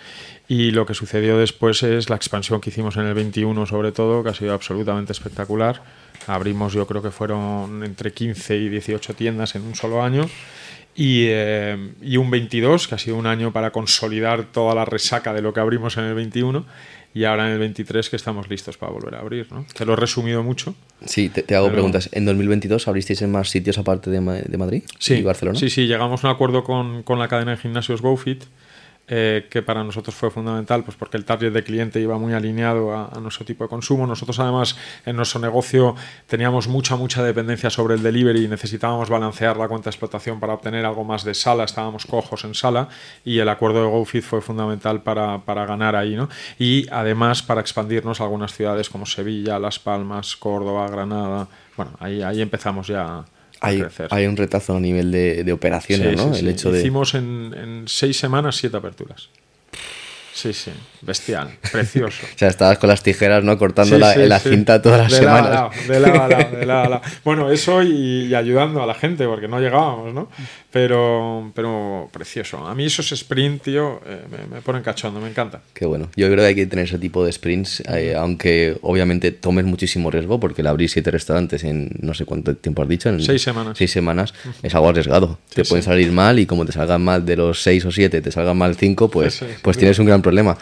y 0.49 0.73
lo 0.73 0.87
que 0.87 0.95
sucedió 0.95 1.39
después 1.39 1.85
es 1.85 2.11
la 2.11 2.17
expansión 2.17 2.61
que 2.61 2.71
hicimos 2.71 2.97
en 2.97 3.05
el 3.05 3.15
21 3.15 3.65
sobre 3.67 3.93
todo, 3.93 4.25
que 4.25 4.31
ha 4.31 4.35
sido 4.35 4.55
absolutamente 4.55 5.13
espectacular. 5.13 5.81
Abrimos 6.27 6.73
yo 6.73 6.85
creo 6.87 7.01
que 7.01 7.13
fueron 7.13 7.85
entre 7.85 8.13
15 8.13 8.57
y 8.57 8.69
18 8.69 9.15
tiendas 9.15 9.55
en 9.55 9.63
un 9.63 9.77
solo 9.77 10.03
año 10.03 10.29
y, 10.99 11.27
eh, 11.29 11.93
y, 12.03 12.17
un 12.17 12.29
22, 12.29 12.89
que 12.89 12.97
ha 12.97 12.99
sido 12.99 13.15
un 13.15 13.29
año 13.29 13.53
para 13.53 13.71
consolidar 13.71 14.43
toda 14.47 14.75
la 14.75 14.85
resaca 14.85 15.33
de 15.33 15.43
lo 15.43 15.53
que 15.53 15.61
abrimos 15.61 15.97
en 15.97 16.05
el 16.05 16.15
21 16.15 16.67
y 17.15 17.25
ahora 17.25 17.47
en 17.47 17.55
el 17.55 17.59
23 17.59 18.11
que 18.11 18.17
estamos 18.17 18.49
listos 18.49 18.77
para 18.77 18.93
volver 18.93 19.15
a 19.15 19.21
abrir. 19.21 19.51
¿no? 19.51 19.67
Te 19.75 19.85
lo 19.85 19.95
he 19.95 19.97
resumido 19.97 20.43
mucho. 20.43 20.75
Sí, 21.05 21.29
te, 21.29 21.43
te 21.43 21.55
hago 21.55 21.67
pero... 21.67 21.77
preguntas. 21.77 22.09
¿En 22.13 22.25
2022 22.27 22.87
abristeis 22.89 23.23
en 23.23 23.33
más 23.33 23.51
sitios 23.51 23.79
aparte 23.79 24.11
de, 24.11 24.21
de 24.21 24.59
Madrid 24.59 24.83
sí, 24.99 25.15
y 25.15 25.23
Barcelona? 25.23 25.59
Sí, 25.59 25.71
sí, 25.71 25.87
llegamos 25.87 26.25
a 26.25 26.29
un 26.29 26.35
acuerdo 26.35 26.65
con, 26.65 27.03
con 27.03 27.19
la 27.19 27.29
cadena 27.29 27.53
de 27.53 27.57
gimnasios 27.57 28.03
GoFit. 28.03 28.45
Eh, 29.11 29.47
que 29.49 29.63
para 29.63 29.83
nosotros 29.83 30.15
fue 30.15 30.31
fundamental, 30.31 30.85
pues 30.85 30.95
porque 30.95 31.17
el 31.17 31.25
target 31.25 31.51
de 31.51 31.65
cliente 31.65 31.99
iba 31.99 32.19
muy 32.19 32.35
alineado 32.35 32.95
a, 32.95 33.19
nuestro 33.21 33.47
tipo 33.47 33.65
de 33.65 33.71
consumo. 33.71 34.07
Nosotros 34.07 34.39
además 34.39 34.77
en 35.07 35.17
nuestro 35.17 35.41
negocio 35.41 35.97
teníamos 36.27 36.69
mucha, 36.69 36.95
mucha 36.95 37.23
dependencia 37.23 37.71
sobre 37.71 37.95
el 37.95 38.03
delivery 38.03 38.45
y 38.45 38.49
necesitábamos 38.49 39.09
balancear 39.09 39.57
la 39.57 39.67
cuenta 39.67 39.85
de 39.85 39.91
explotación 39.93 40.39
para 40.39 40.53
obtener 40.53 40.85
algo 40.85 41.05
más 41.05 41.25
de 41.25 41.33
sala, 41.33 41.65
estábamos 41.65 42.05
cojos 42.05 42.45
en 42.45 42.55
sala 42.55 42.89
y 43.25 43.39
el 43.39 43.49
acuerdo 43.49 43.83
de 43.83 43.89
GoFit 43.89 44.23
fue 44.23 44.43
fundamental 44.43 45.03
para, 45.03 45.39
para 45.39 45.65
ganar 45.65 45.97
ahí. 45.97 46.15
¿no? 46.15 46.29
Y 46.59 46.87
además 46.91 47.43
para 47.43 47.63
expandirnos 47.63 48.21
a 48.21 48.25
algunas 48.25 48.53
ciudades 48.53 48.91
como 48.91 49.07
Sevilla, 49.07 49.59
Las 49.59 49.79
Palmas, 49.79 50.37
Córdoba, 50.37 50.87
Granada. 50.87 51.49
Bueno, 51.79 51.93
ahí, 51.99 52.21
ahí 52.21 52.43
empezamos 52.43 52.89
ya 52.89 53.25
hay, 53.61 53.83
hay, 54.11 54.27
un 54.27 54.37
retazo 54.37 54.77
a 54.77 54.81
nivel 54.81 55.11
de, 55.11 55.45
de 55.45 55.53
operaciones, 55.53 56.11
sí, 56.11 56.17
¿no? 56.17 56.35
Sí, 56.35 56.41
el 56.41 56.49
hecho 56.49 56.71
de... 56.71 56.81
Hicimos 56.81 57.15
en, 57.15 57.55
en, 57.55 57.89
seis 57.89 58.19
semanas 58.19 58.57
siete 58.57 58.77
aperturas. 58.77 59.29
Sí, 60.33 60.53
sí, 60.53 60.71
bestial, 61.03 61.51
precioso. 61.73 62.27
o 62.35 62.39
sea, 62.39 62.49
estabas 62.49 62.79
con 62.79 62.89
las 62.89 63.03
tijeras, 63.03 63.45
¿no? 63.45 63.57
Cortando 63.59 63.97
sí, 63.97 64.01
la, 64.01 64.15
sí, 64.15 64.27
la 64.27 64.39
cinta 64.39 64.83
todas 64.83 65.01
las 65.03 65.13
de 65.13 65.19
semanas. 65.19 65.51
Lado, 65.51 65.71
de 65.89 66.01
lado 66.01 66.23
a 66.23 66.29
lado, 66.29 66.57
de 66.57 66.67
lado 66.67 66.81
a 66.81 66.89
lado. 66.89 67.03
Bueno, 67.25 67.51
eso 67.51 67.83
y, 67.83 68.27
y, 68.27 68.35
ayudando 68.35 68.83
a 68.83 68.87
la 68.87 68.95
gente, 68.95 69.27
porque 69.27 69.49
no 69.49 69.61
llegábamos, 69.61 70.15
¿no? 70.15 70.29
Pero, 70.71 71.51
pero 71.55 72.09
precioso. 72.13 72.67
A 72.67 72.75
mí 72.75 72.87
esos 72.87 73.11
sprint, 73.13 73.63
tío, 73.63 74.01
eh, 74.07 74.21
me, 74.31 74.57
me, 74.57 74.63
ponen 74.63 74.83
cachondo, 74.83 75.21
me 75.21 75.29
encanta. 75.29 75.63
Qué 75.73 75.87
bueno. 75.87 76.11
Yo 76.17 76.27
creo 76.27 76.39
que 76.39 76.47
hay 76.47 76.55
que 76.55 76.67
tener 76.67 76.85
ese 76.85 76.99
tipo 76.99 77.25
de 77.25 77.33
sprints, 77.33 77.83
eh, 77.89 78.15
aunque 78.17 78.77
obviamente 78.83 79.33
tomes 79.33 79.65
muchísimo 79.65 80.11
riesgo, 80.11 80.39
porque 80.39 80.63
el 80.63 80.67
abrir 80.67 80.91
siete 80.91 81.11
restaurantes 81.11 81.65
en 81.65 81.91
no 82.01 82.15
sé 82.15 82.25
cuánto 82.25 82.55
tiempo 82.55 82.83
has 82.83 82.89
dicho, 82.89 83.09
en 83.09 83.23
seis 83.23 83.43
semanas. 83.43 83.79
Seis 83.79 83.91
semanas, 83.91 84.35
uh 84.45 84.49
-huh. 84.49 84.55
es 84.63 84.75
algo 84.75 84.89
arriesgado. 84.89 85.39
Te 85.55 85.65
pueden 85.65 85.83
salir 85.83 86.13
mal 86.13 86.39
y 86.39 86.47
como 86.47 86.65
te 86.67 86.73
salgan 86.73 87.03
mal 87.03 87.25
de 87.25 87.37
los 87.37 87.63
seis 87.63 87.85
o 87.85 87.93
siete, 87.93 88.21
te 88.21 88.31
salgan 88.31 88.57
mal 88.57 88.77
cinco, 88.77 89.09
pues, 89.11 89.43
pues 89.63 89.79
tienes 89.79 89.99
un 89.99 90.07
gran 90.07 90.23
problema. 90.23 90.59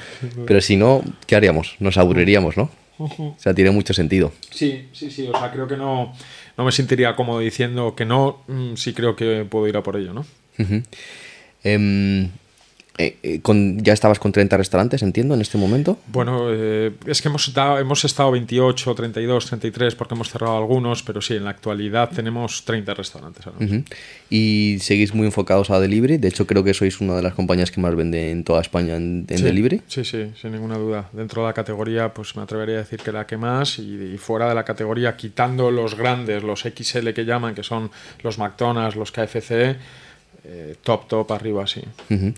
Pero 0.46 0.60
si 0.60 0.76
no, 0.76 1.02
¿qué 1.26 1.36
haríamos? 1.36 1.76
Nos 1.80 1.96
aburriríamos, 1.98 2.56
¿no? 2.56 2.70
O 2.98 3.34
sea, 3.38 3.52
tiene 3.52 3.70
mucho 3.70 3.92
sentido. 3.92 4.32
Sí, 4.50 4.88
sí, 4.92 5.10
sí. 5.10 5.28
O 5.32 5.38
sea, 5.38 5.52
creo 5.52 5.68
que 5.68 5.76
no, 5.76 6.14
no 6.56 6.64
me 6.64 6.72
sentiría 6.72 7.14
cómodo 7.14 7.40
diciendo 7.40 7.94
que 7.94 8.04
no, 8.06 8.42
mmm, 8.46 8.74
sí 8.76 8.94
creo 8.94 9.14
que 9.16 9.44
puedo 9.44 9.68
ir 9.68 9.76
a 9.76 9.82
por 9.82 9.96
ello, 9.96 10.14
¿no? 10.14 10.24
Uh 10.58 10.62
-huh. 10.62 10.84
eh, 11.64 12.28
eh, 12.98 13.40
con, 13.42 13.78
¿Ya 13.82 13.92
estabas 13.92 14.18
con 14.18 14.32
30 14.32 14.56
restaurantes, 14.56 15.02
entiendo, 15.02 15.34
en 15.34 15.42
este 15.42 15.58
momento? 15.58 15.98
Bueno, 16.06 16.46
eh, 16.50 16.92
es 17.06 17.20
que 17.20 17.28
hemos 17.28 17.46
estado, 17.46 17.78
hemos 17.78 18.04
estado 18.04 18.30
28, 18.30 18.94
32, 18.94 19.46
33 19.46 19.94
porque 19.94 20.14
hemos 20.14 20.30
cerrado 20.30 20.56
algunos, 20.56 21.02
pero 21.02 21.20
sí, 21.20 21.34
en 21.34 21.44
la 21.44 21.50
actualidad 21.50 22.10
tenemos 22.14 22.64
30 22.64 22.94
restaurantes. 22.94 23.46
Ahora 23.46 23.58
uh 23.60 23.68
-huh. 23.68 23.84
Y 24.30 24.78
seguís 24.80 25.14
muy 25.14 25.26
enfocados 25.26 25.68
a 25.70 25.78
delivery. 25.78 26.16
De 26.16 26.28
hecho, 26.28 26.46
creo 26.46 26.64
que 26.64 26.72
sois 26.72 27.00
una 27.00 27.16
de 27.16 27.22
las 27.22 27.34
compañías 27.34 27.70
que 27.70 27.80
más 27.80 27.94
vende 27.94 28.30
en 28.30 28.44
toda 28.44 28.62
España 28.62 28.96
en, 28.96 29.26
en 29.28 29.38
sí, 29.38 29.44
delivery. 29.44 29.82
Sí, 29.88 30.04
sí, 30.04 30.32
sin 30.40 30.52
ninguna 30.52 30.78
duda. 30.78 31.10
Dentro 31.12 31.42
de 31.42 31.48
la 31.48 31.52
categoría, 31.52 32.14
pues 32.14 32.34
me 32.34 32.42
atrevería 32.42 32.76
a 32.76 32.78
decir 32.78 33.00
que 33.00 33.12
la 33.12 33.26
que 33.26 33.36
más. 33.36 33.78
Y, 33.78 34.14
y 34.14 34.18
fuera 34.18 34.48
de 34.48 34.54
la 34.54 34.64
categoría, 34.64 35.16
quitando 35.16 35.70
los 35.70 35.96
grandes, 35.96 36.42
los 36.42 36.62
XL 36.62 37.10
que 37.10 37.24
llaman, 37.26 37.54
que 37.54 37.62
son 37.62 37.90
los 38.22 38.38
McDonald's, 38.38 38.96
los 38.96 39.12
KFC. 39.12 39.76
Eh, 40.48 40.76
top, 40.82 41.08
top, 41.08 41.32
arriba, 41.32 41.66
sí. 41.66 41.82
Uh 42.08 42.14
-huh. 42.14 42.34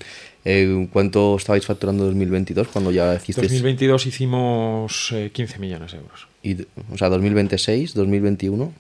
Eh, 0.51 0.89
¿Cuánto 0.91 1.37
estabais 1.37 1.67
facturando 1.67 2.05
en 2.05 2.11
2022 2.13 2.69
cuando 2.69 2.91
ya 2.91 3.15
hicisteis? 3.15 3.49
2022 3.49 4.07
hicimos 4.07 5.13
eh, 5.13 5.31
15 5.31 5.59
millones 5.59 5.93
de 5.93 5.99
euros. 5.99 6.27
Y, 6.43 6.63
o 6.91 6.97
sea, 6.97 7.11
2026, 7.11 7.93
2021. 7.93 8.73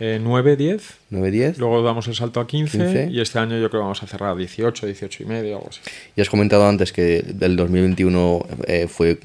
Eh, 0.00 0.20
9, 0.22 0.56
10. 0.56 0.97
9, 1.10 1.30
10. 1.30 1.58
Luego 1.58 1.82
damos 1.82 2.06
el 2.08 2.14
salto 2.14 2.40
a 2.40 2.46
15, 2.46 2.78
15, 2.78 3.08
y 3.10 3.20
este 3.20 3.38
año 3.38 3.58
yo 3.58 3.70
creo 3.70 3.80
que 3.80 3.84
vamos 3.84 4.02
a 4.02 4.06
cerrar 4.06 4.30
a 4.30 4.34
18, 4.34 4.86
18 4.86 5.22
y 5.22 5.26
medio, 5.26 5.56
algo 5.56 5.68
así. 5.70 5.80
Y 6.14 6.20
has 6.20 6.28
comentado 6.28 6.68
antes 6.68 6.92
que 6.92 7.22
del 7.22 7.56
2021 7.56 8.46
eh, 8.66 8.88
fue 8.88 9.18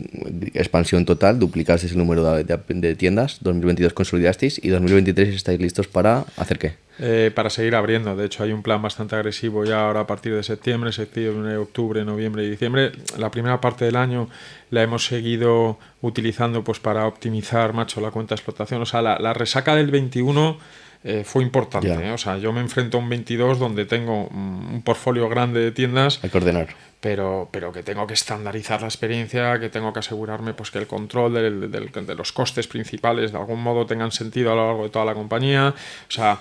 expansión 0.54 1.06
total, 1.06 1.40
duplicasteis 1.40 1.92
el 1.92 1.98
número 1.98 2.24
de, 2.24 2.44
de, 2.46 2.58
de, 2.68 2.96
tiendas, 2.96 3.40
2022 3.42 3.94
consolidasteis 3.94 4.64
y 4.64 4.70
2023 4.70 5.36
estáis 5.36 5.60
listos 5.60 5.88
para 5.88 6.26
hacer 6.38 6.58
qué? 6.58 6.84
Eh, 7.00 7.32
para 7.34 7.50
seguir 7.50 7.76
abriendo. 7.76 8.16
De 8.16 8.26
hecho, 8.26 8.44
hay 8.44 8.52
un 8.52 8.62
plan 8.62 8.82
bastante 8.82 9.16
agresivo 9.16 9.66
ya 9.66 9.88
ahora 9.88 10.02
a 10.02 10.08
partir 10.08 10.36
de 10.36 10.44
septiembre, 10.44 10.92
septiembre, 10.92 11.58
octubre, 11.58 12.06
noviembre 12.06 12.44
y 12.44 12.52
diciembre. 12.52 12.92
La 13.18 13.32
primera 13.32 13.60
parte 13.60 13.86
del 13.86 13.96
año 13.96 14.30
la 14.70 14.84
hemos 14.84 15.06
seguido 15.06 15.80
utilizando 16.02 16.64
pues 16.64 16.80
para 16.80 17.08
optimizar, 17.08 17.74
macho, 17.74 18.00
la 18.00 18.12
cuenta 18.12 18.36
de 18.36 18.40
explotación. 18.40 18.84
O 18.84 18.86
sea, 18.86 19.02
la, 19.02 19.18
la 19.18 19.34
resaca 19.34 19.76
del 19.76 19.90
21 19.90 20.58
eh, 21.04 21.24
fue 21.26 21.44
importante. 21.44 21.92
¿eh? 21.92 22.12
O 22.12 22.18
sea, 22.18 22.38
yo 22.38 22.54
me 22.54 22.62
enfrento 22.62 22.98
a 22.98 23.02
un 23.02 23.10
22 23.10 23.60
donde 23.60 23.86
tengo 23.86 24.28
un 24.28 24.82
portfolio 24.84 25.28
grande 25.30 25.60
de 25.60 25.72
tiendas. 25.72 26.20
Hay 26.24 26.30
que 26.30 26.38
ordenar. 26.38 26.68
Pero, 27.04 27.50
pero 27.52 27.74
que 27.74 27.84
tengo 27.84 28.08
que 28.08 28.14
estandarizar 28.14 28.80
la 28.80 28.88
experiencia, 28.88 29.60
que 29.60 29.68
tengo 29.68 29.92
que 29.92 30.00
asegurarme 30.00 30.54
pues, 30.54 30.72
que 30.72 30.80
el 30.80 30.88
control 30.88 31.34
del, 31.34 31.70
del, 31.70 31.92
de 31.92 32.16
los 32.16 32.32
costes 32.32 32.66
principales 32.66 33.34
de 33.34 33.38
algún 33.38 33.62
modo 33.62 33.86
tengan 33.86 34.14
sentido 34.14 34.54
a 34.54 34.56
lo 34.56 34.68
largo 34.68 34.84
de 34.86 34.90
toda 34.90 35.04
la 35.04 35.14
compañía. 35.14 35.76
O 36.08 36.12
sea, 36.12 36.40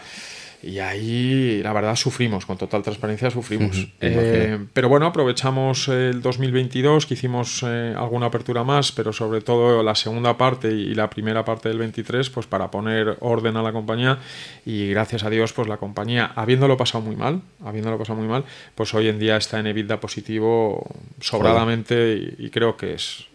y 0.63 0.79
ahí, 0.79 1.61
la 1.61 1.73
verdad, 1.73 1.97
sufrimos, 1.97 2.47
con 2.47 2.57
total 2.57 2.85
transparencia 2.85 3.31
sufrimos. 3.31 3.77
Uh 3.77 3.81
-huh, 3.81 3.91
eh, 4.01 4.59
pero 4.73 4.89
bueno, 4.89 5.07
aprovechamos 5.07 5.89
el 5.89 6.23
2022, 6.23 7.07
que 7.07 7.15
hicimos 7.15 7.65
eh, 7.67 7.95
alguna 7.97 8.27
apertura 8.27 8.63
más, 8.63 8.93
pero 8.93 9.13
sobre 9.13 9.41
todo 9.41 9.83
la 9.83 9.97
segunda 9.97 10.39
parte 10.39 10.71
y 10.71 10.95
la 10.95 11.11
primera 11.11 11.45
parte 11.45 11.69
del 11.69 11.79
23, 11.79 12.31
pues 12.31 12.47
para 12.47 12.71
poner 12.71 13.17
orden 13.21 13.57
a 13.57 13.63
la 13.63 13.73
compañía. 13.73 14.19
Y 14.65 14.91
gracias 14.91 15.25
a 15.25 15.31
Dios, 15.31 15.53
pues 15.53 15.67
la 15.67 15.79
compañía, 15.79 16.31
habiéndolo 16.37 16.77
pasado 16.77 17.03
muy 17.03 17.17
mal, 17.17 17.41
habiéndolo 17.65 17.99
pasado 17.99 18.21
muy 18.21 18.29
mal, 18.29 18.45
pues 18.77 18.95
hoy 18.95 19.09
en 19.09 19.19
día 19.19 19.37
está 19.37 19.59
en 19.59 19.67
EBITDA 19.67 19.99
positivo 19.99 20.52
sobradamente 21.21 22.35
y, 22.39 22.47
y 22.47 22.51
creo 22.51 22.77
que 22.77 22.95
es 22.95 23.27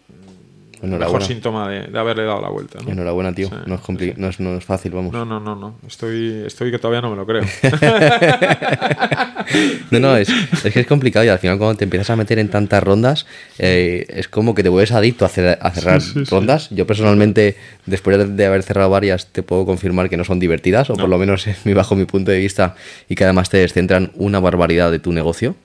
mejor 0.82 1.24
síntoma 1.24 1.68
de, 1.68 1.88
de, 1.88 1.98
haberle 1.98 2.24
dado 2.24 2.40
la 2.40 2.48
vuelta. 2.48 2.78
¿no? 2.82 2.90
Enhorabuena, 2.90 3.34
tío. 3.34 3.48
Sí, 3.48 3.54
no, 3.66 3.74
es 3.74 3.80
sí. 3.80 4.14
no, 4.16 4.28
es, 4.28 4.40
no, 4.40 4.56
es 4.56 4.64
fácil, 4.64 4.92
vamos. 4.92 5.12
No, 5.12 5.24
no, 5.24 5.40
no, 5.40 5.56
no. 5.56 5.74
Estoy, 5.86 6.44
estoy 6.46 6.70
que 6.70 6.78
todavía 6.78 7.00
no 7.00 7.10
me 7.10 7.16
lo 7.16 7.26
creo. 7.26 7.42
no, 9.90 9.98
no, 9.98 10.16
es, 10.16 10.28
es, 10.64 10.72
que 10.72 10.80
es 10.80 10.86
complicado 10.86 11.24
y 11.24 11.28
al 11.28 11.38
final 11.38 11.58
cuando 11.58 11.76
te 11.76 11.84
empiezas 11.84 12.10
a 12.10 12.16
meter 12.16 12.38
en 12.38 12.48
tantas 12.48 12.82
rondas 12.82 13.26
eh, 13.58 14.06
es 14.08 14.28
como 14.28 14.54
que 14.54 14.62
te 14.62 14.68
vuelves 14.68 14.92
adicto 14.92 15.24
a, 15.24 15.28
cerrar 15.28 16.00
sí, 16.02 16.24
rondas. 16.24 16.70
Yo 16.70 16.86
personalmente, 16.86 17.56
después 17.86 18.36
de 18.36 18.46
haber 18.46 18.62
cerrado 18.62 18.90
varias, 18.90 19.26
te 19.26 19.42
puedo 19.42 19.66
confirmar 19.66 20.08
que 20.08 20.16
no 20.16 20.24
son 20.24 20.38
divertidas, 20.38 20.90
o 20.90 20.94
por 20.94 21.08
lo 21.08 21.18
menos 21.18 21.46
bajo 21.64 21.96
mi 21.96 22.04
punto 22.04 22.30
de 22.30 22.38
vista, 22.38 22.76
y 23.08 23.14
que 23.14 23.24
además 23.24 23.50
te 23.50 23.58
descentran 23.58 24.12
una 24.14 24.40
barbaridad 24.40 24.90
de 24.90 24.98
tu 24.98 25.12
negocio. 25.12 25.56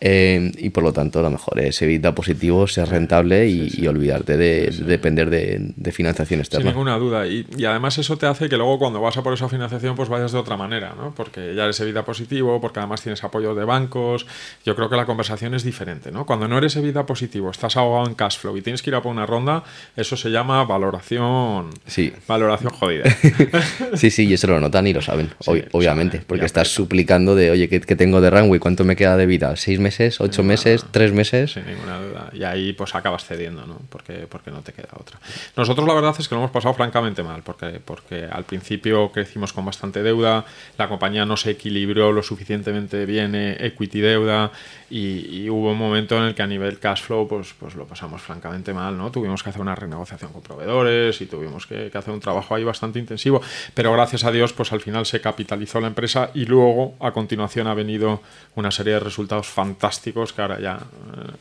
Eh, 0.00 0.52
y 0.56 0.70
por 0.70 0.84
lo 0.84 0.92
tanto, 0.92 1.20
lo 1.22 1.30
mejor 1.30 1.58
es 1.58 1.82
evitar 1.82 2.14
positivo, 2.14 2.66
ser 2.68 2.88
rentable 2.88 3.48
y, 3.48 3.70
sí, 3.70 3.70
sí. 3.70 3.82
y 3.82 3.86
olvidarte 3.88 4.36
de, 4.36 4.70
sí, 4.70 4.82
de 4.82 4.84
depender 4.84 5.28
de, 5.28 5.72
de, 5.74 5.92
financiación 5.92 6.38
externa. 6.40 6.62
Sin 6.62 6.70
ninguna 6.70 6.96
duda. 6.98 7.26
Y, 7.26 7.46
y, 7.56 7.64
además, 7.64 7.98
eso 7.98 8.16
te 8.16 8.26
hace 8.26 8.48
que 8.48 8.56
luego, 8.56 8.78
cuando 8.78 9.00
vas 9.00 9.16
a 9.16 9.22
por 9.22 9.34
esa 9.34 9.48
financiación, 9.48 9.96
pues 9.96 10.08
vayas 10.08 10.30
de 10.30 10.38
otra 10.38 10.56
manera, 10.56 10.94
¿no? 10.96 11.12
Porque 11.14 11.54
ya 11.56 11.64
eres 11.64 11.80
evita 11.80 12.04
positivo, 12.04 12.60
porque 12.60 12.78
además 12.78 13.02
tienes 13.02 13.24
apoyo 13.24 13.56
de 13.56 13.64
bancos. 13.64 14.26
Yo 14.64 14.76
creo 14.76 14.88
que 14.88 14.96
la 14.96 15.04
conversación 15.04 15.54
es 15.54 15.64
diferente, 15.64 16.12
¿no? 16.12 16.26
Cuando 16.26 16.46
no 16.46 16.58
eres 16.58 16.76
evita 16.76 17.04
positivo, 17.04 17.50
estás 17.50 17.76
ahogado 17.76 18.06
en 18.06 18.14
cash 18.14 18.38
flow 18.38 18.56
y 18.56 18.62
tienes 18.62 18.82
que 18.82 18.90
ir 18.90 18.94
a 18.94 19.02
por 19.02 19.10
una 19.10 19.26
ronda, 19.26 19.64
eso 19.96 20.16
se 20.16 20.30
llama 20.30 20.64
valoración. 20.64 21.70
Sí. 21.86 22.12
Valoración 22.28 22.72
jodida. 22.72 23.04
sí, 23.94 24.10
sí, 24.10 24.26
y 24.26 24.34
eso 24.34 24.46
lo 24.46 24.60
notan 24.60 24.86
y 24.86 24.92
lo 24.92 25.02
saben, 25.02 25.30
ob 25.46 25.58
obviamente, 25.72 26.22
porque 26.24 26.44
estás 26.44 26.68
suplicando 26.68 27.34
de, 27.34 27.50
oye, 27.50 27.68
¿qué, 27.68 27.80
¿qué, 27.80 27.96
tengo 27.96 28.20
de 28.20 28.30
runway? 28.30 28.60
¿Cuánto 28.60 28.84
me 28.84 28.94
queda 28.94 29.16
de 29.16 29.26
vida? 29.26 29.56
¿Seis 29.56 29.80
meses? 29.80 29.87
Meses, 29.88 30.20
ocho 30.20 30.42
meses, 30.42 30.84
tres 30.90 31.12
meses. 31.12 31.52
Sin 31.52 31.66
ninguna 31.66 31.98
duda. 31.98 32.30
Y 32.32 32.44
ahí 32.44 32.74
pues 32.74 32.94
acabas 32.94 33.24
cediendo, 33.24 33.66
¿no? 33.66 33.80
Porque, 33.88 34.26
porque 34.28 34.50
no 34.50 34.60
te 34.60 34.72
queda 34.72 34.90
otra. 35.00 35.18
Nosotros 35.56 35.86
la 35.88 35.94
verdad 35.94 36.14
es 36.18 36.28
que 36.28 36.34
lo 36.34 36.42
hemos 36.42 36.50
pasado 36.50 36.74
francamente 36.74 37.22
mal, 37.22 37.42
porque, 37.42 37.80
porque 37.82 38.28
al 38.30 38.44
principio 38.44 39.10
crecimos 39.10 39.52
con 39.52 39.64
bastante 39.64 40.02
deuda, 40.02 40.44
la 40.76 40.88
compañía 40.88 41.24
no 41.24 41.36
se 41.36 41.52
equilibró 41.52 42.12
lo 42.12 42.22
suficientemente 42.22 43.06
bien 43.06 43.34
eh, 43.34 43.56
equity 43.60 44.00
deuda 44.00 44.52
y, 44.90 45.48
hubo 45.48 45.72
un 45.72 45.78
momento 45.78 46.16
en 46.18 46.24
el 46.24 46.34
que 46.34 46.42
a 46.42 46.46
nivel 46.46 46.78
cash 46.78 47.02
flow 47.02 47.26
pues, 47.26 47.54
pues 47.58 47.74
lo 47.74 47.86
pasamos 47.86 48.20
francamente 48.20 48.74
mal, 48.74 48.98
¿no? 48.98 49.10
Tuvimos 49.10 49.42
que 49.42 49.48
hacer 49.48 49.62
una 49.62 49.74
renegociación 49.74 50.30
con 50.32 50.42
proveedores 50.42 51.20
y 51.22 51.26
tuvimos 51.26 51.66
que, 51.66 51.90
que 51.90 51.96
hacer 51.96 52.12
un 52.12 52.20
trabajo 52.20 52.54
ahí 52.54 52.64
bastante 52.64 52.98
intensivo, 52.98 53.40
pero 53.72 53.92
gracias 53.94 54.24
a 54.24 54.30
Dios 54.30 54.52
pues 54.52 54.72
al 54.72 54.80
final 54.80 55.06
se 55.06 55.22
capitalizó 55.22 55.80
la 55.80 55.86
empresa 55.86 56.30
y 56.34 56.44
luego 56.44 56.94
a 57.00 57.12
continuación 57.12 57.66
ha 57.66 57.74
venido 57.74 58.20
una 58.54 58.70
serie 58.70 58.94
de 58.94 59.00
resultados 59.00 59.46
fantásticos 59.46 59.77
que 59.78 60.42
ahora 60.42 60.60
ya 60.60 60.76
eh, 60.76 61.32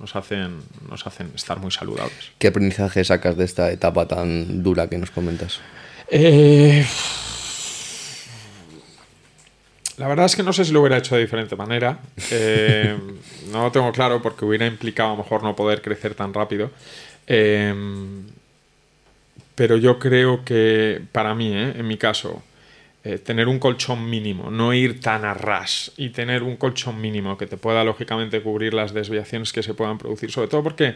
nos, 0.00 0.16
hacen, 0.16 0.62
nos 0.88 1.06
hacen 1.06 1.30
estar 1.34 1.58
muy 1.60 1.70
saludables. 1.70 2.32
¿Qué 2.38 2.48
aprendizaje 2.48 3.04
sacas 3.04 3.36
de 3.36 3.44
esta 3.44 3.70
etapa 3.70 4.08
tan 4.08 4.62
dura 4.62 4.88
que 4.88 4.98
nos 4.98 5.10
comentas? 5.10 5.60
Eh, 6.08 6.84
la 9.96 10.08
verdad 10.08 10.26
es 10.26 10.36
que 10.36 10.42
no 10.42 10.52
sé 10.52 10.64
si 10.64 10.72
lo 10.72 10.80
hubiera 10.80 10.98
hecho 10.98 11.14
de 11.14 11.22
diferente 11.22 11.56
manera. 11.56 12.00
Eh, 12.30 12.96
no 13.52 13.62
lo 13.62 13.72
tengo 13.72 13.92
claro 13.92 14.20
porque 14.22 14.44
hubiera 14.44 14.66
implicado 14.66 15.10
a 15.10 15.12
lo 15.12 15.22
mejor 15.22 15.42
no 15.42 15.54
poder 15.54 15.82
crecer 15.82 16.14
tan 16.14 16.34
rápido. 16.34 16.70
pero 19.54 19.76
yo 19.76 19.98
creo 20.00 20.44
que 20.44 21.00
para 21.12 21.34
mí, 21.34 21.52
en 21.54 21.86
mi 21.86 21.96
caso, 21.96 22.42
eh, 23.06 23.18
tener 23.18 23.48
un 23.48 23.58
colchón 23.58 24.08
mínimo, 24.08 24.50
no 24.50 24.72
ir 24.72 24.98
tan 24.98 25.26
a 25.26 25.34
ras 25.34 25.92
y 25.98 26.08
tener 26.08 26.42
un 26.42 26.56
colchón 26.56 27.02
mínimo 27.02 27.36
que 27.36 27.46
te 27.46 27.58
pueda 27.58 27.84
lógicamente 27.84 28.40
cubrir 28.40 28.72
las 28.72 28.94
desviaciones 28.94 29.52
que 29.52 29.62
se 29.62 29.74
puedan 29.74 29.98
producir, 29.98 30.30
sobre 30.30 30.48
todo 30.48 30.62
porque 30.62 30.94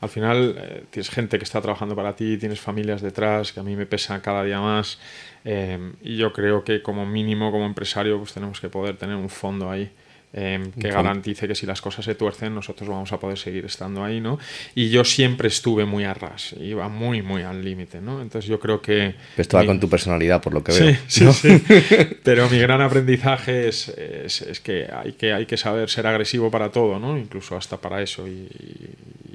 al 0.00 0.08
final 0.08 0.54
eh, 0.56 0.84
tienes 0.88 1.10
gente 1.10 1.36
que 1.36 1.44
está 1.44 1.60
trabajando 1.60 1.94
para 1.94 2.16
ti, 2.16 2.38
tienes 2.38 2.60
familias 2.60 3.02
detrás, 3.02 3.52
que 3.52 3.60
a 3.60 3.62
mí 3.62 3.76
me 3.76 3.84
pesa 3.84 4.22
cada 4.22 4.42
día 4.42 4.58
más 4.58 4.98
eh, 5.44 5.92
y 6.00 6.16
yo 6.16 6.32
creo 6.32 6.64
que 6.64 6.80
como 6.80 7.04
mínimo 7.04 7.52
como 7.52 7.66
empresario 7.66 8.16
pues 8.16 8.32
tenemos 8.32 8.58
que 8.58 8.70
poder 8.70 8.96
tener 8.96 9.16
un 9.16 9.28
fondo 9.28 9.70
ahí 9.70 9.90
Em, 10.32 10.70
que 10.70 10.92
garantice 10.92 11.48
que 11.48 11.56
si 11.56 11.66
las 11.66 11.80
cosas 11.80 12.04
se 12.04 12.14
tuercen 12.14 12.54
nosotros 12.54 12.88
vamos 12.88 13.12
a 13.12 13.18
poder 13.18 13.36
seguir 13.36 13.64
estando 13.64 14.04
ahí, 14.04 14.20
¿no? 14.20 14.38
Y 14.76 14.88
yo 14.88 15.02
siempre 15.02 15.48
estuve 15.48 15.86
muy 15.86 16.04
a 16.04 16.14
ras, 16.14 16.54
iba 16.60 16.88
muy, 16.88 17.20
muy 17.20 17.42
al 17.42 17.64
límite, 17.64 18.00
¿no? 18.00 18.22
Entonces 18.22 18.48
yo 18.48 18.60
creo 18.60 18.80
que... 18.80 19.16
Esto 19.36 19.56
va 19.56 19.66
con 19.66 19.80
tu 19.80 19.88
personalidad, 19.88 20.40
por 20.40 20.54
lo 20.54 20.62
que 20.62 20.70
veo. 20.70 20.96
Sí, 21.08 21.26
sí, 21.32 21.64
Pero 22.22 22.48
mi 22.48 22.60
gran 22.60 22.80
aprendizaje 22.80 23.66
es, 23.66 23.88
es, 23.88 24.60
que, 24.60 24.86
hay 24.92 25.14
que 25.14 25.32
hay 25.32 25.46
que 25.46 25.56
saber 25.56 25.90
ser 25.90 26.06
agresivo 26.06 26.48
para 26.48 26.70
todo, 26.70 27.00
¿no? 27.00 27.18
Incluso 27.18 27.56
hasta 27.56 27.78
para 27.78 28.00
eso. 28.00 28.28
Y, 28.28 28.48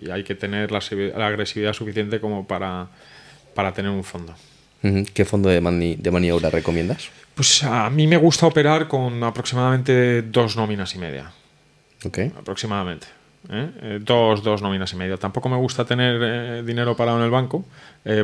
hay 0.10 0.24
que 0.24 0.36
tener 0.36 0.72
la, 0.72 0.80
la, 1.18 1.28
agresividad 1.28 1.74
suficiente 1.74 2.20
como 2.20 2.48
para, 2.48 2.88
para 3.54 3.74
tener 3.74 3.92
un 3.92 4.04
fondo. 4.04 4.36
¿Qué 5.14 5.26
fondo 5.26 5.50
de, 5.50 5.60
de 5.98 6.12
maniobra 6.12 6.50
recomiendas? 6.50 7.10
Pues 7.34 7.64
a 7.64 7.90
mí 7.90 8.08
me 8.08 8.18
gusta 8.18 8.48
operar 8.48 8.88
con 8.88 9.24
aproximadamente 9.24 10.22
dos 10.22 10.56
nóminas 10.56 10.96
y 10.96 11.00
media. 11.00 11.32
Ok. 12.06 12.20
Aproximadamente. 12.38 13.08
¿eh? 13.50 13.70
Eh, 13.82 14.00
dos, 14.02 14.44
dos 14.44 14.62
nóminas 14.62 14.94
y 14.94 14.96
media. 14.96 15.18
Tampoco 15.18 15.50
me 15.50 15.58
gusta 15.58 15.86
tener 15.86 16.20
eh, 16.22 16.64
dinero 16.64 16.96
parado 16.96 17.18
en 17.18 17.26
el 17.26 17.32
banco 17.32 17.66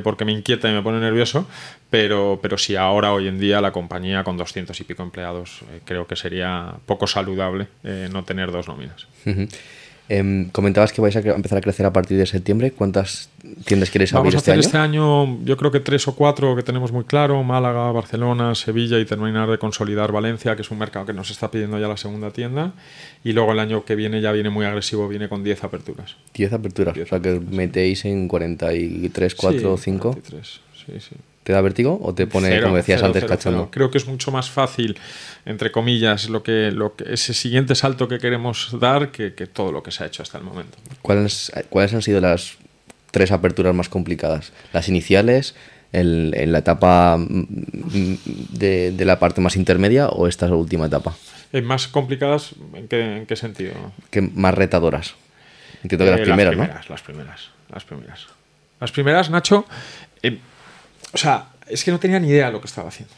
porque 0.04 0.26
me 0.26 0.32
inquieta 0.32 0.70
y 0.70 0.74
me 0.74 0.84
pone 0.84 1.00
nervioso, 1.00 1.48
pero, 1.90 2.38
pero 2.40 2.56
sí, 2.56 2.76
ahora, 2.76 3.14
hoy 3.14 3.28
en 3.28 3.40
día, 3.40 3.60
la 3.62 3.72
compañía 3.72 4.24
con 4.24 4.38
200 4.38 4.80
y 4.80 4.84
pico 4.84 5.02
empleados 5.02 5.62
creo 5.86 6.06
que 6.06 6.16
sería 6.16 6.76
poco 6.86 7.08
saludable 7.08 7.66
no 8.12 8.24
tener 8.24 8.52
dos 8.52 8.68
nóminas. 8.68 9.08
Em, 10.10 10.50
comentabas 10.50 10.92
que 10.92 11.00
vais 11.00 11.16
a 11.16 11.20
empezar 11.20 11.58
a 11.58 11.62
crecer 11.62 11.86
a 11.86 11.94
partir 11.94 12.18
de 12.18 12.26
septiembre. 12.26 12.72
¿Cuántas 12.72 13.30
tiendas 13.66 13.90
quieres 13.90 14.14
abrir 14.14 14.34
Vamos 14.34 14.36
a 14.36 14.38
este 14.40 14.52
hacer 14.52 14.60
año? 14.60 14.68
este 14.68 14.78
año, 14.78 15.46
yo 15.46 15.56
creo 15.56 15.72
que 15.72 15.80
tres 15.80 16.06
o 16.08 16.16
cuatro 16.16 16.54
que 16.56 16.64
tenemos 16.64 16.92
muy 16.92 17.06
claro: 17.06 17.42
Málaga, 17.44 17.92
Barcelona, 17.92 18.54
Sevilla 18.56 19.00
y 19.00 19.06
terminar 19.06 19.50
de 19.50 19.58
consolidar 19.58 20.12
Valencia, 20.12 20.56
que 20.56 20.64
es 20.64 20.72
un 20.72 20.80
mercado 20.80 21.06
que 21.06 21.14
nos 21.14 21.32
está 21.32 21.50
pidiendo 21.50 21.80
ya 21.80 21.88
la 21.88 21.96
segunda 21.98 22.32
tienda. 22.32 22.74
Y 23.24 23.32
luego 23.32 23.54
el 23.54 23.60
año 23.60 23.86
que 23.86 23.96
viene 23.96 24.20
ya 24.22 24.34
viene 24.34 24.50
muy 24.50 24.66
agresivo, 24.66 25.08
viene 25.08 25.30
con 25.30 25.44
10 25.44 25.64
aperturas. 25.64 26.18
10 26.34 26.54
aperturas, 26.54 26.98
o 26.98 27.06
sea 27.06 27.20
que 27.22 27.40
metéis 27.40 28.04
en 28.04 28.28
43, 28.28 29.36
4 29.36 29.74
o 29.74 29.78
5. 29.78 30.18
Sí, 30.74 31.00
sí. 31.00 31.16
¿Te 31.52 31.56
da 31.56 31.60
vértigo 31.60 32.00
o 32.02 32.16
te 32.16 32.28
pone, 32.28 32.62
como 32.62 32.78
decías 32.78 33.04
antes, 33.04 33.26
cachondo? 33.26 33.70
Creo 33.72 33.92
que 33.92 33.98
es 33.98 34.08
mucho 34.08 34.32
más 34.32 34.50
fácil, 34.50 34.98
entre 35.46 35.70
comillas, 35.70 36.30
lo 36.30 36.44
que, 36.44 36.72
lo 36.72 36.96
que 36.96 37.12
ese 37.12 37.34
siguiente 37.34 37.76
salto 37.76 38.08
que 38.08 38.20
queremos 38.20 38.70
dar 38.80 39.12
que, 39.12 39.32
todo 39.32 39.74
lo 39.74 39.84
que 39.84 39.92
se 39.92 40.06
ha 40.06 40.08
hecho 40.08 40.24
hasta 40.24 40.38
el 40.38 40.46
momento. 40.46 40.78
¿Cuáles, 41.02 41.52
¿Cuáles 41.70 41.94
han 41.94 42.02
sido 42.04 42.22
las 42.22 42.54
tres 43.12 43.34
aperturas 43.34 43.76
más 43.76 43.90
complicadas? 43.90 44.54
¿Las 44.72 44.88
iniciales, 44.88 45.54
el, 45.92 46.34
en 46.38 46.54
la 46.54 46.60
etapa 46.60 47.18
mm, 47.18 47.48
de, 48.54 48.94
de, 48.94 49.06
la 49.06 49.20
parte 49.20 49.42
más 49.42 49.58
intermedia 49.58 50.08
o 50.08 50.30
esta 50.30 50.46
última 50.56 50.86
etapa? 50.86 51.18
Eh, 51.52 51.62
¿Más 51.62 51.90
complicadas 51.90 52.56
en 52.76 52.88
qué, 52.88 53.18
en 53.18 53.26
qué 53.26 53.36
sentido? 53.36 53.74
¿Qué 54.10 54.22
más 54.22 54.54
retadoras? 54.54 55.16
Entiendo 55.84 56.06
que 56.06 56.12
las, 56.12 56.22
primeras, 56.22 56.54
eh, 56.54 56.58
las 56.58 56.64
primeras, 56.64 56.88
¿no? 56.88 56.94
Las 56.94 57.04
primeras, 57.04 57.50
las 57.74 57.84
primeras. 57.84 58.28
Las 58.80 58.92
primeras, 58.94 59.30
Nacho, 59.30 59.66
eh, 60.24 60.40
o 61.14 61.18
sea, 61.18 61.50
es 61.68 61.84
que 61.84 61.92
no 61.92 62.00
tenía 62.00 62.20
ni 62.20 62.30
idea 62.30 62.48
de 62.48 62.52
lo 62.52 62.62
que 62.62 62.68
estaba 62.68 62.90
haciendo. 62.90 63.14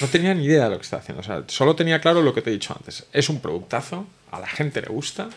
No 0.00 0.06
tenía 0.06 0.34
ni 0.34 0.44
idea 0.44 0.64
de 0.64 0.70
lo 0.70 0.76
que 0.76 0.82
estaba 0.82 1.02
haciendo. 1.02 1.20
O 1.20 1.24
sea, 1.24 1.44
solo 1.48 1.74
tenía 1.74 2.00
claro 2.00 2.22
lo 2.22 2.32
que 2.32 2.42
te 2.42 2.50
he 2.50 2.52
dicho 2.52 2.74
antes. 2.76 3.06
Es 3.12 3.28
un 3.28 3.40
productazo, 3.40 4.06
a 4.30 4.40
la 4.40 4.46
gente 4.46 4.80
le 4.80 4.88
gusta, 4.88 5.28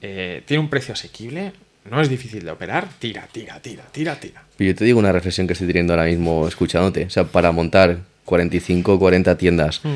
eh, 0.00 0.42
tiene 0.46 0.62
un 0.62 0.68
precio 0.68 0.94
asequible, 0.94 1.52
no 1.90 2.00
es 2.00 2.08
difícil 2.08 2.44
de 2.44 2.50
operar, 2.50 2.88
tira, 2.98 3.28
tira, 3.30 3.60
tira, 3.60 3.84
tira, 3.90 4.18
tira. 4.20 4.44
yo 4.58 4.74
te 4.74 4.84
digo 4.84 4.98
una 4.98 5.10
reflexión 5.10 5.46
que 5.46 5.54
estoy 5.54 5.66
teniendo 5.66 5.92
ahora 5.94 6.06
mismo 6.06 6.46
escuchándote. 6.46 7.06
O 7.06 7.10
sea, 7.10 7.24
para 7.24 7.50
montar 7.52 7.98
45, 8.24 8.98
40 8.98 9.36
tiendas 9.36 9.80
mm. 9.84 9.88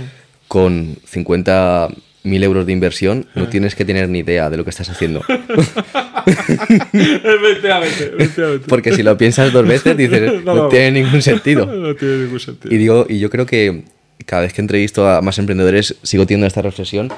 con 0.49 0.97
50 1.07 1.89
mil 2.27 2.43
euros 2.43 2.67
de 2.67 2.73
inversión, 2.73 3.27
no 3.35 3.45
ah. 3.45 3.51
tienes 3.51 3.75
que 3.75 3.85
tener 3.85 4.09
ni 4.09 4.19
idea 4.19 4.51
de 4.51 4.57
lo 4.57 4.65
que 4.65 4.71
estás 4.71 4.89
haciendo. 4.91 5.23
Porque 8.69 8.93
si 8.93 9.03
lo 9.03 9.17
piensas 9.17 9.53
dos 9.53 9.67
veces, 9.67 9.97
dices, 9.97 10.45
no, 10.45 10.69
tiene 10.69 11.03
ningún 11.03 11.23
sentido. 11.23 11.67
No 11.87 11.95
tiene 11.95 12.25
ningún 12.25 12.41
sentido. 12.41 12.75
Y, 12.75 12.79
digo, 12.79 13.07
y 13.09 13.21
yo 13.21 13.31
creo 13.31 13.47
que 13.47 13.85
cada 14.25 14.43
vez 14.43 14.53
que 14.53 14.61
entrevisto 14.61 15.09
a 15.09 15.23
más 15.23 15.39
emprendedores, 15.39 15.95
sigo 16.03 16.27
teniendo 16.27 16.47
esta 16.47 16.63
reflexión. 16.63 17.13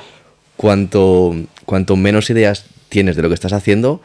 Cuanto, 0.57 1.35
cuanto 1.65 1.97
menos 1.97 2.29
ideas 2.31 2.67
tienes 2.89 3.17
de 3.17 3.23
lo 3.23 3.29
que 3.29 3.35
estás 3.35 3.53
haciendo, 3.53 4.03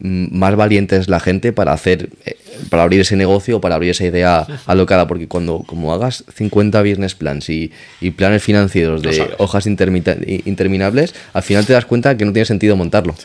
más 0.00 0.54
valiente 0.54 0.96
es 0.96 1.08
la 1.08 1.18
gente 1.18 1.52
para 1.52 1.72
hacer 1.72 2.10
eh, 2.24 2.36
para 2.70 2.84
abrir 2.84 3.00
ese 3.00 3.16
negocio 3.16 3.56
o 3.56 3.60
para 3.60 3.74
abrir 3.74 3.90
esa 3.90 4.04
idea 4.04 4.46
alocada 4.66 5.06
porque 5.06 5.28
cuando 5.28 5.64
como 5.66 5.92
hagas 5.92 6.24
50 6.34 6.80
business 6.82 7.14
plans 7.14 7.48
y, 7.50 7.72
planes 8.16 8.42
financieros 8.42 9.02
de 9.02 9.34
hojas 9.38 9.66
interminables 9.66 11.14
al 11.32 11.42
final 11.42 11.66
te 11.66 11.72
das 11.72 11.84
cuenta 11.84 12.16
que 12.16 12.24
no 12.24 12.32
tiene 12.32 12.46
sentido 12.46 12.76
montarlo. 12.76 13.14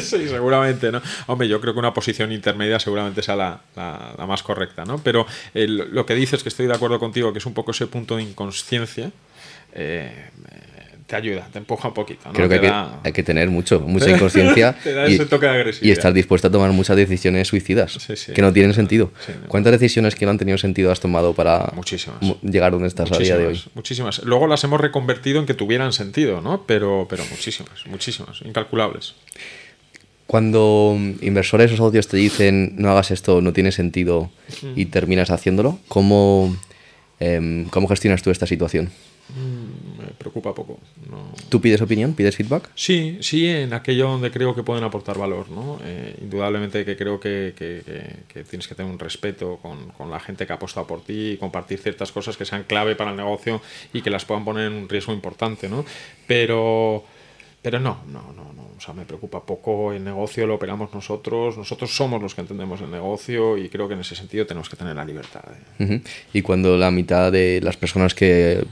Sí, 0.00 0.28
seguramente 0.28 0.90
no 0.90 1.02
hombre 1.26 1.48
yo 1.48 1.60
creo 1.60 1.74
que 1.74 1.78
una 1.78 1.92
posición 1.92 2.32
intermedia 2.32 2.78
seguramente 2.78 3.22
sea 3.22 3.36
la, 3.36 3.60
la, 3.76 4.26
más 4.26 4.42
correcta 4.42 4.84
no 4.84 4.98
pero 4.98 5.26
lo 5.54 6.06
que 6.06 6.14
dices 6.14 6.42
que 6.42 6.48
estoy 6.48 6.66
de 6.66 6.74
acuerdo 6.74 6.98
contigo 6.98 7.32
que 7.32 7.38
es 7.38 7.46
un 7.46 7.54
poco 7.54 7.72
ese 7.72 7.86
punto 7.86 8.16
de 8.16 8.22
inconsciencia 8.22 9.10
eh, 9.72 10.30
te 11.10 11.16
ayuda, 11.16 11.48
te 11.52 11.58
empuja 11.58 11.88
un 11.88 11.94
poquito. 11.94 12.20
¿no? 12.26 12.32
Creo 12.32 12.48
que 12.48 12.72
hay, 13.02 13.12
que 13.12 13.24
tener 13.24 13.50
mucho, 13.50 13.80
mucha 13.80 14.08
inconsciencia 14.14 14.76
y, 15.82 15.90
estar 15.90 16.12
dispuesto 16.12 16.46
a 16.46 16.50
tomar 16.52 16.70
muchas 16.70 16.96
decisiones 16.96 17.48
suicidas 17.48 17.98
que 18.32 18.40
no 18.40 18.52
tienen 18.52 18.74
sentido. 18.74 19.10
¿Cuántas 19.48 19.72
decisiones 19.72 20.14
que 20.14 20.24
no 20.24 20.30
han 20.30 20.38
tenido 20.38 20.56
sentido 20.56 20.92
has 20.92 21.00
tomado 21.00 21.34
para 21.34 21.72
llegar 22.42 22.70
donde 22.70 22.86
estás 22.86 23.10
a 23.10 23.18
día 23.18 23.36
de 23.36 23.48
hoy? 23.48 23.62
Muchísimas. 23.74 24.22
Luego 24.22 24.46
las 24.46 24.62
hemos 24.62 24.80
reconvertido 24.80 25.40
en 25.40 25.46
que 25.46 25.54
tuvieran 25.54 25.92
sentido, 25.92 26.40
¿no? 26.40 26.64
Pero, 26.64 27.08
pero 27.10 27.24
muchísimas, 27.28 27.86
muchísimas, 27.88 28.42
incalculables. 28.42 29.16
Cuando 30.28 30.96
inversores 31.22 31.72
o 31.72 31.76
socios 31.76 32.06
te 32.06 32.18
dicen 32.18 32.74
no 32.76 32.88
hagas 32.88 33.10
esto, 33.10 33.40
no 33.40 33.52
tiene 33.52 33.72
sentido 33.72 34.30
y 34.76 34.86
terminas 34.86 35.30
haciéndolo, 35.30 35.80
¿cómo, 35.88 36.56
em, 37.18 37.64
¿cómo 37.64 37.88
gestionas 37.88 38.22
tú 38.22 38.30
esta 38.30 38.46
situación? 38.46 38.90
Preocupa 40.20 40.54
poco. 40.54 40.78
¿Tú 41.48 41.62
pides 41.62 41.80
opinión? 41.80 42.12
¿Pides 42.12 42.36
feedback? 42.36 42.68
Sí, 42.74 43.16
sí, 43.22 43.48
en 43.48 43.72
aquello 43.72 44.06
donde 44.06 44.30
creo 44.30 44.54
que 44.54 44.62
pueden 44.62 44.84
aportar 44.84 45.16
valor. 45.16 45.48
¿no? 45.48 45.78
Eh, 45.82 46.14
indudablemente 46.20 46.84
que 46.84 46.94
creo 46.94 47.18
que, 47.18 47.54
tienes 48.50 48.68
que 48.68 48.74
tener 48.74 48.92
un 48.92 48.98
respeto 48.98 49.58
con, 49.62 50.10
la 50.10 50.20
gente 50.20 50.46
que 50.46 50.52
ha 50.52 50.56
apostado 50.56 50.86
por 50.86 51.02
ti 51.02 51.30
y 51.30 51.36
compartir 51.38 51.78
ciertas 51.78 52.12
cosas 52.12 52.36
que 52.36 52.44
sean 52.44 52.64
clave 52.64 52.96
para 52.96 53.12
el 53.12 53.16
negocio 53.16 53.62
y 53.94 54.02
que 54.02 54.10
las 54.10 54.26
puedan 54.26 54.44
poner 54.44 54.66
en 54.66 54.74
un 54.74 54.90
riesgo 54.90 55.14
importante. 55.14 55.70
¿no? 55.70 55.86
Pero 56.26 57.02
pero 57.62 57.78
no, 57.78 58.00
no, 58.06 58.32
no, 58.32 58.52
no. 58.54 58.59
O 58.80 58.82
sea, 58.82 58.94
me 58.94 59.04
preocupa 59.04 59.44
poco 59.44 59.92
el 59.92 60.02
negocio, 60.02 60.46
lo 60.46 60.54
operamos 60.54 60.94
nosotros. 60.94 61.58
Nosotros 61.58 61.94
somos 61.94 62.22
los 62.22 62.34
que 62.34 62.40
entendemos 62.40 62.80
el 62.80 62.90
negocio 62.90 63.58
y 63.58 63.68
creo 63.68 63.86
que 63.86 63.92
en 63.92 64.00
ese 64.00 64.14
sentido 64.14 64.46
tenemos 64.46 64.70
que 64.70 64.76
tener 64.76 64.96
la 64.96 65.04
libertad. 65.04 65.42
¿eh? 65.78 66.00
Y 66.32 66.40
cuando 66.40 66.78
la 66.78 66.90
mitad 66.90 67.30
de 67.30 67.60
las 67.62 67.76
personas 67.76 68.14
que 68.14 68.64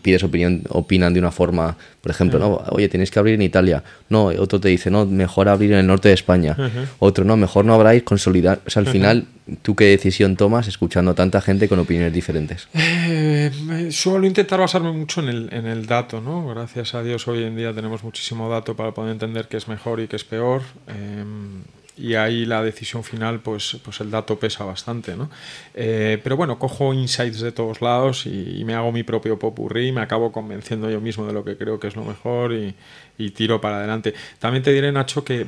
pides 0.00 0.22
opinión 0.22 0.62
opinan 0.70 1.12
de 1.12 1.20
una 1.20 1.30
forma, 1.30 1.76
por 2.00 2.10
ejemplo, 2.10 2.38
no, 2.38 2.62
oye, 2.70 2.88
tenéis 2.88 3.10
que 3.10 3.18
abrir 3.18 3.34
en 3.34 3.42
Italia. 3.42 3.84
No, 4.08 4.28
otro 4.28 4.58
te 4.60 4.68
dice, 4.68 4.90
no, 4.90 5.04
mejor 5.04 5.50
abrir 5.50 5.72
en 5.72 5.80
el 5.80 5.86
norte 5.86 6.08
de 6.08 6.14
España. 6.14 6.56
Otro, 6.98 7.26
no, 7.26 7.36
mejor 7.36 7.66
no 7.66 7.74
abráis, 7.74 8.02
consolidar. 8.02 8.62
O 8.66 8.70
sea, 8.70 8.80
al 8.80 8.86
final, 8.86 9.26
¿tú 9.60 9.74
qué 9.74 9.86
decisión 9.86 10.36
tomas 10.36 10.68
escuchando 10.68 11.10
a 11.10 11.14
tanta 11.14 11.42
gente 11.42 11.68
con 11.68 11.78
opiniones 11.78 12.14
diferentes? 12.14 12.68
Eh, 12.74 13.88
suelo 13.90 14.26
intentar 14.26 14.60
basarme 14.60 14.92
mucho 14.92 15.20
en 15.20 15.28
el, 15.28 15.48
en 15.52 15.66
el 15.66 15.86
dato, 15.86 16.20
¿no? 16.20 16.46
Gracias 16.48 16.94
a 16.94 17.02
Dios 17.02 17.26
hoy 17.28 17.44
en 17.44 17.56
día 17.56 17.72
tenemos 17.74 18.02
muchísimo 18.04 18.48
dato 18.48 18.74
para 18.74 18.92
poder 18.92 19.12
entender 19.12 19.33
qué 19.42 19.56
es 19.56 19.68
mejor 19.68 20.00
y 20.00 20.08
qué 20.08 20.16
es 20.16 20.24
peor. 20.24 20.62
Em, 20.86 21.62
y 21.96 22.14
ahí 22.14 22.44
la 22.44 22.62
decisión 22.62 23.04
final, 23.04 23.40
pues, 23.40 23.78
pues 23.84 24.00
el 24.00 24.10
dato 24.10 24.38
pesa 24.38 24.64
bastante, 24.64 25.16
¿no? 25.16 25.30
Eh, 25.74 26.18
pero 26.22 26.36
bueno, 26.36 26.58
cojo 26.58 26.92
insights 26.92 27.40
de 27.40 27.52
todos 27.52 27.80
lados 27.80 28.26
y, 28.26 28.64
me 28.64 28.74
hago 28.74 28.90
mi 28.90 29.04
propio 29.04 29.38
popurrí, 29.38 29.92
me 29.92 30.00
acabo 30.00 30.32
convenciendo 30.32 30.90
yo 30.90 31.00
mismo 31.00 31.26
de 31.26 31.32
lo 31.32 31.44
que 31.44 31.56
creo 31.56 31.78
que 31.78 31.86
es 31.86 31.96
lo 31.96 32.04
mejor 32.04 32.52
y, 32.52 32.74
y 33.18 33.30
tiro 33.30 33.60
para 33.60 33.78
adelante. 33.78 34.14
También 34.40 34.64
te 34.64 34.72
diré, 34.72 34.90
Nacho, 34.90 35.24
que 35.24 35.46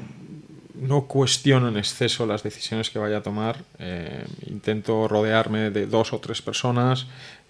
no 0.81 1.07
cuestiono 1.07 1.69
en 1.69 1.77
exceso 1.77 2.27
las 2.27 2.43
decisiones 2.43 2.91
que 2.91 2.99
vaya 2.99 3.19
a 3.19 3.23
tomar. 3.23 3.59
Eh, 3.79 4.25
intento 4.47 5.09
rodearme 5.09 5.71
de 5.71 5.87
dos 5.87 6.13
o 6.13 6.19
tres 6.19 6.43
personas. 6.43 7.07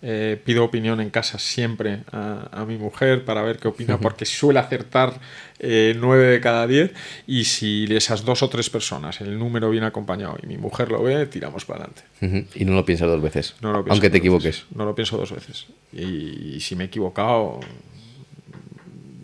Eh, 0.09 0.41
pido 0.45 0.63
opinión 0.63 1.01
en 1.01 1.11
casa 1.11 1.37
siempre 1.41 2.05
a, 2.13 2.65
mi 2.65 2.77
mujer 2.77 3.25
para 3.25 3.43
ver 3.43 3.59
qué 3.59 3.67
opina, 3.67 3.99
porque 3.99 4.25
suele 4.25 4.61
acertar 4.61 5.19
eh, 5.59 5.97
nueve 5.99 6.27
de 6.27 6.41
cada 6.41 6.69
diez. 6.69 6.93
Y 7.27 7.43
si 7.43 7.89
esas 7.91 8.25
dos 8.25 8.45
o 8.45 8.49
tres 8.49 8.71
personas, 8.71 9.21
el 9.21 9.37
número 9.37 9.69
viene 9.69 9.87
acompañado 9.87 10.37
y 10.41 10.47
mi 10.47 10.59
mujer 10.59 10.93
lo 10.93 11.03
ve, 11.03 11.27
tiramos 11.27 11.65
para 11.65 11.87
adelante. 11.87 12.49
Y 12.55 12.65
no 12.65 12.75
lo 12.75 12.85
piensas 12.85 13.09
dos 13.09 13.21
veces, 13.21 13.57
aunque 13.63 14.09
te 14.09 14.19
equivoques. 14.19 14.67
No 14.73 14.85
lo 14.85 14.95
pienso 14.95 15.17
dos 15.17 15.33
veces. 15.33 15.67
Y, 15.93 16.61
si 16.61 16.77
me 16.77 16.85
he 16.85 16.87
equivocado, 16.87 17.59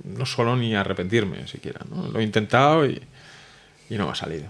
no 0.03 0.27
solo 0.27 0.57
ni 0.57 0.75
arrepentirme 0.75 1.47
siquiera. 1.47 1.83
Lo 2.13 2.19
he 2.19 2.25
intentado 2.25 2.87
y 2.87 3.01
y 3.93 3.99
no 3.99 4.11
ha 4.11 4.15
salido. 4.15 4.47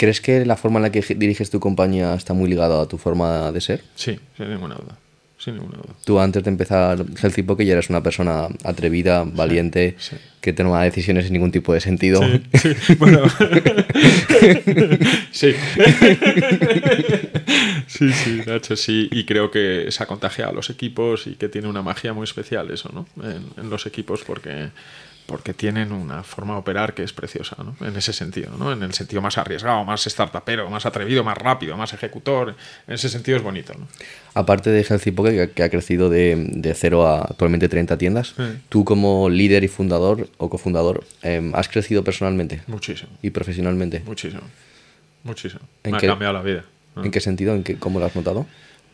¿Crees 0.00 0.22
que 0.22 0.46
la 0.46 0.56
forma 0.56 0.78
en 0.78 0.84
la 0.84 0.90
que 0.90 1.02
diriges 1.14 1.50
tu 1.50 1.60
compañía 1.60 2.14
está 2.14 2.32
muy 2.32 2.48
ligada 2.48 2.80
a 2.80 2.88
tu 2.88 2.96
forma 2.96 3.52
de 3.52 3.60
ser? 3.60 3.84
Sí, 3.96 4.18
sin 4.34 4.48
ninguna 4.48 4.76
duda. 4.76 4.96
Sin 5.36 5.56
ninguna 5.56 5.76
duda. 5.76 5.94
Tú 6.06 6.18
antes 6.18 6.42
de 6.42 6.48
empezar 6.48 7.04
Healthy 7.22 7.42
Poke 7.42 7.66
ya 7.66 7.74
eres 7.74 7.90
una 7.90 8.02
persona 8.02 8.48
atrevida, 8.64 9.24
valiente, 9.24 9.96
que 10.40 10.54
toma 10.54 10.84
decisiones 10.84 11.24
sin 11.24 11.34
ningún 11.34 11.52
tipo 11.52 11.74
de 11.74 11.80
sentido. 11.80 12.22
Sí, 12.22 12.94
bueno. 12.98 13.20
sí. 15.32 15.52
sí, 17.86 18.10
sí, 18.10 18.40
Nacho, 18.46 18.76
sí. 18.76 19.06
Y 19.12 19.26
creo 19.26 19.50
que 19.50 19.88
se 19.90 20.02
ha 20.02 20.06
contagiado 20.06 20.52
a 20.52 20.54
los 20.54 20.70
equipos 20.70 21.26
y 21.26 21.34
que 21.34 21.50
tiene 21.50 21.68
una 21.68 21.82
magia 21.82 22.14
muy 22.14 22.24
especial 22.24 22.70
eso, 22.70 22.90
¿no? 22.94 23.06
en 23.22 23.68
los 23.68 23.84
equipos 23.84 24.22
porque 24.26 24.70
porque 25.30 25.54
tienen 25.54 25.92
una 25.92 26.24
forma 26.24 26.54
de 26.54 26.58
operar 26.58 26.92
que 26.92 27.04
es 27.04 27.12
preciosa, 27.12 27.56
¿no? 27.62 27.76
En 27.86 27.94
ese 27.96 28.12
sentido, 28.12 28.50
¿no? 28.58 28.72
En 28.72 28.82
el 28.82 28.92
sentido 28.92 29.22
más 29.22 29.38
arriesgado, 29.38 29.84
más 29.84 30.02
startupero, 30.02 30.68
más 30.68 30.86
atrevido, 30.86 31.22
más 31.22 31.38
rápido, 31.38 31.76
más 31.76 31.92
ejecutor. 31.92 32.56
En 32.88 32.94
ese 32.94 33.08
sentido 33.08 33.36
es 33.36 33.44
bonito, 33.44 33.72
¿no? 33.78 33.86
Aparte 34.34 34.70
de 34.70 34.82
Healthy 34.82 35.12
Pocket, 35.12 35.52
que 35.54 35.62
ha 35.62 35.70
crecido 35.70 36.10
de, 36.10 36.48
de 36.50 36.74
cero 36.74 37.06
a 37.06 37.20
actualmente 37.20 37.68
30 37.68 37.96
tiendas, 37.96 38.34
tú 38.68 38.84
como 38.84 39.30
líder 39.30 39.62
y 39.62 39.68
fundador 39.68 40.28
o 40.36 40.50
cofundador, 40.50 41.04
em, 41.22 41.54
¿has 41.54 41.68
crecido 41.68 42.02
personalmente? 42.02 42.62
Muchísimo. 42.66 43.12
¿Y 43.22 43.30
profesionalmente? 43.30 44.02
Muchísimo. 44.04 44.42
Muchísimo. 45.22 45.60
Me 45.84 45.96
ha 45.96 46.00
cambiado 46.00 46.32
la 46.32 46.42
vida. 46.42 46.64
¿En 46.96 47.12
qué 47.12 47.20
sentido? 47.20 47.54
¿En 47.54 47.62
qué, 47.62 47.76
¿Cómo 47.76 48.00
lo 48.00 48.06
has 48.06 48.16
notado? 48.16 48.46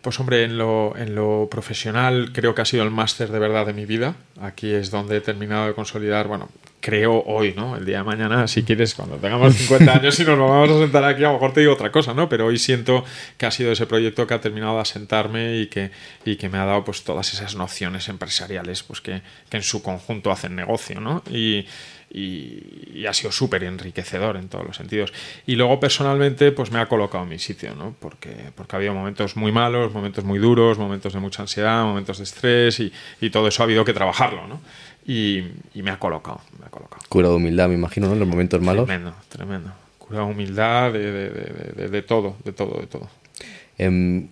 Pues 0.06 0.20
hombre, 0.20 0.44
en 0.44 0.56
lo, 0.56 0.96
en 0.96 1.16
lo 1.16 1.48
profesional 1.50 2.30
creo 2.32 2.54
que 2.54 2.62
ha 2.62 2.64
sido 2.64 2.84
el 2.84 2.92
máster 2.92 3.28
de 3.28 3.40
verdad 3.40 3.66
de 3.66 3.72
mi 3.72 3.86
vida. 3.86 4.14
Aquí 4.40 4.72
es 4.72 4.92
donde 4.92 5.16
he 5.16 5.20
terminado 5.20 5.66
de 5.66 5.74
consolidar, 5.74 6.28
bueno, 6.28 6.48
creo 6.78 7.24
hoy, 7.26 7.54
¿no? 7.56 7.74
El 7.76 7.84
día 7.84 7.98
de 7.98 8.04
mañana, 8.04 8.46
si 8.46 8.62
quieres, 8.62 8.94
cuando 8.94 9.16
tengamos 9.16 9.56
50 9.56 9.94
años 9.94 10.20
y 10.20 10.24
nos 10.24 10.38
vamos 10.38 10.70
a 10.70 10.78
sentar 10.78 11.02
aquí, 11.02 11.24
a 11.24 11.26
lo 11.26 11.32
mejor 11.32 11.52
te 11.52 11.58
digo 11.58 11.72
otra 11.72 11.90
cosa, 11.90 12.14
¿no? 12.14 12.28
Pero 12.28 12.46
hoy 12.46 12.56
siento 12.56 13.04
que 13.36 13.46
ha 13.46 13.50
sido 13.50 13.72
ese 13.72 13.86
proyecto 13.86 14.28
que 14.28 14.34
ha 14.34 14.40
terminado 14.40 14.76
de 14.76 14.82
asentarme 14.82 15.56
y 15.56 15.66
que, 15.66 15.90
y 16.24 16.36
que 16.36 16.48
me 16.48 16.58
ha 16.58 16.64
dado 16.64 16.84
pues 16.84 17.02
todas 17.02 17.32
esas 17.34 17.56
nociones 17.56 18.08
empresariales 18.08 18.84
pues 18.84 19.00
que, 19.00 19.22
que 19.50 19.56
en 19.56 19.64
su 19.64 19.82
conjunto 19.82 20.30
hacen 20.30 20.54
negocio, 20.54 21.00
¿no? 21.00 21.24
Y, 21.28 21.66
y, 22.10 23.04
ha 23.06 23.12
sido 23.12 23.30
súper 23.30 23.62
enriquecedor 23.62 24.36
en 24.36 24.48
todos 24.48 24.66
los 24.66 24.76
sentidos. 24.76 25.12
Y 25.46 25.54
luego 25.54 25.78
personalmente 25.78 26.50
pues 26.50 26.72
me 26.72 26.80
ha 26.80 26.86
colocado 26.86 27.24
en 27.24 27.30
mi 27.30 27.38
sitio, 27.38 27.74
¿no? 27.74 27.94
porque, 28.00 28.34
porque 28.54 28.74
ha 28.74 28.78
habido 28.78 28.94
momentos 28.94 29.36
muy 29.36 29.52
malos, 29.52 29.92
momentos 29.92 30.24
muy 30.24 30.38
duros, 30.38 30.78
momentos 30.78 31.12
de 31.12 31.20
mucha 31.20 31.42
ansiedad, 31.42 31.84
momentos 31.84 32.18
de 32.18 32.24
estrés 32.24 32.80
y, 32.80 32.92
y 33.20 33.30
todo 33.30 33.48
eso 33.48 33.62
ha 33.62 33.64
habido 33.64 33.84
que 33.84 33.92
trabajarlo. 33.92 34.46
¿no? 34.48 34.60
Y, 35.06 35.44
y, 35.74 35.82
me 35.82 35.90
ha 35.90 35.98
colocado, 35.98 36.40
me 36.58 36.66
ha 36.66 36.70
colocado. 36.70 37.02
Cura 37.08 37.28
de 37.28 37.34
humildad, 37.36 37.68
me 37.68 37.74
imagino, 37.74 38.08
¿no? 38.08 38.14
En 38.14 38.18
los 38.18 38.28
momentos 38.28 38.60
malos. 38.60 38.86
Tremendo, 38.86 39.14
tremendo. 39.28 39.72
Cura 39.98 40.18
de 40.18 40.24
humildad, 40.24 40.92
de, 40.92 41.12
de, 41.12 41.30
de, 41.30 41.88
de 41.88 42.02
todo, 42.02 42.36
de 42.44 42.52
todo, 42.52 42.80
de 42.80 42.86
todo. 42.88 43.08
Eh, 43.78 44.26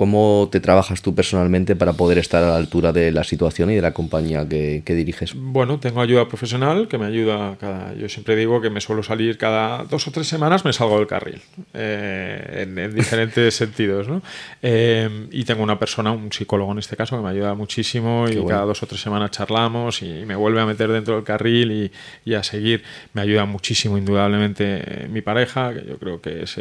¿Cómo 0.00 0.48
te 0.50 0.60
trabajas 0.60 1.02
tú 1.02 1.14
personalmente 1.14 1.76
para 1.76 1.92
poder 1.92 2.16
estar 2.16 2.42
a 2.42 2.48
la 2.52 2.56
altura 2.56 2.90
de 2.90 3.12
la 3.12 3.22
situación 3.22 3.70
y 3.70 3.74
de 3.74 3.82
la 3.82 3.92
compañía 3.92 4.48
que, 4.48 4.82
diriges? 4.86 5.34
Bueno, 5.36 5.78
tengo 5.78 6.00
ayuda 6.00 6.26
profesional 6.26 6.88
que 6.88 6.96
me 6.96 7.04
ayuda 7.04 7.58
cada... 7.60 7.92
Yo 7.92 8.08
siempre 8.08 8.34
digo 8.34 8.62
que 8.62 8.70
me 8.70 8.80
suelo 8.80 9.02
salir 9.02 9.36
cada 9.36 9.84
dos 9.84 10.08
o 10.08 10.10
tres 10.10 10.26
semanas, 10.26 10.64
me 10.64 10.72
salgo 10.72 10.96
del 10.96 11.06
carril, 11.06 11.42
eh, 11.74 12.66
en, 12.66 12.94
diferentes 12.94 13.54
sentidos. 13.62 14.08
¿no? 14.08 14.22
Eh, 14.62 15.28
y 15.32 15.44
tengo 15.44 15.62
una 15.62 15.78
persona, 15.78 16.12
un 16.12 16.32
psicólogo 16.32 16.72
en 16.72 16.78
este 16.78 16.96
caso, 16.96 17.18
que 17.18 17.22
me 17.22 17.28
ayuda 17.28 17.52
muchísimo 17.52 18.24
y 18.26 18.42
cada 18.46 18.62
dos 18.62 18.82
o 18.82 18.86
tres 18.86 19.02
semanas 19.02 19.32
charlamos 19.32 20.00
y 20.00 20.24
me 20.24 20.34
vuelve 20.34 20.62
a 20.62 20.64
meter 20.64 20.90
dentro 20.90 21.16
del 21.16 21.24
carril 21.24 21.92
y, 22.24 22.34
a 22.34 22.42
seguir. 22.42 22.84
Me 23.12 23.20
ayuda 23.20 23.44
muchísimo, 23.44 23.98
indudablemente, 23.98 25.08
mi 25.10 25.20
pareja, 25.20 25.74
que 25.74 25.84
yo 25.86 25.98
creo 25.98 26.22
que 26.22 26.44
es 26.44 26.56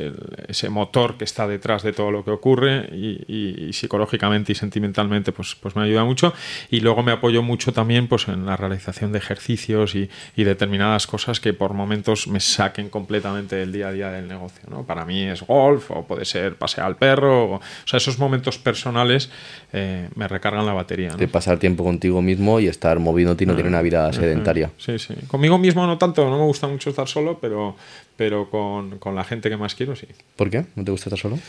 ese 0.49 0.69
motor 0.69 1.17
que 1.17 1.23
está 1.23 1.47
detrás 1.47 1.83
de 1.83 1.93
todo 1.93 2.11
lo 2.11 2.25
que 2.25 2.31
ocurre 2.31 2.89
y, 2.91 3.28
y, 3.29 3.73
psicológicamente 3.73 4.51
y 4.51 4.55
sentimentalmente 4.55 5.31
pues, 5.31 5.55
pues 5.55 5.75
me 5.75 5.83
ayuda 5.83 6.03
mucho 6.03 6.33
y 6.69 6.79
luego 6.79 7.03
me 7.03 7.11
apoyo 7.11 7.43
mucho 7.43 7.71
también 7.71 8.07
pues 8.07 8.27
en 8.27 8.45
la 8.45 8.57
realización 8.57 9.11
de 9.11 9.19
ejercicios 9.19 9.95
y, 9.95 10.09
y 10.35 10.43
determinadas 10.43 11.07
cosas 11.07 11.39
que 11.39 11.53
por 11.53 11.73
momentos 11.73 12.27
me 12.27 12.39
saquen 12.39 12.89
completamente 12.89 13.55
del 13.55 13.71
día 13.71 13.89
a 13.89 13.91
día 13.91 14.11
del 14.11 14.27
negocio 14.27 14.63
¿no? 14.69 14.83
para 14.83 15.05
mí 15.05 15.23
es 15.23 15.41
golf 15.43 15.91
o 15.91 16.03
puede 16.03 16.25
ser 16.25 16.55
pasear 16.55 16.87
al 16.87 16.95
perro 16.95 17.55
o, 17.55 17.61
sea 17.85 17.97
esos 17.97 18.17
momentos 18.17 18.57
personales 18.57 19.29
eh, 19.71 20.09
me 20.15 20.27
recargan 20.27 20.65
la 20.65 20.73
batería 20.73 21.15
de 21.15 21.27
pasar 21.27 21.59
tiempo 21.59 21.83
contigo 21.83 22.21
mismo 22.21 22.59
y 22.59 22.67
estar 22.67 22.99
moviéndote 22.99 23.43
y 23.43 23.47
no 23.47 23.55
tener 23.55 23.69
una 23.69 23.81
vida 23.81 24.11
sedentaria 24.11 24.71
sí 24.77 24.97
sí 24.97 25.13
conmigo 25.27 25.57
mismo 25.57 25.85
no 25.85 25.97
tanto 25.97 26.29
no 26.29 26.37
me 26.37 26.45
gusta 26.45 26.67
mucho 26.67 26.89
estar 26.89 27.07
solo 27.07 27.37
pero 27.39 27.75
pero 28.15 28.49
con, 28.49 28.99
con 28.99 29.15
la 29.15 29.23
gente 29.23 29.49
que 29.49 29.57
más 29.57 29.75
quiero 29.75 29.95
sí 29.95 30.07
¿por 30.35 30.49
qué? 30.49 30.65
¿no 30.75 30.83
te 30.83 30.91
gusta 30.91 31.09
estar 31.09 31.19
solo? 31.19 31.39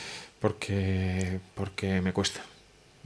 Porque, 0.41 1.38
porque 1.55 2.01
me 2.01 2.12
cuesta. 2.12 2.41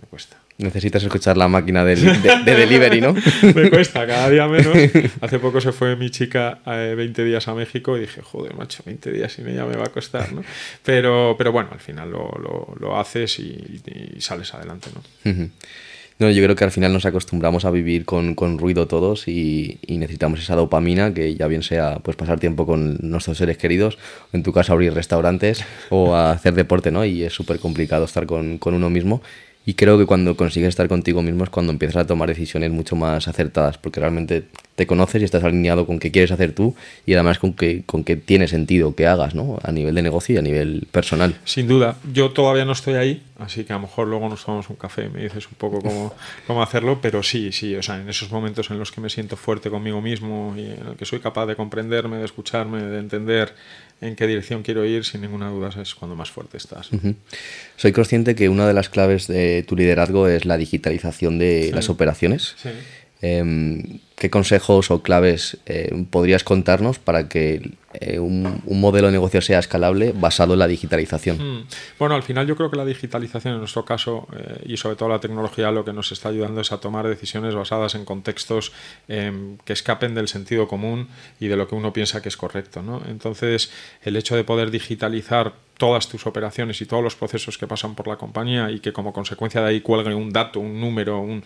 Me 0.01 0.09
cuesta. 0.09 0.39
Necesitas 0.57 1.03
escuchar 1.03 1.37
la 1.37 1.49
máquina 1.49 1.85
de, 1.85 1.97
delivery, 2.45 3.01
¿no? 3.01 3.13
me 3.43 3.71
cuesta, 3.71 4.07
cada 4.07 4.31
día 4.31 4.47
menos. 4.47 4.77
Hace 5.21 5.41
poco 5.41 5.61
se 5.61 5.73
fue 5.73 5.97
mi 5.97 6.11
chica 6.11 6.61
20 6.65 7.23
eh, 7.23 7.25
días 7.25 7.49
a 7.49 7.55
México 7.55 7.97
y 7.97 8.03
dije, 8.03 8.23
joder, 8.23 8.55
macho, 8.55 8.85
20 8.87 9.11
días 9.11 9.33
sin 9.33 9.49
ella 9.49 9.65
me 9.65 9.77
va 9.77 9.87
a 9.87 9.89
costar, 9.89 10.33
¿no? 10.33 10.45
Pero, 10.85 11.35
pero 11.37 11.51
bueno, 11.51 11.71
al 11.73 11.81
final 11.81 12.11
lo, 12.11 12.31
lo, 12.41 12.77
lo 12.79 12.99
haces 12.99 13.41
y, 13.41 13.83
sales 14.21 14.55
adelante, 14.55 14.91
¿no? 14.95 15.51
No, 16.19 16.31
yo 16.31 16.45
creo 16.45 16.55
que 16.55 16.65
al 16.65 16.71
final 16.71 16.93
nos 16.93 17.07
acostumbramos 17.07 17.65
a 17.65 17.71
vivir 17.71 18.05
con, 18.05 18.37
con 18.37 18.59
ruido 18.59 18.87
todos 18.87 19.27
y, 19.27 19.79
y, 19.85 19.99
necesitamos 19.99 20.41
esa 20.41 20.55
dopamina 20.55 21.13
que 21.13 21.35
ya 21.35 21.49
bien 21.49 21.63
sea 21.63 21.99
pues 22.03 22.17
pasar 22.17 22.39
tiempo 22.39 22.67
con 22.67 22.99
nuestros 23.01 23.39
seres 23.39 23.59
queridos, 23.59 23.99
en 24.33 24.45
tu 24.45 24.53
caso 24.53 24.73
abrir 24.73 24.95
restaurantes 24.95 25.65
o 25.91 26.15
hacer 26.17 26.55
deporte, 26.55 26.93
¿no? 26.93 27.05
Y 27.05 27.25
es 27.25 27.33
súper 27.33 27.59
complicado 27.59 28.05
estar 28.05 28.27
con, 28.27 28.59
con 28.59 28.75
uno 28.75 28.91
mismo 28.91 29.23
y 29.67 29.75
creo 29.75 29.97
que 29.97 30.05
cuando 30.05 30.37
consigues 30.37 30.69
estar 30.69 30.89
contigo 30.89 31.23
mismo 31.23 31.45
es 31.45 31.51
cuando 31.51 31.73
empiezas 31.73 31.97
a 31.97 32.07
tomar 32.07 32.29
decisiones 32.29 32.71
mucho 32.71 32.97
más 32.97 33.29
acertadas, 33.29 33.79
porque 33.79 33.99
realmente 33.99 34.45
te 34.77 34.87
conoces 34.87 35.23
y 35.23 35.25
estás 35.25 35.43
alineado 35.43 35.87
con 35.87 35.99
qué 35.99 36.11
quieres 36.11 36.33
hacer 36.33 36.53
tú 36.53 36.75
y 37.07 37.15
además 37.15 37.39
con 37.39 37.55
qué 37.55 37.83
con 37.87 38.05
que 38.05 38.17
tiene 38.17 38.47
sentido 38.47 38.95
que 38.95 39.07
hagas, 39.07 39.35
¿no? 39.35 39.59
A 39.63 39.73
nivel 39.73 39.95
de 39.95 40.03
negocio 40.03 40.35
y 40.35 40.39
a 40.39 40.43
nivel 40.43 40.87
personal. 40.91 41.35
Sin 41.45 41.67
duda. 41.67 41.97
Yo 42.13 42.31
todavía 42.31 42.67
no 42.67 42.73
estoy 42.73 42.95
ahí, 42.95 43.23
así 43.39 43.65
que 43.65 43.73
a 43.73 43.77
lo 43.77 43.83
mejor 43.83 44.07
luego 44.09 44.29
nos 44.29 44.45
tomamos 44.45 44.71
un 44.71 44.77
café 44.77 45.07
y 45.07 45.09
me 45.09 45.23
dices 45.23 45.47
un 45.47 45.55
poco 45.55 45.81
cómo, 45.81 46.15
cómo 46.47 46.63
hacerlo, 46.63 47.01
pero 47.01 47.23
sí, 47.23 47.53
sí, 47.53 47.75
o 47.75 47.83
sea, 47.83 48.01
en 48.01 48.09
esos 48.09 48.31
momentos 48.31 48.71
en 48.71 48.79
los 48.79 48.93
que 48.93 49.01
me 49.01 49.11
siento 49.11 49.37
fuerte 49.37 49.71
conmigo 49.71 50.01
mismo 50.01 50.55
y 50.57 50.67
en 50.67 50.87
el 50.89 50.97
que 50.97 51.05
soy 51.05 51.21
capaz 51.21 51.47
de 51.47 51.57
comprenderme, 51.57 52.19
de 52.19 52.25
escucharme, 52.25 52.83
de 52.83 52.99
entender 52.99 53.55
en 54.01 54.17
qué 54.17 54.27
dirección 54.27 54.63
quiero 54.63 54.85
ir, 54.85 55.05
sin 55.05 55.23
ninguna 55.23 55.49
duda 55.49 55.71
es 55.81 55.95
cuando 55.95 56.17
más 56.17 56.31
fuerte 56.31 56.57
estás. 56.57 56.91
Soy 57.77 57.93
consciente 57.93 58.35
que 58.35 58.49
una 58.49 58.67
de 58.67 58.75
las 58.75 58.89
claves 58.89 59.27
de 59.27 59.65
tu 59.67 59.77
liderazgo 59.77 60.29
es 60.29 60.45
la 60.45 60.57
digitalización 60.57 61.39
de 61.39 61.71
las 61.73 61.89
operaciones. 61.89 62.55
Em, 63.25 64.01
¿Qué 64.17 64.29
consejos 64.29 64.91
o 64.91 65.03
claves 65.03 65.57
eh, 65.65 65.91
podrías 66.11 66.45
contarnos 66.45 66.99
para 66.99 67.27
que 67.27 67.73
eh, 67.95 68.19
un, 68.19 68.63
modelo 68.67 69.07
de 69.07 69.13
negocio 69.13 69.41
sea 69.41 69.59
escalable 69.59 70.13
basado 70.15 70.53
en 70.53 70.59
la 70.59 70.67
digitalización? 70.67 71.39
Hmm. 71.39 71.67
Bueno, 71.99 72.15
al 72.15 72.23
final 72.23 72.47
yo 72.47 72.55
creo 72.55 72.71
que 72.71 72.77
la 72.77 72.85
digitalización 72.85 73.55
en 73.55 73.61
nuestro 73.61 73.87
caso 73.87 74.29
eh, 74.37 74.65
y 74.67 74.77
sobre 74.77 74.97
todo 74.97 75.09
la 75.09 75.21
tecnología 75.21 75.71
lo 75.73 75.87
que 75.87 75.95
nos 75.95 76.13
está 76.13 76.29
ayudando 76.29 76.61
es 76.61 76.71
a 76.71 76.81
tomar 76.81 77.09
decisiones 77.09 77.55
basadas 77.55 77.95
en 77.95 78.05
contextos 78.05 78.73
em, 79.09 79.57
que 79.65 79.73
escapen 79.73 80.15
del 80.15 80.29
sentido 80.29 80.69
común 80.69 81.09
y 81.41 81.49
de 81.49 81.57
lo 81.57 81.67
que 81.67 81.75
uno 81.75 81.95
piensa 81.95 82.21
que 82.21 82.29
es 82.29 82.37
correcto. 82.37 82.83
¿no? 82.83 83.03
Entonces, 83.09 83.71
el 84.03 84.17
hecho 84.17 84.37
de 84.37 84.45
poder 84.45 84.71
digitalizar 84.71 85.55
todas 85.79 86.09
tus 86.09 86.27
operaciones 86.27 86.81
y 86.83 86.87
todos 86.87 87.03
los 87.03 87.17
procesos 87.17 87.57
que 87.57 87.67
pasan 87.67 87.95
por 87.95 88.07
la 88.07 88.17
compañía 88.17 88.71
y 88.71 88.81
que 88.81 88.93
como 88.93 89.15
consecuencia 89.15 89.63
de 89.63 89.69
ahí 89.71 89.81
cuelgue 89.81 90.15
un 90.15 90.31
dato, 90.31 90.61
un 90.61 90.79
número, 90.79 91.21
un 91.21 91.43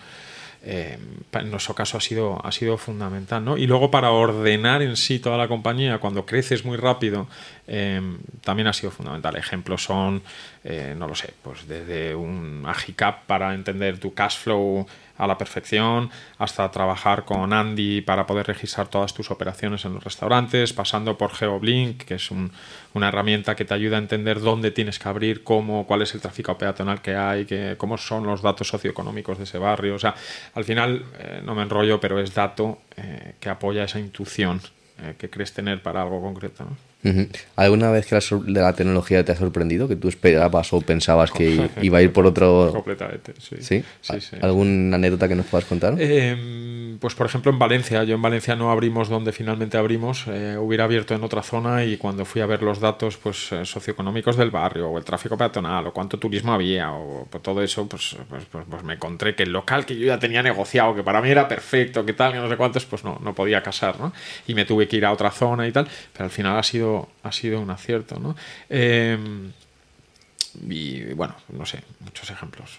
eh, 0.63 0.99
en 1.33 1.51
nuestro 1.51 1.75
caso 1.75 1.97
ha 1.97 2.01
sido, 2.01 2.45
ha 2.45 2.53
sido 2.53 2.77
fundamental. 2.79 3.45
¿no? 3.45 3.57
Y 3.57 3.67
luego 3.67 3.91
para 3.91 4.11
ordenar 4.11 4.83
en 4.83 4.97
sí 4.97 5.19
toda 5.19 5.37
la 5.37 5.49
compañía, 5.49 5.99
cuando 5.99 6.27
creces 6.27 6.65
muy 6.65 6.77
rápido, 6.77 7.29
eh, 7.67 8.01
también 8.43 8.67
ha 8.67 8.73
sido 8.73 8.91
fundamental. 8.91 9.37
Ejemplos 9.37 9.85
son, 9.85 10.23
eh, 10.65 10.95
no 10.97 11.07
lo 11.07 11.15
sé, 11.15 11.33
pues 11.43 11.69
desde 11.69 12.15
un 12.15 12.65
Agicap 12.67 13.25
para 13.27 13.55
entender 13.55 13.99
tu 13.99 14.15
cash 14.15 14.39
flow 14.39 14.87
a 15.19 15.27
la 15.27 15.37
perfección, 15.37 16.11
hasta 16.39 16.71
trabajar 16.71 17.25
con 17.25 17.53
Andy 17.53 18.01
para 18.01 18.27
poder 18.27 18.47
registrar 18.47 18.89
todas 18.89 19.13
tus 19.13 19.31
operaciones 19.31 19.85
en 19.85 19.95
los 19.95 20.05
restaurantes, 20.05 20.73
pasando 20.73 21.19
por 21.19 21.33
GeoBlink, 21.33 22.05
que 22.05 22.15
es 22.15 22.31
una 22.31 23.09
herramienta 23.09 23.55
que 23.55 23.65
te 23.65 23.75
ayuda 23.75 23.97
a 23.97 24.01
entender 24.01 24.41
dónde 24.41 24.71
tienes 24.71 24.99
que 24.99 25.09
abrir, 25.09 25.43
cómo, 25.43 25.87
cuál 25.87 26.03
es 26.03 26.15
el 26.15 26.21
tráfico 26.21 26.57
peatonal 26.57 27.03
que 27.03 27.15
hay, 27.15 27.45
que, 27.45 27.75
cómo 27.77 27.99
son 27.99 28.25
los 28.25 28.43
datos 28.43 28.69
socioeconómicos 28.69 29.39
de 29.39 29.45
ese 29.45 29.59
barrio. 29.59 29.97
O 29.97 29.99
sea, 29.99 30.15
al 30.55 30.65
final, 30.65 31.05
eh, 31.19 31.43
no 31.45 31.55
me 31.55 31.63
enrollo, 31.63 32.01
pero 32.01 32.21
es 32.21 32.33
dato 32.33 32.79
eh, 32.97 33.35
que 33.41 33.51
apoya 33.51 33.85
esa 33.85 33.99
intuición 33.99 34.61
eh, 35.01 35.15
que 35.19 35.29
crees 35.29 35.53
tener 35.53 35.83
para 35.83 36.03
algo 36.03 36.21
concreto. 36.21 36.65
¿Alguna 37.57 37.91
vez 37.91 38.07
que 38.07 38.15
la, 38.15 38.21
de 38.21 38.61
la 38.61 38.73
tecnología 38.73 39.25
te 39.25 39.33
ha 39.33 39.37
sorprendido? 39.37 39.87
¿Que 39.89 39.97
tú 39.97 40.09
esperabas 40.09 40.73
o 40.73 40.81
pensabas 40.81 41.31
que 41.31 41.69
iba 41.83 41.99
a 41.99 42.03
ir 42.03 42.13
por 42.13 42.27
otro...? 42.27 42.71
Completamente, 42.73 43.35
sí. 43.39 43.85
¿Alguna 44.41 44.97
anécdota 44.97 45.29
que 45.29 45.35
nos 45.35 45.47
puedas 45.47 45.67
contar? 45.67 45.95
Em, 46.01 46.88
pues 47.01 47.15
por 47.15 47.27
ejemplo 47.27 47.53
en 47.53 47.59
Valencia. 47.59 48.05
Yo 48.05 48.15
en 48.15 48.23
Valencia 48.23 48.57
no 48.57 48.71
abrimos 48.71 49.09
donde 49.09 49.33
finalmente 49.33 49.77
abrimos. 49.77 50.25
Eh, 50.29 50.57
hubiera 50.59 50.85
abierto 50.85 51.15
en 51.15 51.23
otra 51.25 51.43
zona 51.43 51.85
y 51.85 51.97
cuando 51.97 52.25
fui 52.25 52.41
a 52.41 52.47
ver 52.47 52.63
los 52.63 52.81
datos 52.81 53.17
pues 53.17 53.53
eh, 53.53 53.65
socioeconómicos 53.65 54.37
del 54.37 54.51
barrio 54.51 54.89
o 54.89 54.99
el 54.99 55.05
tráfico 55.05 55.37
peatonal 55.37 55.87
o 55.87 55.93
cuánto 55.93 56.19
turismo 56.19 56.53
había 56.53 56.93
o 56.93 57.27
pues, 57.31 57.43
todo 57.43 57.63
eso, 57.63 57.89
pues, 57.89 58.17
pues, 58.29 58.45
pues, 58.51 58.65
pues, 58.69 58.83
me 58.83 58.95
encontré 58.95 59.35
que 59.35 59.43
el 59.45 59.53
local 59.53 59.87
que 59.87 59.97
yo 59.97 60.07
ya 60.07 60.19
tenía 60.19 60.43
negociado, 60.43 60.95
que 60.95 61.03
para 61.03 61.21
mí 61.21 61.31
era 61.31 61.49
perfecto, 61.49 62.05
que 62.05 62.13
tal, 62.13 62.33
que 62.33 62.39
no 62.39 62.49
sé 62.49 62.57
cuántos, 62.57 62.85
pues 62.85 63.05
no, 63.05 63.19
no 63.23 63.35
podía 63.35 63.63
casar, 63.63 63.99
¿no? 64.01 64.13
Y 64.47 64.55
me 64.55 64.65
tuve 64.65 64.89
que 64.89 64.97
ir 64.97 65.05
a 65.05 65.13
otra 65.13 65.31
zona 65.31 65.67
y 65.67 65.73
tal. 65.73 65.89
Pero 66.13 66.25
al 66.25 66.31
final 66.31 66.59
ha 66.59 66.63
sido 66.63 67.09
ha 67.23 67.33
sido 67.33 67.61
un 67.61 67.71
acierto, 67.71 68.19
¿no? 68.19 68.37
Em, 68.69 69.53
y 70.69 71.05
bueno, 71.15 71.35
no 71.51 71.67
sé, 71.67 71.83
muchos 72.01 72.31
ejemplos. 72.31 72.79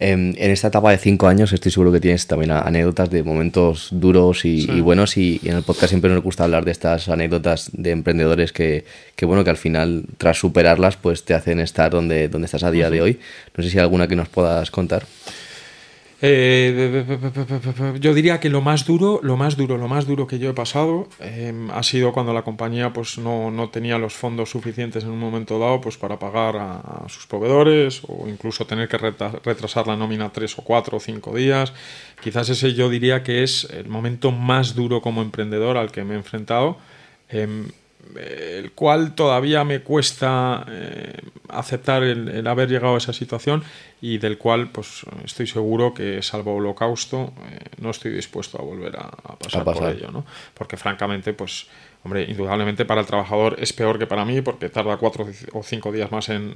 Em, 0.00 0.34
en, 0.36 0.50
esta 0.52 0.68
etapa 0.68 0.92
de 0.92 0.98
cinco 0.98 1.26
años 1.26 1.52
estoy 1.52 1.72
seguro 1.72 1.90
que 1.90 1.98
tienes 1.98 2.28
también 2.28 2.52
anécdotas 2.52 3.10
de 3.10 3.24
momentos 3.24 3.88
duros 3.90 4.44
y, 4.44 4.80
buenos 4.80 5.16
y, 5.16 5.40
en 5.42 5.56
el 5.56 5.64
podcast 5.64 5.88
siempre 5.88 6.10
nos 6.10 6.22
gusta 6.22 6.44
hablar 6.44 6.64
de 6.64 6.70
estas 6.70 7.08
anécdotas 7.08 7.70
de 7.72 7.90
emprendedores 7.90 8.52
que, 8.52 8.84
bueno, 9.22 9.42
que 9.42 9.50
al 9.50 9.56
final 9.56 10.04
tras 10.16 10.38
superarlas 10.38 10.96
pues 10.96 11.24
te 11.24 11.34
hacen 11.34 11.58
estar 11.58 11.90
donde, 11.90 12.28
donde 12.28 12.46
estás 12.46 12.62
a 12.62 12.70
día 12.70 12.90
de 12.90 13.02
hoy. 13.02 13.18
No 13.56 13.64
sé 13.64 13.70
si 13.70 13.78
hay 13.78 13.82
alguna 13.82 14.06
que 14.06 14.14
nos 14.14 14.28
puedas 14.28 14.70
contar. 14.70 15.04
Eh, 16.20 17.04
yo 18.00 18.12
diría 18.12 18.40
que 18.40 18.48
lo 18.48 18.60
más 18.60 18.84
duro, 18.84 19.20
lo 19.22 19.36
más 19.36 19.56
duro, 19.56 19.78
lo 19.78 19.86
más 19.86 20.04
duro 20.04 20.26
que 20.26 20.40
yo 20.40 20.50
he 20.50 20.52
pasado 20.52 21.08
em, 21.20 21.70
ha 21.70 21.84
sido 21.84 22.12
cuando 22.12 22.32
la 22.32 22.42
compañía 22.42 22.92
pues 22.92 23.18
no, 23.18 23.52
no, 23.52 23.70
tenía 23.70 23.98
los 23.98 24.14
fondos 24.14 24.50
suficientes 24.50 25.04
en 25.04 25.10
un 25.10 25.20
momento 25.20 25.60
dado 25.60 25.80
pues 25.80 25.96
para 25.96 26.18
pagar 26.18 26.56
a, 26.56 27.04
sus 27.08 27.28
proveedores 27.28 28.02
o 28.08 28.26
incluso 28.28 28.66
tener 28.66 28.88
que 28.88 28.98
retrasar 28.98 29.86
la 29.86 29.96
nómina 29.96 30.32
tres 30.32 30.58
o 30.58 30.62
cuatro 30.62 30.96
o 30.96 31.00
cinco 31.00 31.36
días. 31.36 31.72
Quizás 32.20 32.48
ese 32.48 32.74
yo 32.74 32.90
diría 32.90 33.22
que 33.22 33.44
es 33.44 33.68
el 33.70 33.88
momento 33.88 34.32
más 34.32 34.74
duro 34.74 35.00
como 35.00 35.22
emprendedor 35.22 35.76
al 35.76 35.92
que 35.92 36.02
me 36.02 36.14
he 36.14 36.16
enfrentado. 36.16 36.78
Em, 37.28 37.68
el 38.16 38.72
cual 38.72 39.14
todavía 39.14 39.64
me 39.64 39.80
cuesta 39.80 40.64
eh, 40.68 41.20
aceptar 41.48 42.02
el, 42.02 42.46
haber 42.46 42.68
llegado 42.68 42.94
a 42.94 42.98
esa 42.98 43.12
situación 43.12 43.62
y 44.00 44.18
del 44.18 44.38
cual 44.38 44.70
pues 44.70 45.02
estoy 45.24 45.46
seguro 45.46 45.92
que 45.92 46.22
salvo 46.22 46.54
holocausto 46.54 47.32
eh, 47.50 47.58
no 47.80 47.90
estoy 47.90 48.12
dispuesto 48.12 48.58
a 48.58 48.62
volver 48.62 48.96
a, 48.96 49.10
pasar, 49.36 49.64
por 49.64 49.88
ello 49.88 50.10
¿no? 50.10 50.24
porque 50.54 50.76
francamente 50.76 51.32
pues 51.32 51.66
Hombre, 52.04 52.24
indudablemente 52.28 52.84
para 52.84 53.00
el 53.00 53.06
trabajador 53.06 53.56
es 53.58 53.72
peor 53.72 53.98
que 53.98 54.06
para 54.06 54.24
mí 54.24 54.40
porque 54.40 54.68
tarda 54.68 54.96
cuatro 54.96 55.26
o 55.52 55.62
cinco 55.64 55.90
días 55.90 56.12
más 56.12 56.28
en, 56.28 56.54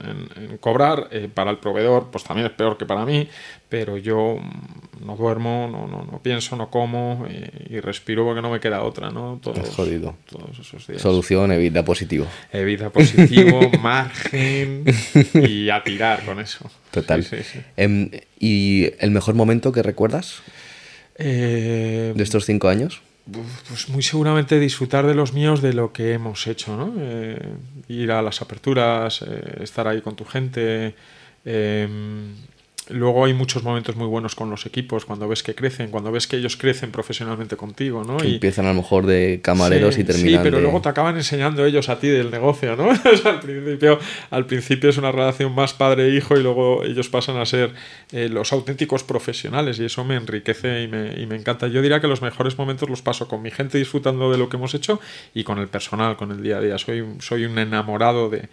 cobrar. 0.60 1.08
Eh, 1.10 1.28
para 1.32 1.50
el 1.50 1.58
proveedor, 1.58 2.10
pues 2.10 2.22
también 2.24 2.46
es 2.46 2.52
peor 2.52 2.78
que 2.78 2.86
para 2.86 3.04
mí, 3.04 3.28
pero 3.68 3.98
yo 3.98 4.38
mm, 4.40 5.04
no 5.04 5.16
duermo, 5.16 5.68
no, 5.70 5.88
no, 5.88 6.08
no 6.10 6.22
pienso, 6.22 6.54
no 6.56 6.70
como 6.70 7.26
y, 7.68 7.80
respiro 7.80 8.24
porque 8.24 8.40
no 8.40 8.50
me 8.50 8.60
queda 8.60 8.82
otra, 8.82 9.10
¿no? 9.10 9.40
Todos, 9.42 9.68
jodido. 9.70 10.14
Todos 10.30 10.58
esos 10.60 10.86
días. 10.86 11.02
Solución, 11.02 11.50
evita 11.50 11.84
positivo. 11.84 12.26
Evita 12.52 12.90
positivo, 12.90 13.60
margen 13.82 14.84
y 15.34 15.68
a 15.70 15.82
tirar 15.82 16.24
con 16.24 16.38
eso. 16.38 16.70
Total. 16.92 17.26
Em, 17.76 18.10
¿Y 18.38 18.90
el 19.00 19.10
mejor 19.10 19.34
momento 19.34 19.72
que 19.72 19.82
recuerdas? 19.82 20.40
Eh, 21.16 22.12
¿De 22.14 22.22
estos 22.22 22.46
cinco 22.46 22.68
años? 22.68 23.02
Pues 23.68 23.88
muy 23.88 24.02
seguramente 24.02 24.58
disfrutar 24.58 25.06
de 25.06 25.14
los 25.14 25.32
míos 25.32 25.62
de 25.62 25.72
lo 25.72 25.92
que 25.92 26.12
hemos 26.12 26.46
hecho, 26.46 26.76
¿no? 26.76 26.94
Eh, 26.98 27.54
ir 27.88 28.10
a 28.10 28.22
las 28.22 28.42
aperturas, 28.42 29.22
eh, 29.22 29.58
estar 29.62 29.86
ahí 29.86 30.00
con 30.00 30.16
tu 30.16 30.24
gente, 30.24 30.94
em, 31.44 32.34
Luego 32.92 33.24
hay 33.24 33.34
muchos 33.34 33.62
momentos 33.62 33.96
muy 33.96 34.06
buenos 34.06 34.34
con 34.34 34.50
los 34.50 34.66
equipos, 34.66 35.04
cuando 35.04 35.28
ves 35.28 35.42
que 35.42 35.54
crecen, 35.54 35.90
cuando 35.90 36.12
ves 36.12 36.26
que 36.26 36.36
ellos 36.36 36.56
crecen 36.56 36.90
profesionalmente 36.90 37.56
contigo, 37.56 38.04
¿no? 38.04 38.22
y 38.24 38.34
empiezan 38.34 38.66
a 38.66 38.68
lo 38.68 38.74
mejor 38.74 39.06
de 39.06 39.40
camareros 39.42 39.98
y 39.98 40.04
terminan. 40.04 40.42
Sí, 40.42 40.50
pero 40.50 40.60
luego 40.60 40.80
te 40.80 40.88
acaban 40.88 41.16
enseñando 41.16 41.64
ellos 41.64 41.88
a 41.88 41.98
ti 41.98 42.08
del 42.08 42.30
negocio, 42.30 42.76
¿no? 42.76 42.90
al, 43.24 43.40
principio, 43.40 43.98
al 44.30 44.46
principio 44.46 44.90
es 44.90 44.98
una 44.98 45.12
relación 45.12 45.54
más 45.54 45.72
padre-hijo 45.72 46.36
y 46.36 46.42
luego 46.42 46.84
ellos 46.84 47.08
pasan 47.08 47.36
a 47.38 47.46
ser 47.46 47.72
eh, 48.12 48.28
los 48.28 48.52
auténticos 48.52 49.04
profesionales 49.04 49.78
y 49.78 49.84
eso 49.84 50.04
me 50.04 50.16
enriquece 50.16 50.82
y 50.82 50.88
me, 50.88 51.20
y 51.20 51.26
me 51.26 51.36
encanta. 51.36 51.68
Yo 51.68 51.82
diría 51.82 52.00
que 52.00 52.08
los 52.08 52.22
mejores 52.22 52.58
momentos 52.58 52.88
los 52.88 53.02
paso 53.02 53.28
con 53.28 53.42
mi 53.42 53.50
gente 53.50 53.78
disfrutando 53.78 54.30
de 54.30 54.38
lo 54.38 54.48
que 54.48 54.56
hemos 54.56 54.74
hecho 54.74 55.00
y 55.34 55.44
con 55.44 55.58
el 55.58 55.68
personal, 55.68 56.16
con 56.16 56.30
el 56.30 56.42
día 56.42 56.58
a 56.58 56.60
día. 56.60 56.78
Soy, 56.78 57.04
soy 57.20 57.44
un 57.44 57.58
enamorado 57.58 58.28
de 58.28 58.48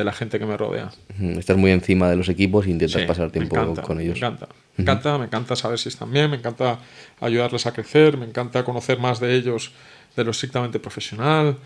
de 0.00 0.04
la 0.04 0.12
gente 0.12 0.38
que 0.38 0.46
me 0.46 0.56
rodea. 0.56 0.90
Estás 1.36 1.56
muy 1.58 1.70
encima 1.70 2.08
de 2.08 2.16
los 2.16 2.28
equipos 2.28 2.66
e 2.66 2.70
intentas 2.70 3.02
pasar 3.02 3.30
tiempo 3.30 3.54
con 3.82 4.00
ellos. 4.00 4.18
Me 4.18 4.26
encanta, 4.26 4.48
me 4.76 4.82
encanta, 4.82 5.18
me 5.18 5.24
encanta 5.26 5.56
saber 5.56 5.78
si 5.78 5.90
están 5.90 6.10
bien, 6.10 6.30
me 6.30 6.38
encanta 6.38 6.78
ayudarles 7.20 7.66
a 7.66 7.72
crecer, 7.72 8.16
me 8.16 8.24
encanta 8.24 8.64
conocer 8.64 8.98
más 8.98 9.20
de 9.20 9.34
ellos 9.34 9.72
de 10.16 10.24
lo 10.24 10.30
estrictamente 10.30 10.80
profesional. 10.80 11.56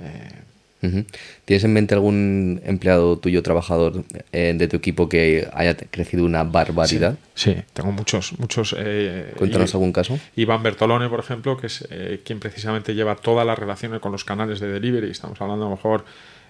Eh. 0.00 1.04
¿Tienes 1.44 1.64
en 1.64 1.72
mente 1.72 1.94
algún 1.94 2.60
empleado 2.64 3.18
tuyo, 3.18 3.42
trabajador 3.42 4.04
eh, 4.30 4.54
de 4.56 4.68
tu 4.68 4.76
equipo 4.76 5.08
que 5.08 5.48
haya 5.52 5.74
crecido 5.74 6.24
una 6.24 6.44
barbaridad? 6.44 7.18
Sí, 7.34 7.56
tengo 7.72 7.90
muchos, 7.90 8.38
muchos. 8.38 8.76
Eh, 8.78 9.32
Cuéntanos 9.36 9.74
algún 9.74 9.92
caso. 9.92 10.20
Iván 10.36 10.62
Bertolone, 10.62 11.08
por 11.08 11.20
ejemplo, 11.20 11.56
que 11.56 11.66
es 11.66 11.88
quien 12.22 12.38
precisamente 12.38 12.94
lleva 12.94 13.16
todas 13.16 13.44
las 13.46 13.58
relaciones 13.58 13.98
con 14.00 14.12
los 14.12 14.24
canales 14.24 14.60
de 14.60 14.68
delivery. 14.68 15.10
Estamos 15.10 15.40
hablando 15.40 15.66
a 15.66 15.70
lo 15.70 15.74
mejor 15.74 16.04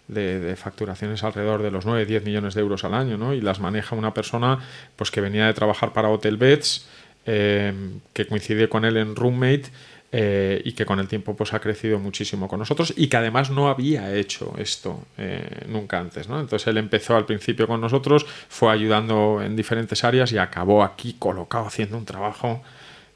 de, 0.09 0.57
facturaciones 0.57 1.23
alrededor 1.23 1.63
de 1.63 1.71
los 1.71 1.87
9-10 1.87 2.25
millones 2.25 2.55
de 2.55 2.61
euros 2.61 2.85
al 2.85 2.95
año, 2.95 3.17
¿no? 3.17 3.35
Y 3.35 3.41
las 3.41 3.61
maneja 3.61 3.95
una 3.95 4.15
persona 4.15 4.59
pues, 4.97 5.11
que 5.11 5.21
venía 5.21 5.47
de 5.47 5.55
trabajar 5.55 5.93
para 5.93 6.09
Hotel 6.09 6.37
Beds, 6.37 6.89
eh, 7.27 7.73
que 8.13 8.27
coincide 8.27 8.69
con 8.69 8.85
él 8.85 8.97
en 8.97 9.15
Roommate 9.15 9.71
eh, 10.11 10.63
y 10.65 10.73
que 10.73 10.87
con 10.87 10.99
el 11.01 11.07
tiempo 11.07 11.37
pues, 11.37 11.53
ha 11.53 11.61
crecido 11.61 11.99
muchísimo 11.99 12.49
con 12.49 12.59
nosotros 12.59 12.95
y 12.97 13.09
que 13.09 13.19
además 13.19 13.51
no 13.51 13.69
había 13.69 14.15
hecho 14.15 14.55
esto 14.57 15.05
eh, 15.19 15.67
nunca 15.69 15.99
antes. 15.99 16.29
¿no? 16.31 16.41
Entonces 16.41 16.67
él 16.69 16.79
empezó 16.79 17.15
al 17.15 17.27
principio 17.27 17.67
con 17.67 17.83
nosotros, 17.83 18.25
fue 18.49 18.73
ayudando 18.73 19.43
en 19.43 19.55
diferentes 19.55 20.05
áreas 20.05 20.33
y 20.33 20.39
acabó 20.39 20.83
aquí 20.83 21.17
colocado 21.19 21.67
haciendo 21.67 21.99
un 21.99 22.07
trabajo 22.07 22.63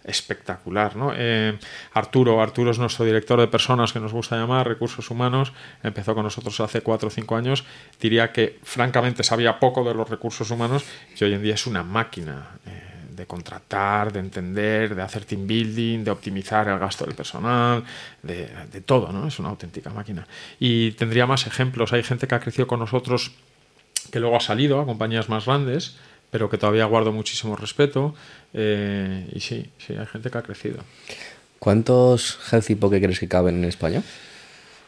espectacular. 0.05 0.96
¿no? 0.96 1.12
Eh, 1.14 1.59
Arturo, 1.92 2.42
Arturo 2.42 2.70
es 2.70 2.78
nuestro 2.78 3.05
director 3.05 3.40
de 3.40 3.46
personas 3.46 3.92
que 3.92 4.00
nos 4.00 4.12
gusta 4.12 4.36
llamar, 4.36 4.66
recursos 4.66 5.11
humanos, 5.11 5.53
empezó 5.82 6.14
con 6.14 6.24
nosotros 6.24 6.59
hace 6.61 6.80
4 6.80 7.09
o 7.09 7.11
5 7.11 7.36
años, 7.36 7.64
diría 8.00 8.32
que 8.32 8.59
francamente 8.62 9.22
sabía 9.22 9.59
poco 9.59 9.84
de 9.84 9.94
los 9.94 10.09
recursos 10.09 10.50
humanos 10.50 10.84
y 11.18 11.24
hoy 11.24 11.34
en 11.34 11.42
día 11.42 11.55
es 11.55 11.66
una 11.66 11.82
máquina. 11.82 12.48
Eh, 12.66 12.88
de 13.12 13.26
contratar, 13.26 14.11
de 14.11 14.20
entender, 14.20 14.94
de 14.94 15.03
hacer 15.03 15.26
team 15.26 15.46
building, 15.46 16.03
de 16.03 16.11
optimizar 16.11 16.66
el 16.68 16.78
gasto 16.78 17.05
del 17.05 17.14
personal, 17.14 17.84
de, 18.22 18.48
de 18.72 18.80
todo, 18.80 19.12
¿no? 19.12 19.28
Es 19.28 19.38
una 19.38 19.50
auténtica 19.50 19.90
máquina. 19.90 20.26
Y 20.59 20.92
tendría 20.92 21.26
más 21.26 21.46
ejemplos. 21.46 21.92
Hay 21.92 22.03
gente 22.03 22.26
que 22.26 22.34
ha 22.34 22.40
crecido 22.40 22.66
con 22.66 22.80
nosotros 22.80 23.32
que 24.11 24.18
luego 24.18 24.36
ha 24.36 24.40
salido 24.40 24.80
a 24.80 24.86
compañías 24.86 25.28
más 25.28 25.46
grandes, 25.46 25.96
pero 26.33 26.49
que 26.49 26.57
todavía 26.57 26.87
guardo 26.87 27.12
muchísimo 27.12 27.57
respeto. 27.57 28.14
Eh, 28.55 29.28
y 29.35 29.41
sí, 29.41 29.70
sí, 29.76 29.95
hay 29.95 30.07
gente 30.07 30.30
que 30.30 30.39
ha 30.39 30.43
crecido. 30.43 30.78
¿Cuántos 31.59 32.39
Healthy 32.51 32.74
Poke 32.74 33.01
crees 33.01 33.20
que 33.20 33.28
caben 33.28 33.57
en 33.59 33.66
España? 33.66 34.03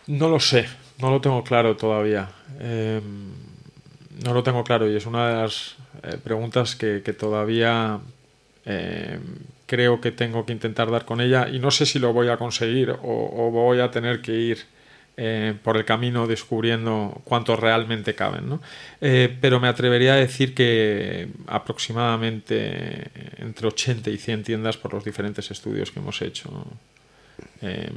No 0.07 0.31
lo 0.31 0.41
sé, 0.41 0.67
no 0.99 1.11
lo 1.11 1.21
tengo 1.21 1.45
claro 1.45 1.77
todavía. 1.77 2.31
Em, 2.59 3.03
no 4.25 4.33
lo 4.33 4.43
tengo 4.43 4.65
claro 4.65 4.91
y 4.91 4.97
es 4.97 5.05
una 5.05 5.29
de 5.29 5.43
las 5.43 5.77
eh, 6.03 6.17
preguntas 6.25 6.77
que, 6.77 7.01
todavía 7.13 8.01
em, 8.65 9.21
creo 9.67 10.01
que 10.01 10.13
tengo 10.13 10.47
que 10.47 10.53
intentar 10.53 10.91
dar 10.91 11.05
con 11.05 11.21
ella 11.21 11.51
y 11.51 11.59
no 11.59 11.71
sé 11.71 11.85
si 11.85 11.99
lo 11.99 12.15
voy 12.15 12.29
a 12.29 12.39
conseguir 12.39 12.97
o 13.03 13.51
voy 13.51 13.81
a 13.81 13.91
tener 13.91 14.23
que 14.23 14.33
ir 14.33 14.74
eh, 15.17 15.55
por 15.63 15.77
el 15.77 15.85
camino 15.85 16.27
descubriendo 16.27 17.21
cuántos 17.25 17.61
realmente 17.61 18.15
caben. 18.15 18.49
¿no? 18.49 18.61
Eh, 19.01 19.37
pero 19.41 19.61
me 19.61 19.69
atrevería 19.69 20.15
a 20.15 20.17
decir 20.17 20.55
que 20.55 21.29
aproximadamente 21.47 23.11
entre 23.39 23.69
80 23.69 24.11
y 24.11 24.19
100 24.19 24.43
tiendas 24.43 24.77
por 24.77 24.93
los 24.93 25.05
diferentes 25.05 25.51
estudios 25.53 25.93
que 25.93 26.01
hemos 26.01 26.21
hecho 26.21 26.67
em, 27.63 27.93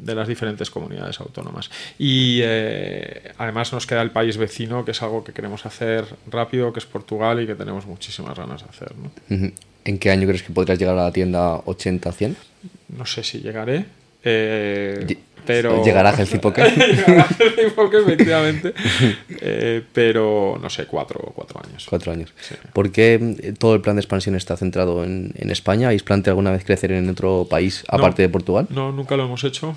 de 0.00 0.14
las 0.14 0.26
diferentes 0.26 0.70
comunidades 0.70 1.20
autónomas. 1.20 1.70
Y 1.98 2.40
eh, 2.42 3.32
además 3.36 3.70
nos 3.74 3.86
queda 3.86 4.00
el 4.00 4.10
país 4.10 4.38
vecino, 4.38 4.82
que 4.84 4.92
es 4.92 5.02
algo 5.02 5.22
que 5.22 5.32
queremos 5.32 5.66
hacer 5.66 6.06
rápido, 6.30 6.72
que 6.72 6.78
es 6.78 6.86
Portugal 6.86 7.42
y 7.42 7.46
que 7.46 7.54
tenemos 7.54 7.84
muchísimas 7.84 8.38
ganas 8.38 8.62
de 8.62 8.70
hacer. 8.70 8.92
¿no? 8.96 9.10
¿En 9.84 9.98
qué 9.98 10.10
año 10.10 10.26
crees 10.26 10.42
que 10.42 10.52
podrías 10.52 10.78
llegar 10.78 10.96
a 10.96 11.04
la 11.04 11.12
tienda 11.12 11.58
80-100? 11.58 12.34
No 12.96 13.04
sé 13.04 13.22
si 13.24 13.40
llegaré. 13.40 13.84
Eh, 14.24 15.18
pero... 15.46 15.84
Llegará 15.84 16.10
a 16.10 16.16
Healthy 16.16 16.38
Poker. 16.38 16.66
efectivamente. 18.02 18.74
Eh, 19.44 19.82
pero, 19.92 20.58
no 20.62 20.70
sé, 20.70 20.86
cuatro, 20.86 21.32
cuatro 21.34 21.60
años. 21.64 21.86
Cuatro 21.88 22.12
años. 22.12 22.32
¿Por 22.72 22.92
qué 22.92 23.14
eh, 23.42 23.54
todo 23.58 23.74
el 23.74 23.80
plan 23.80 23.96
de 23.96 24.00
expansión 24.00 24.36
está 24.36 24.56
centrado 24.56 25.02
en, 25.02 25.32
en 25.36 25.50
España? 25.50 25.88
¿Habéis 25.88 26.04
planteado 26.04 26.34
alguna 26.34 26.52
vez 26.52 26.64
crecer 26.64 26.92
en 26.92 27.08
otro 27.08 27.46
país 27.50 27.84
aparte 27.88 28.22
de 28.22 28.28
Portugal? 28.28 28.68
No, 28.70 28.92
nunca 28.92 29.16
lo 29.16 29.24
hemos 29.24 29.42
hecho. 29.42 29.76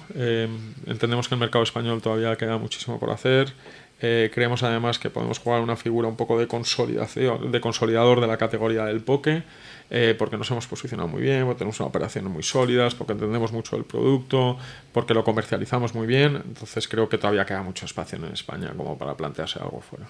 entendemos 0.86 1.28
que 1.28 1.36
el 1.36 1.40
mercado 1.40 1.64
español 1.64 2.02
todavía 2.02 2.36
queda 2.36 2.58
muchísimo 2.60 3.00
por 3.00 3.10
hacer. 3.10 3.54
creemos 4.00 4.62
además 4.62 5.00
que 5.00 5.10
podemos 5.10 5.40
jugar 5.40 5.62
una 5.62 5.76
figura 5.76 6.08
un 6.08 6.16
poco 6.16 6.38
de 6.38 6.48
consolidación, 6.48 7.52
de 7.52 7.60
consolidador 7.62 8.22
de 8.22 8.28
la 8.28 8.38
categoría 8.38 8.86
del 8.86 9.02
poke. 9.02 9.44
Eh, 9.92 10.16
porque 10.18 10.36
nos 10.36 10.50
hemos 10.50 10.66
posicionado 10.66 11.08
muy 11.08 11.22
bien, 11.22 11.46
porque 11.46 11.60
tenemos 11.60 11.80
una 11.80 11.90
operación 11.90 12.26
muy 12.26 12.42
sólidas, 12.42 12.96
porque 12.96 13.14
entendemos 13.14 13.52
mucho 13.52 13.76
el 13.76 13.84
producto, 13.84 14.58
porque 14.92 15.14
lo 15.14 15.24
comercializamos 15.24 15.94
muy 15.94 16.08
bien. 16.08 16.36
Entonces 16.36 16.88
creo 16.88 17.08
que 17.08 17.18
todavía 17.18 17.46
queda 17.46 17.62
mucho 17.62 17.86
espacio 17.86 18.18
en 18.18 18.26
España 18.26 18.74
como 18.76 18.98
para 18.98 19.16
plantearse 19.16 19.60
algo 19.60 19.82
fuera. 19.82 20.08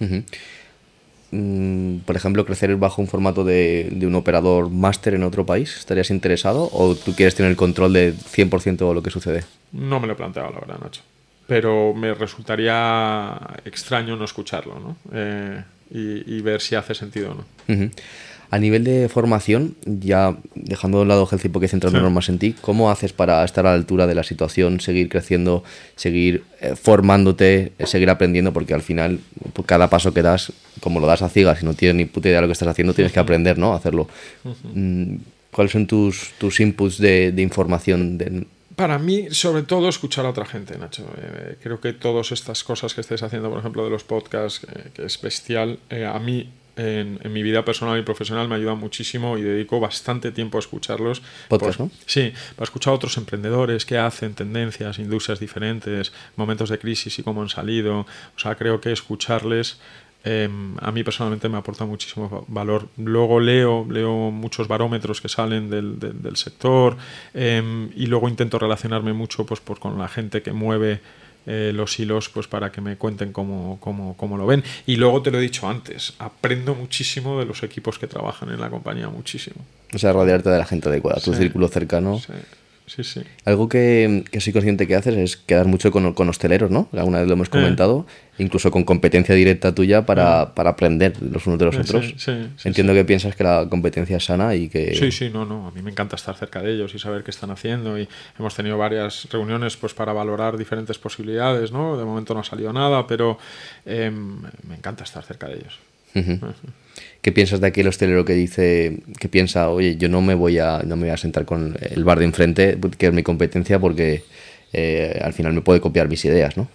Mm, 1.32 1.99
por 1.99 2.15
ejemplo, 2.15 2.45
crecer 2.45 2.73
bajo 2.78 3.01
un 3.01 3.07
formato 3.07 3.43
de, 3.43 3.89
un 4.03 4.15
operador 4.15 4.69
máster 4.69 5.15
en 5.15 5.23
otro 5.23 5.45
país, 5.45 5.76
¿estarías 5.78 6.09
interesado? 6.09 6.69
¿O 6.71 6.95
tú 6.95 7.13
quieres 7.13 7.36
tener 7.36 7.49
el 7.49 7.57
control 7.57 7.93
de 7.93 8.13
100% 8.13 8.88
de 8.88 8.93
lo 8.93 9.03
que 9.03 9.09
sucede? 9.09 9.43
No 9.73 9.99
me 9.99 10.07
lo 10.07 10.13
he 10.13 10.15
planteado, 10.15 10.51
la 10.51 10.59
verdad, 10.59 10.80
Nacho. 10.82 11.01
Pero 11.47 11.93
me 11.93 12.13
resultaría 12.13 13.38
extraño 13.65 14.15
no 14.15 14.26
escucharlo, 14.26 14.80
¿no? 14.80 14.97
Eh, 15.11 15.63
y, 15.91 16.41
ver 16.41 16.61
si 16.61 16.76
hace 16.76 16.95
sentido 16.95 17.32
o 17.32 17.36
no. 17.36 17.45
A 18.55 18.57
nivel 18.57 18.85
de 18.85 19.09
formación, 19.09 19.75
ya 19.83 20.37
dejando 20.55 20.99
de 20.99 21.01
un 21.01 21.09
lado 21.09 21.27
Healthy 21.29 21.49
porque 21.49 21.67
centrándonos 21.67 22.09
más 22.09 22.29
en 22.29 22.39
ti, 22.39 22.55
¿cómo 22.61 22.89
haces 22.89 23.11
para 23.11 23.43
estar 23.43 23.65
a 23.67 23.71
la 23.71 23.75
altura 23.75 24.07
de 24.07 24.15
la 24.15 24.23
situación, 24.23 24.79
seguir 24.79 25.09
creciendo, 25.09 25.65
seguir 25.97 26.45
eh, 26.61 26.73
formándote, 26.81 27.73
eh, 27.77 27.85
seguir 27.85 28.09
aprendiendo? 28.09 28.53
Porque 28.53 28.73
al 28.73 28.81
final, 28.81 29.19
cada 29.65 29.89
paso 29.89 30.13
que 30.13 30.21
das, 30.21 30.53
como 30.79 31.01
lo 31.01 31.05
das 31.05 31.21
a 31.21 31.27
ciegas 31.27 31.63
y 31.63 31.65
no 31.65 31.73
tienes 31.73 31.97
ni 31.97 32.05
puta 32.05 32.29
idea 32.29 32.37
de 32.37 32.43
lo 32.43 32.47
que 32.47 32.53
estás 32.53 32.69
haciendo, 32.69 32.93
tienes 32.93 33.11
que 33.11 33.19
aprender, 33.19 33.57
¿no? 33.57 33.73
A 33.73 33.75
hacerlo. 33.75 34.07
Mm, 34.73 35.15
¿Cuáles 35.51 35.73
son 35.73 35.85
tus, 35.85 36.31
tus 36.37 36.61
inputs 36.61 36.97
de, 36.97 37.33
información? 37.39 38.17
De... 38.17 38.47
Para 38.77 38.97
mí, 38.99 39.27
sobre 39.31 39.63
todo, 39.63 39.89
escuchar 39.89 40.25
a 40.25 40.29
otra 40.29 40.45
gente, 40.45 40.77
Nacho. 40.77 41.03
Eh, 41.17 41.57
creo 41.61 41.81
que 41.81 41.91
todas 41.91 42.31
estas 42.31 42.63
cosas 42.63 42.93
que 42.93 43.01
estés 43.01 43.21
haciendo, 43.21 43.49
por 43.49 43.59
ejemplo, 43.59 43.83
de 43.83 43.89
los 43.89 44.05
podcasts, 44.05 44.65
que 44.93 45.03
es 45.03 45.19
bestial, 45.19 45.79
a 45.91 46.19
mí 46.19 46.47
en, 46.76 47.19
mi 47.32 47.43
vida 47.43 47.63
personal 47.63 47.97
y 47.99 48.03
profesional 48.03 48.47
me 48.47 48.55
ayuda 48.55 48.76
muchísimo 48.76 49.38
y 49.38 49.41
dedico 49.41 49.80
bastante 49.80 50.32
tiempo 50.32 50.57
a 50.57 50.59
escucharlos. 50.59 51.21
Podcast, 51.47 51.80
¿no? 51.80 51.91
Sí, 52.05 52.34
para 52.55 52.65
escuchar 52.65 52.91
a 52.91 52.95
otros 52.95 53.17
emprendedores 53.17 53.86
qué 53.86 53.97
hacen, 53.97 54.34
tendencias, 54.34 54.99
industrias 54.99 55.39
diferentes, 55.39 56.11
momentos 56.36 56.69
de 56.69 56.80
crisis 56.80 57.17
y 57.19 57.23
cómo 57.23 57.41
han 57.41 57.49
salido. 57.49 58.01
O 58.01 58.39
sea, 58.39 58.55
creo 58.55 58.82
que 58.82 58.91
escucharles 58.91 59.80
em, 60.23 60.76
a 60.82 60.91
mí 60.91 61.03
personalmente 61.03 61.47
me 61.49 61.57
aporta 61.57 61.86
muchísimo 61.86 62.45
valor. 62.47 62.89
Luego 62.97 63.39
leo, 63.39 63.86
leo 63.89 64.32
muchos 64.32 64.67
barómetros 64.67 65.21
que 65.21 65.30
salen 65.30 65.69
del, 65.69 65.99
del, 65.99 66.36
sector 66.36 66.97
em, 67.34 67.89
y 67.95 68.07
luego 68.07 68.28
intento 68.28 68.59
relacionarme 68.59 69.13
mucho 69.13 69.45
pues, 69.45 69.59
por, 69.59 69.80
con 69.80 69.97
la 69.97 70.07
gente 70.07 70.41
que 70.41 70.51
mueve 70.51 70.99
eh, 71.45 71.71
los 71.73 71.99
hilos 71.99 72.29
pues 72.29 72.47
para 72.47 72.71
que 72.71 72.81
me 72.81 72.97
cuenten 72.97 73.31
cómo, 73.31 73.77
cómo, 73.79 74.15
cómo, 74.17 74.37
lo 74.37 74.45
ven. 74.45 74.63
Y 74.85 74.95
luego 74.95 75.21
te 75.21 75.31
lo 75.31 75.39
he 75.39 75.41
dicho 75.41 75.67
antes, 75.67 76.13
aprendo 76.19 76.75
muchísimo 76.75 77.39
de 77.39 77.45
los 77.45 77.63
equipos 77.63 77.99
que 77.99 78.07
trabajan 78.07 78.49
en 78.49 78.59
la 78.59 78.69
compañía, 78.69 79.09
muchísimo. 79.09 79.57
O 79.93 79.97
sea, 79.97 80.13
rodearte 80.13 80.49
de 80.49 80.57
la 80.57 80.65
gente 80.65 80.89
adecuada, 80.89 81.21
tu 81.21 81.33
círculo 81.33 81.67
cercano. 81.67 82.19
Sí, 82.19 82.33
sí. 82.88 83.21
Algo 83.45 83.67
que, 83.67 84.23
que, 84.29 84.39
soy 84.39 84.53
consciente 84.53 84.88
que 84.88 84.95
haces 84.95 85.15
es 85.15 85.38
quedar 85.38 85.65
mucho 85.65 85.91
con, 85.91 86.13
con 86.13 86.29
hosteleros, 86.29 86.71
¿no? 86.71 86.88
Alguna 86.93 87.19
vez 87.19 87.27
lo 87.27 87.33
hemos 87.33 87.47
eh. 87.47 87.51
comentado, 87.51 88.05
incluso 88.38 88.71
con 88.71 88.83
competencia 88.83 89.33
directa 89.36 89.73
tuya 89.73 90.05
para, 90.05 90.43
eh. 90.43 90.47
para, 90.55 90.71
aprender 90.71 91.13
los 91.21 91.47
unos 91.47 91.59
de 91.59 91.65
los 91.65 91.77
otros. 91.77 92.13
Entiendo 92.63 92.93
que 92.93 93.05
piensas 93.05 93.36
que 93.36 93.43
la 93.43 93.67
competencia 93.69 94.17
es 94.17 94.25
sana 94.25 94.55
y 94.55 94.69
que... 94.69 94.95
Sí, 94.95 95.11
sí, 95.11 95.29
no, 95.29 95.45
no. 95.45 95.67
A 95.67 95.71
mí 95.71 95.81
me 95.81 95.91
encanta 95.91 96.15
estar 96.15 96.36
cerca 96.36 96.61
de 96.61 96.73
ellos 96.73 96.93
y 96.93 96.99
saber 96.99 97.23
qué 97.23 97.31
están 97.31 97.51
haciendo. 97.51 97.99
Y 97.99 98.07
hemos 98.38 98.55
tenido 98.55 98.77
varias 98.77 99.27
reuniones 99.31 99.77
pues 99.77 99.93
para 99.93 100.13
valorar 100.13 100.57
diferentes 100.57 100.97
posibilidades, 100.97 101.71
¿no? 101.71 101.97
De 101.97 102.05
momento 102.05 102.33
no 102.33 102.41
ha 102.41 102.43
salido 102.43 102.71
nada, 102.71 103.07
pero 103.07 103.38
me 103.86 104.75
encanta 104.75 105.03
estar 105.03 105.23
cerca 105.23 105.47
de 105.47 105.55
ellos. 105.55 105.79
¿Qué 107.26 107.32
piensas 107.32 107.59
de 107.59 107.65
aquel 107.65 107.88
hostelero 107.88 108.23
que 108.23 108.34
dice, 108.34 108.99
que 109.19 109.28
piensa, 109.28 109.71
oye, 109.71 109.97
yo 109.97 110.09
no 110.09 110.21
me 110.21 110.36
voy 110.36 110.59
a, 110.59 110.84
no 110.86 110.95
me 110.95 111.05
voy 111.05 111.09
a 111.09 111.17
sentar 111.17 111.43
con 111.43 111.76
el 111.82 112.03
bar 112.03 112.19
de 112.19 112.26
enfrente, 112.26 112.78
que 112.99 113.07
es 113.07 113.13
mi 113.13 113.23
competencia, 113.23 113.80
porque 113.80 114.23
eh, 114.73 115.19
al 115.23 115.34
final 115.34 115.53
me 115.53 115.61
puede 115.61 115.82
copiar 115.82 116.07
mis 116.07 116.23
ideas, 116.23 116.55
¿no? 116.55 116.67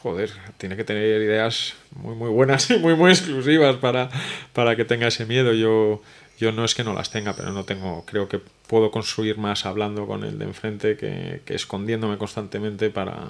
Joder, 0.00 0.30
tiene 0.58 0.76
que 0.76 0.84
tener 0.84 1.20
ideas 1.20 1.74
muy, 1.96 2.14
muy 2.14 2.30
buenas 2.30 2.70
y 2.70 2.78
muy, 2.78 2.94
muy 2.94 3.10
exclusivas 3.10 3.74
para, 3.78 4.10
para 4.52 4.76
que 4.76 4.84
tenga 4.84 5.08
ese 5.08 5.26
miedo. 5.26 5.52
Yo, 5.52 6.00
yo 6.38 6.52
no 6.52 6.64
es 6.64 6.76
que 6.76 6.84
no 6.84 6.94
las 6.94 7.10
tenga, 7.10 7.34
pero 7.34 7.50
no 7.50 7.64
tengo, 7.64 8.04
creo 8.06 8.28
que 8.28 8.38
puedo 8.68 8.92
construir 8.92 9.38
más 9.38 9.66
hablando 9.66 10.06
con 10.06 10.22
el 10.22 10.38
de 10.38 10.44
enfrente 10.44 10.96
que 10.96 11.40
escondiéndome 11.48 12.16
constantemente 12.16 12.90
para, 12.90 13.26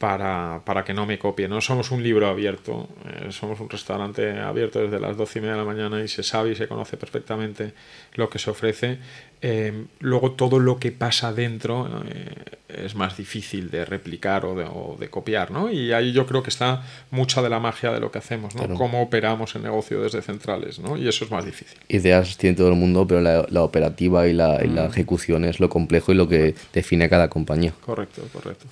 para, 0.00 0.62
para, 0.64 0.82
que 0.82 0.94
no 0.94 1.04
me 1.04 1.18
copie. 1.18 1.46
No 1.46 1.60
somos 1.60 1.90
un 1.90 2.02
libro 2.02 2.26
abierto, 2.26 2.88
eh, 3.04 3.30
somos 3.32 3.60
un 3.60 3.68
restaurante 3.68 4.40
abierto 4.40 4.80
desde 4.80 4.98
las 4.98 5.14
12 5.14 5.38
y 5.38 5.42
media 5.42 5.56
de 5.56 5.60
la 5.60 5.66
mañana 5.66 6.02
y 6.02 6.08
se 6.08 6.22
sabe 6.22 6.52
y 6.52 6.56
se 6.56 6.66
conoce 6.66 6.96
perfectamente 6.96 7.74
lo 8.14 8.30
que 8.30 8.38
se 8.38 8.48
ofrece. 8.48 8.96
Eh, 9.42 9.84
luego 9.98 10.32
todo 10.32 10.58
lo 10.58 10.78
que 10.78 10.90
pasa 10.90 11.34
dentro 11.34 11.86
eh, 12.08 12.34
es 12.68 12.94
más 12.94 13.18
difícil 13.18 13.70
de 13.70 13.84
replicar 13.84 14.46
o 14.46 14.54
de, 14.54 14.64
o 14.64 14.96
de, 14.98 15.10
copiar, 15.10 15.50
¿no? 15.50 15.70
Y 15.70 15.92
ahí 15.92 16.12
yo 16.12 16.24
creo 16.24 16.42
que 16.42 16.48
está 16.48 16.82
mucha 17.10 17.42
de 17.42 17.50
la 17.50 17.60
magia 17.60 17.92
de 17.92 18.00
lo 18.00 18.10
que 18.10 18.20
hacemos, 18.20 18.54
¿no? 18.54 18.74
Cómo 18.76 19.02
operamos 19.02 19.54
el 19.54 19.62
negocio 19.62 20.00
desde 20.00 20.22
centrales, 20.22 20.78
¿no? 20.78 20.96
Y 20.96 21.08
eso 21.08 21.26
es 21.26 21.30
más 21.30 21.44
difícil. 21.44 21.78
Ideas 21.88 22.38
tiene 22.38 22.56
todo 22.56 22.68
el 22.68 22.76
mundo, 22.76 23.06
pero 23.06 23.20
la, 23.20 23.46
la 23.50 23.62
operativa 23.62 24.26
y 24.26 24.32
la, 24.32 24.64
y 24.64 24.68
la, 24.68 24.84
mm. 24.84 24.90
ejecución 24.92 25.44
es 25.44 25.60
lo 25.60 25.68
complejo 25.68 26.12
y 26.12 26.14
lo 26.14 26.26
que 26.26 26.54
define 26.72 27.04
a 27.04 27.10
cada 27.10 27.28
compañía. 27.28 27.74
Correcto, 27.84 28.22
correcto. 28.32 28.64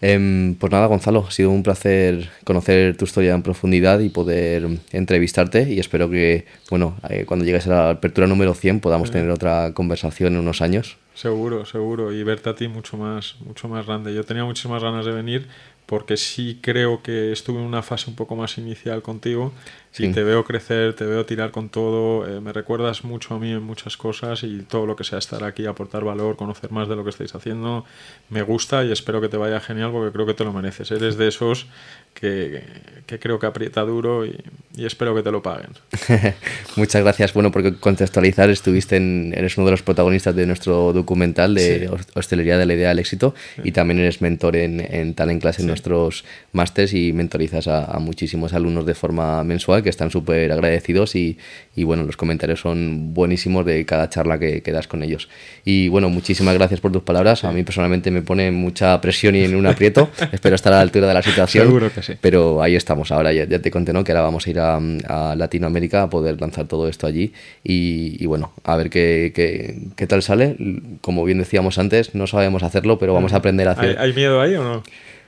Em, 0.00 0.54
pues 0.54 0.70
nada, 0.70 0.86
Gonzalo, 0.86 1.24
ha 1.26 1.30
sido 1.30 1.50
un 1.50 1.62
placer 1.62 2.30
conocer 2.44 2.96
tu 2.96 3.04
historia 3.04 3.34
en 3.34 3.42
profundidad 3.42 3.98
y 3.98 4.08
poder 4.08 4.68
entrevistarte 4.92 5.72
y 5.72 5.80
espero 5.80 6.08
que, 6.08 6.46
bueno, 6.70 6.96
eh, 7.10 7.24
cuando 7.26 7.44
llegues 7.44 7.66
a 7.66 7.70
la 7.70 7.90
apertura 7.90 8.26
número 8.26 8.54
100 8.54 8.80
podamos 8.80 9.10
tener 9.10 9.30
otra 9.30 9.72
conversación 9.74 10.34
en 10.34 10.40
unos 10.40 10.62
años. 10.62 10.96
Seguro, 11.14 11.66
seguro, 11.66 12.12
y 12.12 12.22
verte 12.22 12.48
a 12.48 12.54
ti 12.54 12.68
mucho 12.68 12.96
más, 12.96 13.36
mucho 13.44 13.66
más 13.66 13.84
grande. 13.86 14.14
Yo 14.14 14.22
tenía 14.22 14.44
muchísimas 14.44 14.82
ganas 14.82 15.04
de 15.04 15.10
venir 15.10 15.48
porque 15.84 16.16
sí 16.16 16.58
creo 16.60 17.02
que 17.02 17.32
estuve 17.32 17.58
en 17.58 17.64
una 17.64 17.82
fase 17.82 18.10
un 18.10 18.14
poco 18.14 18.36
más 18.36 18.58
inicial 18.58 19.02
contigo 19.02 19.52
y 19.96 20.12
te 20.12 20.22
veo 20.22 20.44
crecer, 20.44 20.94
te 20.94 21.04
veo 21.04 21.24
tirar 21.24 21.50
con 21.50 21.68
todo, 21.68 22.26
eh, 22.26 22.40
me 22.40 22.52
recuerdas 22.52 23.04
mucho 23.04 23.34
a 23.34 23.38
mí 23.38 23.50
en 23.50 23.62
muchas 23.62 23.96
cosas 23.96 24.42
y 24.42 24.62
todo 24.62 24.86
lo 24.86 24.96
que 24.96 25.04
sea 25.04 25.18
estar 25.18 25.42
aquí, 25.44 25.66
aportar 25.66 26.04
valor, 26.04 26.36
conocer 26.36 26.70
más 26.70 26.88
de 26.88 26.96
lo 26.96 27.04
que 27.04 27.10
estáis 27.10 27.34
haciendo, 27.34 27.84
me 28.28 28.42
gusta 28.42 28.84
y 28.84 28.92
espero 28.92 29.20
que 29.20 29.28
te 29.28 29.36
vaya 29.36 29.60
genial 29.60 29.90
porque 29.90 30.12
creo 30.12 30.26
que 30.26 30.34
te 30.34 30.44
lo 30.44 30.52
mereces. 30.52 30.90
Eres 30.90 31.16
de 31.16 31.28
esos 31.28 31.66
que, 32.14 32.62
que 33.06 33.18
creo 33.18 33.38
que 33.38 33.46
aprieta 33.46 33.82
duro 33.82 34.26
y, 34.26 34.36
y, 34.76 34.84
espero 34.84 35.14
que 35.14 35.22
te 35.22 35.30
lo 35.30 35.42
paguen. 35.42 35.70
Muchas 36.76 37.02
gracias. 37.02 37.32
Bueno, 37.32 37.52
porque 37.52 37.74
contextualizar, 37.74 38.50
estuviste 38.50 38.96
en, 38.96 39.32
eres 39.36 39.56
uno 39.56 39.66
de 39.66 39.70
los 39.72 39.82
protagonistas 39.82 40.34
de 40.34 40.46
nuestro 40.46 40.92
documental 40.92 41.54
de 41.54 41.90
Hostelería 42.14 42.58
de 42.58 42.66
la 42.66 42.74
Idea 42.74 42.88
del 42.88 42.98
Éxito 42.98 43.34
y 43.62 43.72
también 43.72 44.00
eres 44.00 44.20
mentor 44.20 44.56
en, 44.56 44.80
en 44.80 45.14
Talent 45.14 45.40
Class 45.40 45.60
en 45.60 45.66
nuestros 45.66 46.24
másters 46.52 46.92
y 46.92 47.12
mentorizas 47.12 47.68
a, 47.68 47.84
a 47.84 47.98
muchísimos 47.98 48.52
alumnos 48.52 48.84
de 48.84 48.94
forma 48.94 49.44
mensual 49.44 49.82
que 49.82 49.90
están 49.90 50.10
súper 50.10 50.50
agradecidos 50.50 51.14
y, 51.14 51.38
y, 51.76 51.84
bueno, 51.84 52.02
los 52.02 52.16
comentarios 52.16 52.60
son 52.60 53.14
buenísimos 53.14 53.64
de 53.64 53.84
cada 53.86 54.08
charla 54.08 54.38
que, 54.38 54.62
que, 54.62 54.72
das 54.72 54.88
con 54.88 55.02
ellos. 55.02 55.28
Y 55.64 55.88
bueno, 55.88 56.08
muchísimas 56.08 56.54
gracias 56.54 56.80
por 56.80 56.92
tus 56.92 57.02
palabras. 57.02 57.44
A 57.44 57.52
mí 57.52 57.62
personalmente 57.62 58.10
me 58.10 58.22
pone 58.22 58.50
mucha 58.50 59.00
presión 59.00 59.36
y 59.36 59.44
en 59.44 59.54
un 59.54 59.66
aprieto. 59.66 60.10
Espero 60.32 60.56
estar 60.56 60.72
a 60.72 60.76
la 60.76 60.82
altura 60.82 61.06
de 61.06 61.14
la 61.14 61.22
situación. 61.22 61.66
Seguro 61.66 61.92
que 61.92 61.97
sí. 62.02 62.14
Pero 62.20 62.62
ahí 62.62 62.76
estamos. 62.76 63.12
Ahora 63.12 63.32
ya, 63.32 63.44
ya 63.44 63.58
te 63.60 63.70
conté, 63.70 63.92
¿no? 63.92 64.04
Que 64.04 64.12
ahora 64.12 64.22
vamos 64.22 64.46
a 64.46 64.50
ir 64.50 64.60
a, 64.60 64.76
a 64.76 65.34
Latinoamérica 65.36 66.04
a 66.04 66.10
poder 66.10 66.40
lanzar 66.40 66.66
todo 66.66 66.88
esto 66.88 67.06
allí 67.06 67.32
y, 67.64 68.22
y 68.22 68.26
bueno, 68.26 68.52
a 68.64 68.76
ver 68.76 68.90
qué, 68.90 69.32
qué, 69.34 69.78
qué, 69.96 70.06
tal 70.06 70.22
sale. 70.22 70.56
Como 71.00 71.24
bien 71.24 71.38
decíamos 71.38 71.78
antes, 71.78 72.14
no 72.14 72.26
sabemos 72.26 72.62
hacerlo, 72.62 72.98
pero 72.98 73.14
vamos 73.14 73.32
a 73.32 73.36
aprender 73.36 73.68
a 73.68 73.72
hacer. 73.72 73.98
¿Hay, 73.98 74.08
hay 74.08 74.12
miedo 74.14 74.40
ahí 74.40 74.54
o 74.54 74.64
no? 74.64 74.82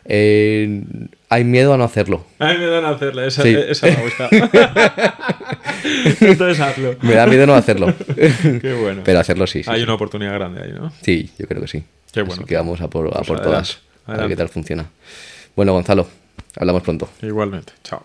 Eh, 0.04 0.82
hay 1.28 1.44
miedo 1.44 1.74
a 1.74 1.76
no 1.76 1.84
hacerlo. 1.84 2.24
Hay 2.38 2.58
miedo 2.58 2.78
a 2.78 2.80
no 2.80 2.88
hacerlo, 2.88 3.22
esa, 3.22 3.42
sí. 3.42 3.54
esa 3.56 3.86
me 3.86 3.96
gusta. 4.02 4.28
Entonces 6.20 6.60
hazlo. 6.60 6.96
Me 7.02 7.14
da 7.14 7.26
miedo 7.26 7.46
no 7.46 7.54
hacerlo. 7.54 7.94
Qué 8.16 8.76
bueno. 8.80 9.02
Pero 9.04 9.20
hacerlo 9.20 9.46
sí. 9.46 9.62
sí 9.62 9.70
hay 9.70 9.78
sí. 9.78 9.84
una 9.84 9.94
oportunidad 9.94 10.34
grande 10.34 10.62
ahí, 10.62 10.72
¿no? 10.72 10.92
Sí, 11.02 11.30
yo 11.38 11.46
creo 11.46 11.60
que 11.62 11.68
sí. 11.68 11.84
Qué 12.12 12.22
bueno. 12.22 12.42
Así 12.42 12.44
que 12.44 12.56
vamos 12.56 12.80
a 12.80 12.88
por, 12.88 13.08
a 13.08 13.10
Pues 13.10 13.28
por 13.28 13.36
adelante, 13.38 13.68
todas. 13.68 13.80
A 14.06 14.16
ver 14.16 14.28
qué 14.28 14.36
tal 14.36 14.48
funciona. 14.48 14.86
Bueno, 15.54 15.72
Gonzalo, 15.72 16.08
hablamos 16.56 16.82
pronto. 16.82 17.08
Igualmente. 17.22 17.72
Chao. 17.82 18.04